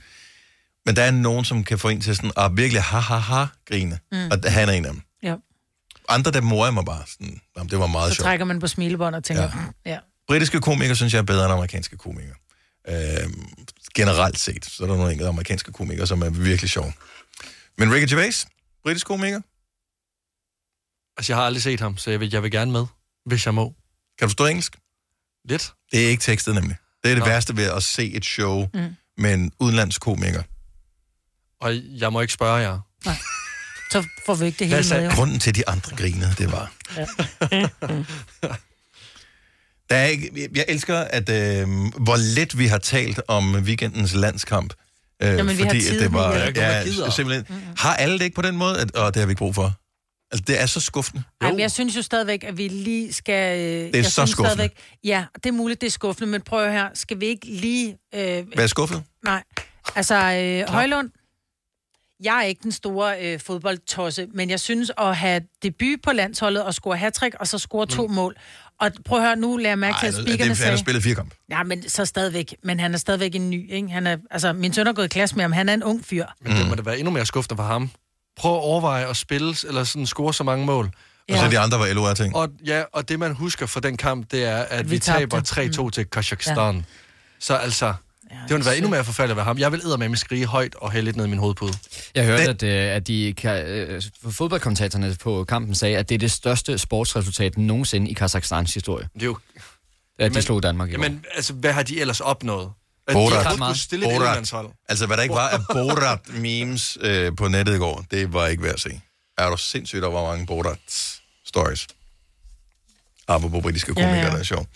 [0.85, 4.31] men der er nogen, som kan få en til sådan at virkelig ha-ha-ha-grine, Mm.
[4.31, 5.01] og han er en af dem.
[5.23, 5.35] Ja.
[6.09, 8.23] Andre, der morer mig bare sådan, "Jamen, det var meget Så sjovt.
[8.25, 9.43] trækker man på smilebånd og tænker,
[9.85, 9.91] ja.
[9.91, 9.99] ja.
[10.27, 12.35] Britiske komikere synes jeg er bedre end amerikanske komikere.
[12.87, 12.95] Øh,
[13.95, 16.93] generelt set, så er der nogle enkelte amerikanske komikere, som er virkelig sjove.
[17.77, 18.47] Men Ricky Gervais,
[18.83, 19.41] britisk komiker,
[21.17, 22.85] Altså, jeg har aldrig set ham, så jeg vil, jeg vil gerne med,
[23.25, 23.65] hvis jeg må.
[24.19, 24.75] Kan du forstå engelsk?
[25.49, 25.73] Lidt.
[25.91, 26.75] Det er ikke tekstet nemlig.
[27.03, 27.29] Det er det Nå.
[27.29, 28.95] værste ved at se et show mm.
[29.17, 30.43] med en udenlandsk komiker.
[31.61, 32.79] Og jeg må ikke spørge jer.
[33.91, 35.09] Så får vi ikke det hele sagde- med.
[35.11, 35.15] jo.
[35.15, 36.71] Grunden til, at de andre grinede, det var...
[36.97, 37.05] Ja.
[39.89, 41.67] Der er ikke, jeg- jeg elsker, at øh,
[42.03, 44.73] hvor let vi har talt om weekendens landskamp.
[45.23, 47.09] Øh, Jamen, vi har fordi tid at det var, er ja, gider.
[47.09, 48.79] simpelthen, har alle det ikke på den måde?
[48.81, 49.73] At, og det har vi ikke brug for.
[50.31, 51.23] Altså, det er så skuffende.
[51.41, 53.59] Ej, men jeg synes jo stadigvæk, at vi lige skal...
[53.59, 54.49] Det er jeg så synes skuffende.
[54.49, 57.97] Stadigvæk, ja, det er muligt, det er skuffende, men prøv her, skal vi ikke lige...
[58.15, 59.03] Øh, Hvad er skuffet?
[59.23, 59.43] Nej,
[59.95, 61.09] altså øh, Højlund,
[62.23, 66.63] jeg er ikke den store øh, fodboldtosse, men jeg synes at have debut på landsholdet
[66.63, 68.35] og score hat og så score to mål.
[68.79, 70.55] Og prøv at høre, nu lader jeg mærke til, Ej, at det, speakerne han har
[70.55, 70.77] sagde...
[70.77, 71.35] spillet fire kampe.
[71.49, 72.55] Ja, men så stadigvæk.
[72.63, 73.87] Men han er stadigvæk en ny, ikke?
[73.89, 75.51] Han er, altså, min søn er gået i klasse med ham.
[75.51, 76.25] Han er en ung fyr.
[76.41, 77.89] Men det må da være endnu mere skuffende for ham.
[78.37, 80.91] Prøv at overveje at spille, eller sådan score så mange mål.
[81.31, 82.35] Og så de andre var LOR-ting.
[82.35, 84.99] Og, ja, og det man husker fra den kamp, det er, at vi, Vi vi
[84.99, 85.81] taber tabte.
[85.81, 86.75] 3-2 til Kazakhstan.
[86.75, 86.81] Ja.
[87.39, 87.93] Så altså,
[88.29, 89.57] det ville være endnu mere forfærdeligt ved ham.
[89.57, 91.73] Jeg vil med at skrige højt og hælde lidt ned i min hovedpude.
[92.15, 94.01] Jeg hørte, at, øh, at de ka- øh,
[94.31, 99.09] fodboldkommentatorerne på kampen sagde, at det er det største sportsresultat nogensinde i Kazakhstans historie.
[99.13, 99.37] Det er jo...
[100.19, 100.91] At de slog Danmark i.
[100.91, 102.71] Jamen, altså, hvad har de ellers opnået?
[103.07, 103.77] At Borat.
[103.77, 104.53] stille Borat.
[104.89, 108.63] Altså, hvad der ikke var af Borat-memes øh, på nettet i går, det var ikke
[108.63, 109.01] værd at se.
[109.37, 111.87] Er du sindssygt, der var mange Borat-stories.
[113.27, 114.17] Apropos britiske komikere, ja.
[114.17, 114.31] ja, ja.
[114.31, 114.67] der er sjov.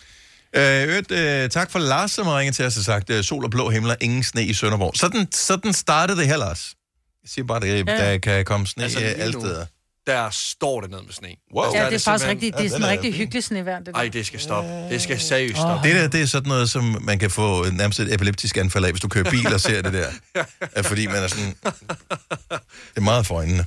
[0.56, 3.44] Øh, øvrigt, øh, tak for Lars, som har ringet til os og sagt, øh, sol
[3.44, 4.92] og blå himler, ingen sne i Sønderborg.
[4.96, 6.74] Sådan, sådan startede det her, Lars.
[7.22, 7.96] Jeg siger bare, at ja.
[8.12, 9.66] der kan komme sne Altså, altså, lige alle steder.
[10.06, 11.28] Der står det ned med sne.
[11.54, 11.64] Wow.
[11.64, 12.52] Ja, det er faktisk simpelthen- rigtigt.
[12.54, 13.18] Det er Ja, sådan er rigtig fin.
[13.18, 13.92] hyggeligt snevejr, det der.
[13.92, 14.70] Ej, det skal stoppe.
[14.70, 15.88] Det skal seriøst stoppe.
[15.88, 18.90] Det der, det er sådan noget, som man kan få nærmest et epileptisk anfald af,
[18.90, 20.08] hvis du kører bil og ser det der.
[20.76, 21.54] Ja, fordi man er sådan...
[21.70, 23.66] Det er meget for øjnene.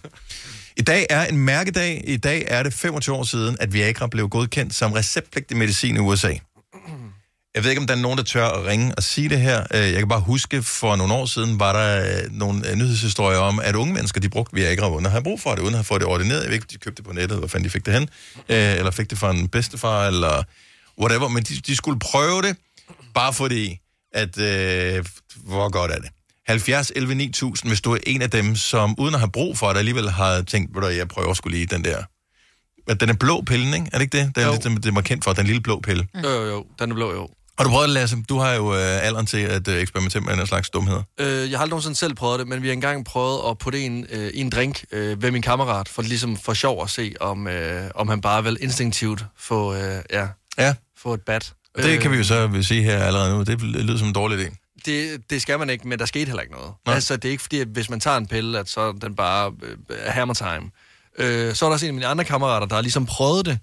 [0.77, 2.03] I dag er en mærkedag.
[2.07, 5.99] I dag er det 25 år siden, at Viagra blev godkendt som receptpligtig medicin i
[5.99, 6.33] USA.
[7.58, 9.64] Jeg ved ikke, om der er nogen, der tør at ringe og sige det her.
[9.74, 13.38] Øh, Jeg kan bare huske, for nogle år siden var der øh, nogle øh, nyhedshistorier
[13.39, 15.78] om, at unge mennesker, de brugte Viagra uden at have brug for det, uden at
[15.78, 16.39] have fået det ordineret.
[16.41, 18.10] Jeg ved ikke, de købte det på nettet, hvor fanden de fik det hen.
[18.49, 20.43] Eller fik det fra en bedstefar, eller
[21.01, 21.28] whatever.
[21.28, 22.55] Men de, de skulle prøve det,
[23.14, 23.80] bare fordi,
[24.14, 25.05] at øh,
[25.43, 26.10] hvor godt er det.
[26.47, 29.70] 70, 11, 9000, hvis du er en af dem, som uden at have brug for
[29.70, 32.03] det, alligevel har tænkt, ved du, jeg prøver sgu lige den der.
[32.89, 33.86] At den er blå pillen, ikke?
[33.93, 34.36] Er det ikke det?
[34.36, 34.60] Det er Jo.
[34.74, 36.08] lidt, det, var kendt for, den lille blå pille.
[36.24, 36.66] Jo, jo, jo.
[36.80, 37.30] Den er blå, jo.
[37.58, 38.18] Har du prøvet det, Lasse?
[38.30, 41.03] Du har jo øh, alderen til at øh, eksperimentere med den slags dumheder.
[41.20, 43.80] Øh, jeg har aldrig nogensinde selv prøvet det, men vi har engang prøvet at putte
[43.82, 47.14] en øh, i en drink øh, ved min kammerat, for ligesom for sjov at se,
[47.20, 50.28] om, øh, om han bare vil instinktivt få, øh, ja,
[50.58, 50.74] Ja.
[50.97, 51.53] få et bat.
[51.78, 53.43] Og det kan vi jo så sige her allerede nu.
[53.43, 54.55] Det lyder som en dårlig idé.
[54.86, 56.72] Det, det skal man ikke, men der skete heller ikke noget.
[56.86, 56.95] Nej.
[56.95, 59.16] Altså, det er ikke fordi, at hvis man tager en pille, at så er den
[59.16, 59.51] bare
[59.89, 60.72] øh, hammer time.
[61.20, 63.60] Øh, så er der også en af mine andre kammerater, der har ligesom prøvet det.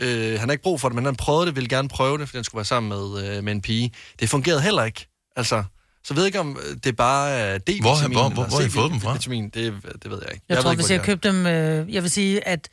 [0.00, 2.28] Øh, han har ikke brug for det, men han prøvede det, ville gerne prøve det,
[2.28, 3.92] fordi han skulle være sammen med, øh, med en pige.
[4.20, 5.06] Det fungerede heller ikke.
[5.36, 5.62] Altså,
[6.04, 7.82] så jeg ved ikke, om øh, det er bare er D-vitamin.
[7.82, 9.16] Hvor- hvor- hvor- hvor har I fået dem fra?
[9.16, 9.54] C-vitamin, det,
[10.02, 10.44] det ved jeg ikke.
[10.48, 11.46] Jeg, jeg tror, ikke, hvis jeg købte dem...
[11.46, 12.68] Øh, jeg vil sige, at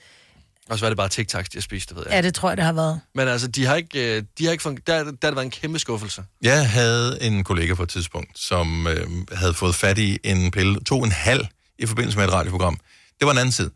[0.70, 2.14] Og så er det bare TikToks, de har spist, det ved jeg.
[2.16, 3.00] Ja, det tror jeg, det har været.
[3.16, 5.46] Men altså, de har ikke, øh, de har ikke fun- der, der har det været
[5.46, 6.24] en kæmpe skuffelse.
[6.42, 10.80] Jeg havde en kollega på et tidspunkt, som øh, havde fået fat i en pille,
[10.80, 11.46] to en halv
[11.80, 12.80] i forbindelse med et radioprogram.
[13.20, 13.72] Det var en anden tid.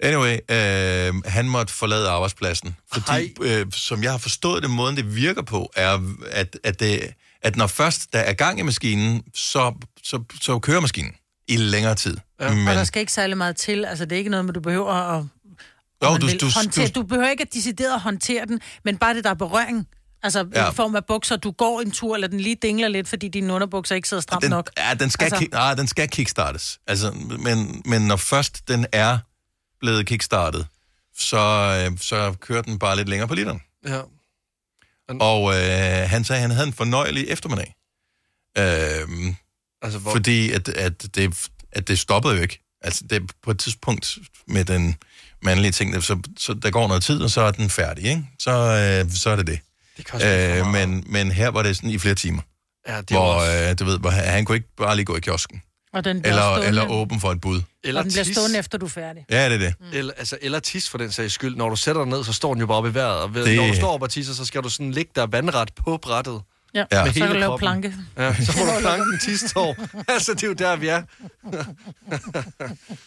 [0.00, 5.16] Anyway, øh, han måtte forlade arbejdspladsen, fordi, øh, som jeg har forstået det, måden det
[5.16, 7.00] virker på, er, at, at, det,
[7.42, 11.12] at når først der er gang i maskinen, så, så, så kører maskinen
[11.48, 12.16] i længere tid.
[12.40, 12.54] Ja.
[12.54, 12.68] Men...
[12.68, 13.84] Og der skal ikke særlig meget til.
[13.84, 15.24] Altså, det er ikke noget, med du behøver at...
[16.04, 16.86] Jo, du- du- håndtere.
[16.88, 19.86] du- du behøver ikke at decideret håndtere den, men bare det, der er berøring.
[20.22, 20.70] Altså Ja.
[20.70, 23.52] i form af bukser, du går en tur, eller den lige dingler lidt, fordi dine
[23.52, 24.70] underbukser ikke sidder stramt den, nok.
[24.78, 26.78] Ja, den skal, Altså- kick, ah, den skal kickstartes.
[26.86, 29.18] Altså, men, men når først den er
[29.80, 30.66] blevet kickstartet,
[31.18, 31.36] så,
[31.90, 33.62] øh, så kører den bare lidt længere på literen.
[33.86, 34.00] Ja.
[35.20, 37.74] Og øh, han sagde, at han havde en fornøjelig eftermiddag.
[38.58, 39.34] Øh,
[39.82, 40.12] altså, hvor...
[40.12, 42.62] Fordi at, at, det, at det stoppede jo ikke.
[42.80, 44.96] Altså, det på et tidspunkt med den
[45.42, 48.26] mandlige ting, så, så der går noget tid, og så er den færdig, ikke?
[48.38, 49.58] Så, øh, så er det det.
[49.96, 50.88] det meget.
[50.88, 52.42] men, men her var det sådan i flere timer.
[52.88, 55.16] Ja, det hvor, også- øh, du ved, hvor han, han kunne ikke bare lige gå
[55.16, 55.62] i kiosken.
[55.96, 57.60] Og den bliver Eller, stående, eller åben for et bud.
[57.84, 58.36] Eller og den bliver tis.
[58.36, 59.24] stående, efter du er færdig.
[59.30, 59.74] Ja, det er det.
[59.80, 59.86] Mm.
[59.92, 61.56] Eller, altså, eller tis for den sags skyld.
[61.56, 63.18] Når du sætter dig ned, så står den jo bare oppe i vejret.
[63.20, 65.26] Og ved, Det- når du står op og tisser, så skal du sådan ligge der
[65.26, 66.40] vandret på brættet.
[66.74, 66.98] Ja, Ja.
[66.98, 67.66] så Med kan hele du lave kroppen.
[67.82, 67.94] planke.
[68.18, 69.76] Ja, så får du planken tistår.
[70.12, 71.02] altså, det er jo der, vi er.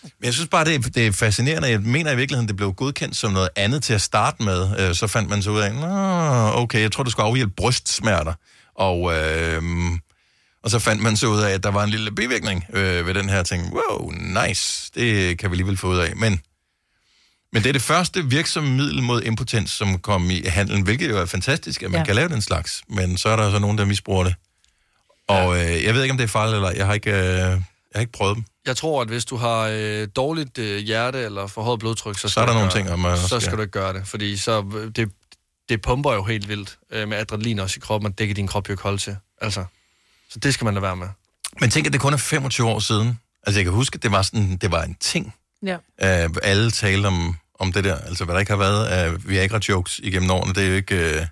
[0.04, 1.68] Men jeg synes bare, det er, det er fascinerende.
[1.70, 4.80] Jeg mener i virkeligheden, det blev godkendt som noget andet til at starte med.
[4.80, 5.72] Øh, Så fandt man så ud af,
[6.62, 8.34] okay, jeg tror, det skulle afhjælpe brystsmerter.
[8.76, 9.62] Og, øh,
[10.70, 13.14] og så fandt man så ud af, at der var en lille bivirkning øh, ved
[13.14, 13.74] den her ting.
[13.74, 14.12] Wow,
[14.48, 14.92] nice.
[14.96, 16.16] Det kan vi alligevel få ud af.
[16.16, 16.42] Men,
[17.54, 21.18] men det er det første virksomme middel mod impotens, som kom i handelen, hvilket jo
[21.22, 22.06] er fantastisk, at man Ja.
[22.06, 22.82] kan lave den slags.
[22.90, 24.36] Men så er der så nogen, der misbruger det.
[25.28, 27.62] Og øh, jeg ved ikke, om det er farligt eller jeg har ikke, øh, jeg
[27.96, 28.44] har ikke prøvet dem.
[28.66, 32.28] Jeg tror, at hvis du har øh, dårligt øh, hjerte eller forhøjet blodtryk, så, Så
[32.30, 33.94] skal er der du nogle gøre- ting, om også så skal- skal du ikke gøre
[33.94, 34.08] det.
[34.08, 35.12] Fordi så, øh, det,
[35.70, 38.48] det pumper jo helt vildt øh, med adrenalin også i kroppen, og det kan din
[38.48, 39.16] krop jo ikke holde til.
[39.42, 39.66] Altså,
[40.30, 41.08] så det skal man lade være med.
[41.62, 43.20] Men tænk, at det kun er 25 år siden.
[43.44, 45.34] Altså, jeg kan huske, at det var, sådan, det var en ting.
[45.66, 45.76] Ja.
[45.76, 47.98] Uh, alle talte om, om det der.
[48.00, 51.02] Altså, hvad der ikke har været af Viagra-jokes igennem årene, det er jo ikke, uh,
[51.02, 51.30] det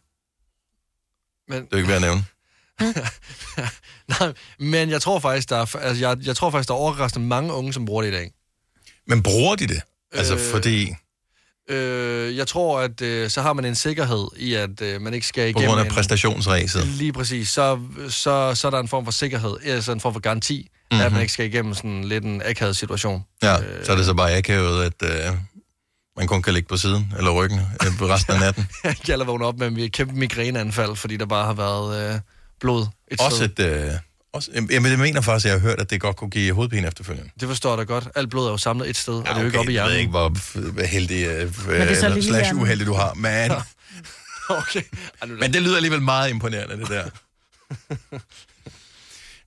[1.48, 2.26] Men, er jo ikke værd at nævne.
[4.20, 7.28] nej, men jeg tror faktisk, der er, altså, jeg, jeg tror faktisk, der er overraskende
[7.28, 8.32] mange unge, som bruger det i dag.
[9.08, 9.82] Men bruger de det?
[10.12, 10.52] Altså, Øh, øh...
[10.52, 10.96] fordi
[11.70, 15.28] Øh, jeg tror, at øh, så har man en sikkerhed i, at øh, man ikke
[15.28, 16.88] skal på igennem grund af en- præstationsræset.
[16.88, 17.50] Lige præcis.
[17.50, 21.06] Så, så, så er der en form for sikkerhed, altså en form for garanti, mm-hmm.
[21.06, 23.24] at man ikke skal igennem sådan lidt en akavet situation.
[23.44, 25.38] Ja, så er det så bare akavet, at uh,
[26.18, 28.68] man kun kan ligge på siden eller ryggen øh, resten af natten.
[28.84, 32.20] Jeg eller vågner op med et kæmpe migræneanfald, fordi der bare har været øh,
[32.60, 33.86] blod et Også sted.
[33.86, 33.92] et...
[33.94, 34.00] Uh,
[34.38, 36.88] også, jamen, jeg mener faktisk, at jeg har hørt, at det godt kunne give hovedpine
[36.88, 37.32] efterfølgende.
[37.40, 38.08] Det forstår jeg da godt.
[38.16, 39.72] Alt blod er jo samlet et sted, ja, og det er jo ikke okay, oppe
[39.72, 40.00] i Jeg ved hjernen.
[40.00, 42.62] ikke, hvor heldig det så eller slash hjernen.
[42.62, 43.52] uheldig du har, men...
[44.62, 44.82] okay.
[45.40, 47.10] Men det lyder alligevel meget imponerende, det der.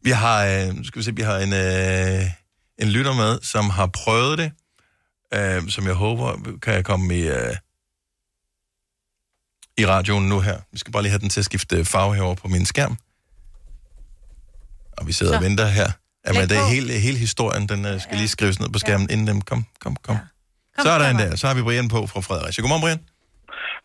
[0.07, 2.31] vi har, øh, skal vi se, vi har en, øh,
[2.79, 4.53] en lytter med, som har prøvet det,
[5.35, 7.57] øh, som jeg håber kan komme i, øh,
[9.79, 10.59] i radioen nu her.
[10.73, 12.99] Vi skal bare lige have den til at skifte farve herover på min skærm.
[15.01, 15.39] Og vi sidder Så.
[15.39, 15.89] og venter her.
[16.27, 19.07] Jamen, Læg det er hele, hele historien, den øh, skal lige skrives ned på skærmen,
[19.11, 19.41] inden dem...
[19.51, 20.17] Kom, kom, kom.
[20.85, 21.37] Så er der en der.
[21.37, 22.61] Så har vi Brian på fra Fredericia.
[22.63, 23.01] Godmorgen, Brian.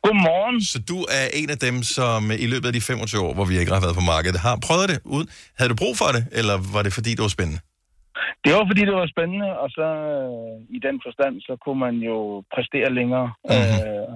[0.05, 0.57] Godmorgen.
[0.73, 3.55] Så du er en af dem, som i løbet af de 25 år, hvor vi
[3.61, 5.25] ikke har været på markedet, har prøvet det ud.
[5.57, 7.59] Havde du brug for det, eller var det fordi, det var spændende?
[8.43, 11.95] Det var fordi, det var spændende, og så øh, i den forstand, så kunne man
[12.09, 12.17] jo
[12.53, 13.27] præstere længere.
[13.49, 13.79] Mm-hmm.
[13.87, 14.09] Øh,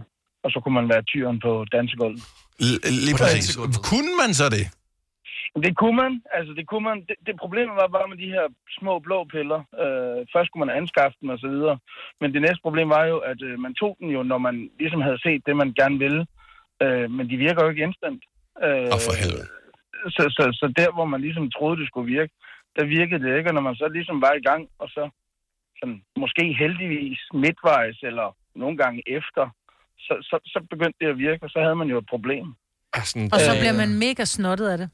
[0.44, 2.22] og så kunne man være tyren på dansegulvet.
[2.68, 3.46] L- lige præcis.
[3.92, 4.66] Kunne man så det?
[5.56, 6.22] Det kunne man.
[6.38, 6.98] Altså, det kunne man.
[7.08, 8.46] Det, det problemet var bare med de her
[8.80, 9.60] små blå piller.
[9.84, 11.78] Øh, først skulle man anskaffe dem og så videre.
[12.22, 15.02] Men det næste problem var jo, at øh, man tog den jo, når man ligesom
[15.02, 16.22] havde set det, man gerne ville.
[16.84, 18.22] Øh, men de virker jo ikke instant.
[18.66, 19.46] Øh, Og for helvede.
[20.16, 22.34] så, så, så der, hvor man ligesom troede, det skulle virke,
[22.76, 23.50] der virkede det ikke.
[23.50, 25.04] Og når man så ligesom var i gang, og så
[25.80, 29.44] sådan, måske heldigvis midtvejs, eller nogle gange efter,
[30.06, 32.46] så, så, så begyndte det at virke, og så havde man jo et problem.
[32.94, 34.90] Altså, Og så Øh, bliver man mega snottet af det.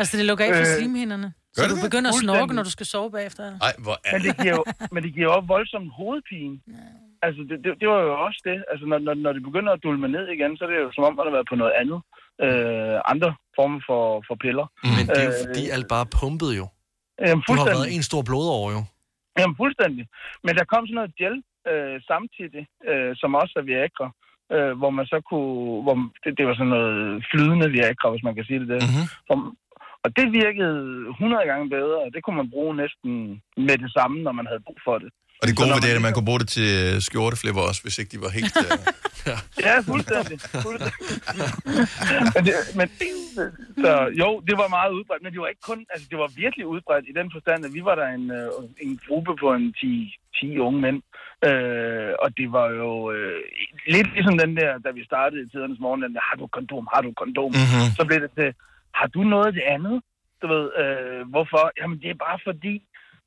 [0.00, 1.28] Altså, det lukker af for Øh, slimhinderne.
[1.56, 1.84] Så du det?
[1.86, 3.42] begynder at snorke, når du skal sove bagefter.
[3.66, 6.54] Nej, hvor er Men det giver jo, men det giver jo også voldsom hovedpine.
[7.26, 8.58] Altså, det, det, det, var jo også det.
[8.70, 11.04] Altså, når, når, når det begynder at dulme ned igen, så er det jo som
[11.08, 11.98] om, man har været på noget andet.
[12.44, 14.66] Øh, andre former for, for piller.
[14.96, 16.66] Men det er jo fordi, alt bare pumpet jo.
[17.20, 18.80] Øh, jamen, Du har været en stor blodover jo.
[19.38, 20.04] Jamen, fuldstændig.
[20.44, 21.36] Men der kom sådan noget gel
[21.70, 24.08] øh, samtidig, øh, som også er Viagra,
[24.54, 25.82] øh, hvor man så kunne...
[25.84, 26.98] Hvor, det, det var sådan noget
[27.30, 28.80] flydende Viagra, hvis man kan sige det der.
[28.86, 29.06] Mm-hmm.
[29.26, 29.38] Hvor,
[30.04, 30.78] og det virkede
[31.08, 33.10] 100 gange bedre, og det kunne man bruge næsten
[33.68, 35.10] med det samme, når man havde brug for det.
[35.40, 37.62] Og det gode ved det er, man at man kunne bruge det til øh, skjorteflipper
[37.68, 38.56] også, hvis ikke de var helt...
[38.64, 38.78] Øh,
[39.66, 40.36] Ja, fuldstændig.
[40.66, 41.04] fuldstændig.
[42.34, 42.88] men, det, men
[43.82, 43.92] så,
[44.22, 47.06] jo, det var meget udbredt, men det var ikke kun, altså det var virkelig udbredt
[47.08, 48.50] i den forstand, at vi var der en, øh,
[48.84, 51.00] en gruppe på en 10, 10 unge mænd,
[51.48, 53.40] øh, og det var jo øh,
[53.94, 56.88] lidt ligesom den der, da vi startede i tidernes morgen, den der, har du kondom,
[56.94, 57.50] har du kondom?
[57.62, 57.86] Mhm.
[57.96, 58.50] Så blev det til,
[58.98, 59.96] har du noget af det andet?
[60.42, 61.62] Du ved, øh, hvorfor?
[61.80, 62.74] Jamen det er bare fordi,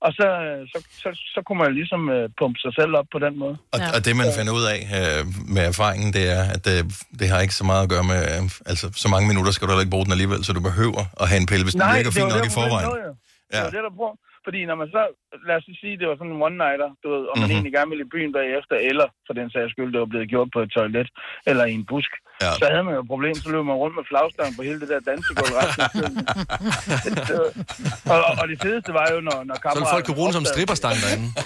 [0.05, 0.27] og så,
[0.71, 3.55] så, så, så kunne man ligesom øh, pumpe sig selv op på den måde.
[3.75, 5.21] og, og det, man finder ud af øh,
[5.55, 6.75] med erfaringen, det er, at det,
[7.19, 8.19] det har ikke så meget at gøre med...
[8.33, 8.41] Øh,
[8.71, 11.25] altså, så mange minutter skal du heller ikke bruge den alligevel, så du behøver at
[11.29, 12.87] have en pille, hvis den virker det fint nok i forvejen.
[12.91, 13.11] lå jo.
[13.51, 13.61] Det Ja.
[13.65, 14.15] var det, der bruger.
[14.47, 15.01] Fordi når man så,
[15.47, 17.55] lad os sige, det var sådan en one-nighter, du ved, og man Mhm.
[17.55, 20.49] egentlig gerne ville i byen bagefter, eller for den sags skyld, det var blevet gjort
[20.55, 21.07] på et toilet,
[21.49, 22.11] eller i en busk,
[22.45, 22.51] ja.
[22.61, 24.89] så havde man jo et problem, så løb man rundt med flagstang på hele det
[24.93, 26.15] der dansegulv resten af tiden.
[28.13, 30.45] og, og, det fedeste var jo, når, når Så ville folk kunne bruge den som
[30.53, 31.27] stripperstang derinde.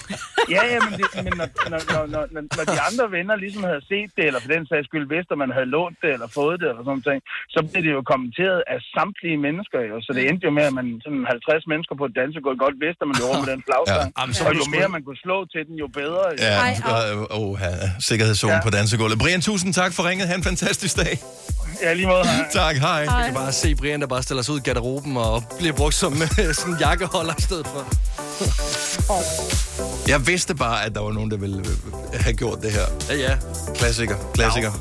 [0.55, 3.63] Ja, ja, men, det, men når, når, når, når, når, når de andre venner ligesom
[3.71, 6.29] havde set det, eller for den sags skyld vidste, at man havde lånt det, eller
[6.39, 7.23] fået det, eller sådan noget,
[7.55, 9.95] så blev det jo kommenteret af samtlige mennesker, jo.
[10.05, 12.99] Så det endte jo med, at man sådan 50 mennesker på et dansegulv godt vidste,
[13.03, 14.09] at man løb rundt med den flagstang.
[14.09, 14.19] Ja.
[14.19, 16.23] Jamen, så og jo mere man kunne slå til den, jo bedre.
[16.33, 16.37] Jo.
[16.47, 16.55] Ja,
[16.93, 17.01] og,
[17.37, 17.71] og, ja,
[18.09, 18.65] sikkerhedszone ja.
[18.67, 19.17] på dansegulvet.
[19.23, 20.25] Brian, tusind tak for ringet.
[20.29, 21.23] Ha' en fantastisk dag.
[21.81, 22.25] Ja, lige måde.
[22.37, 22.45] Hej.
[22.53, 22.91] tak, hej.
[22.91, 25.95] Jeg kan bare se Brian, der bare stiller sig ud i garderoben og bliver brugt
[25.95, 27.85] som øh, sådan en jakkeholder i stedet for.
[30.07, 31.57] Jeg vidste bare, at der var nogen, der ville
[32.13, 32.85] øh, have gjort det her.
[33.09, 33.37] Ja, ja.
[33.75, 34.71] Klassiker, klassiker.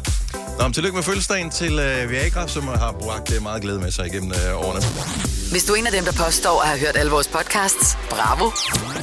[0.58, 3.90] Nå, men tillykke med fødselsdagen til øh, Viagra, som har bragt øh, meget glæde med
[3.90, 4.82] sig igennem øh, årene.
[5.50, 8.50] Hvis du er en af dem, der påstår at have hørt alle vores podcasts, bravo.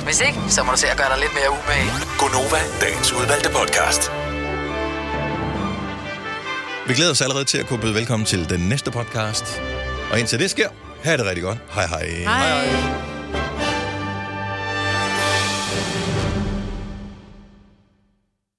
[0.04, 1.91] Hvis ikke, så må du se at gøre dig lidt mere umage.
[2.20, 4.33] Gonova, dagens udvalgte podcast.
[6.88, 9.62] Vi glæder os allerede til at kunne byde velkommen til den næste podcast.
[10.12, 10.70] Og indtil det sker,
[11.04, 11.58] have det rigtig godt.
[11.72, 12.06] Hej hej.
[12.08, 13.22] Hej.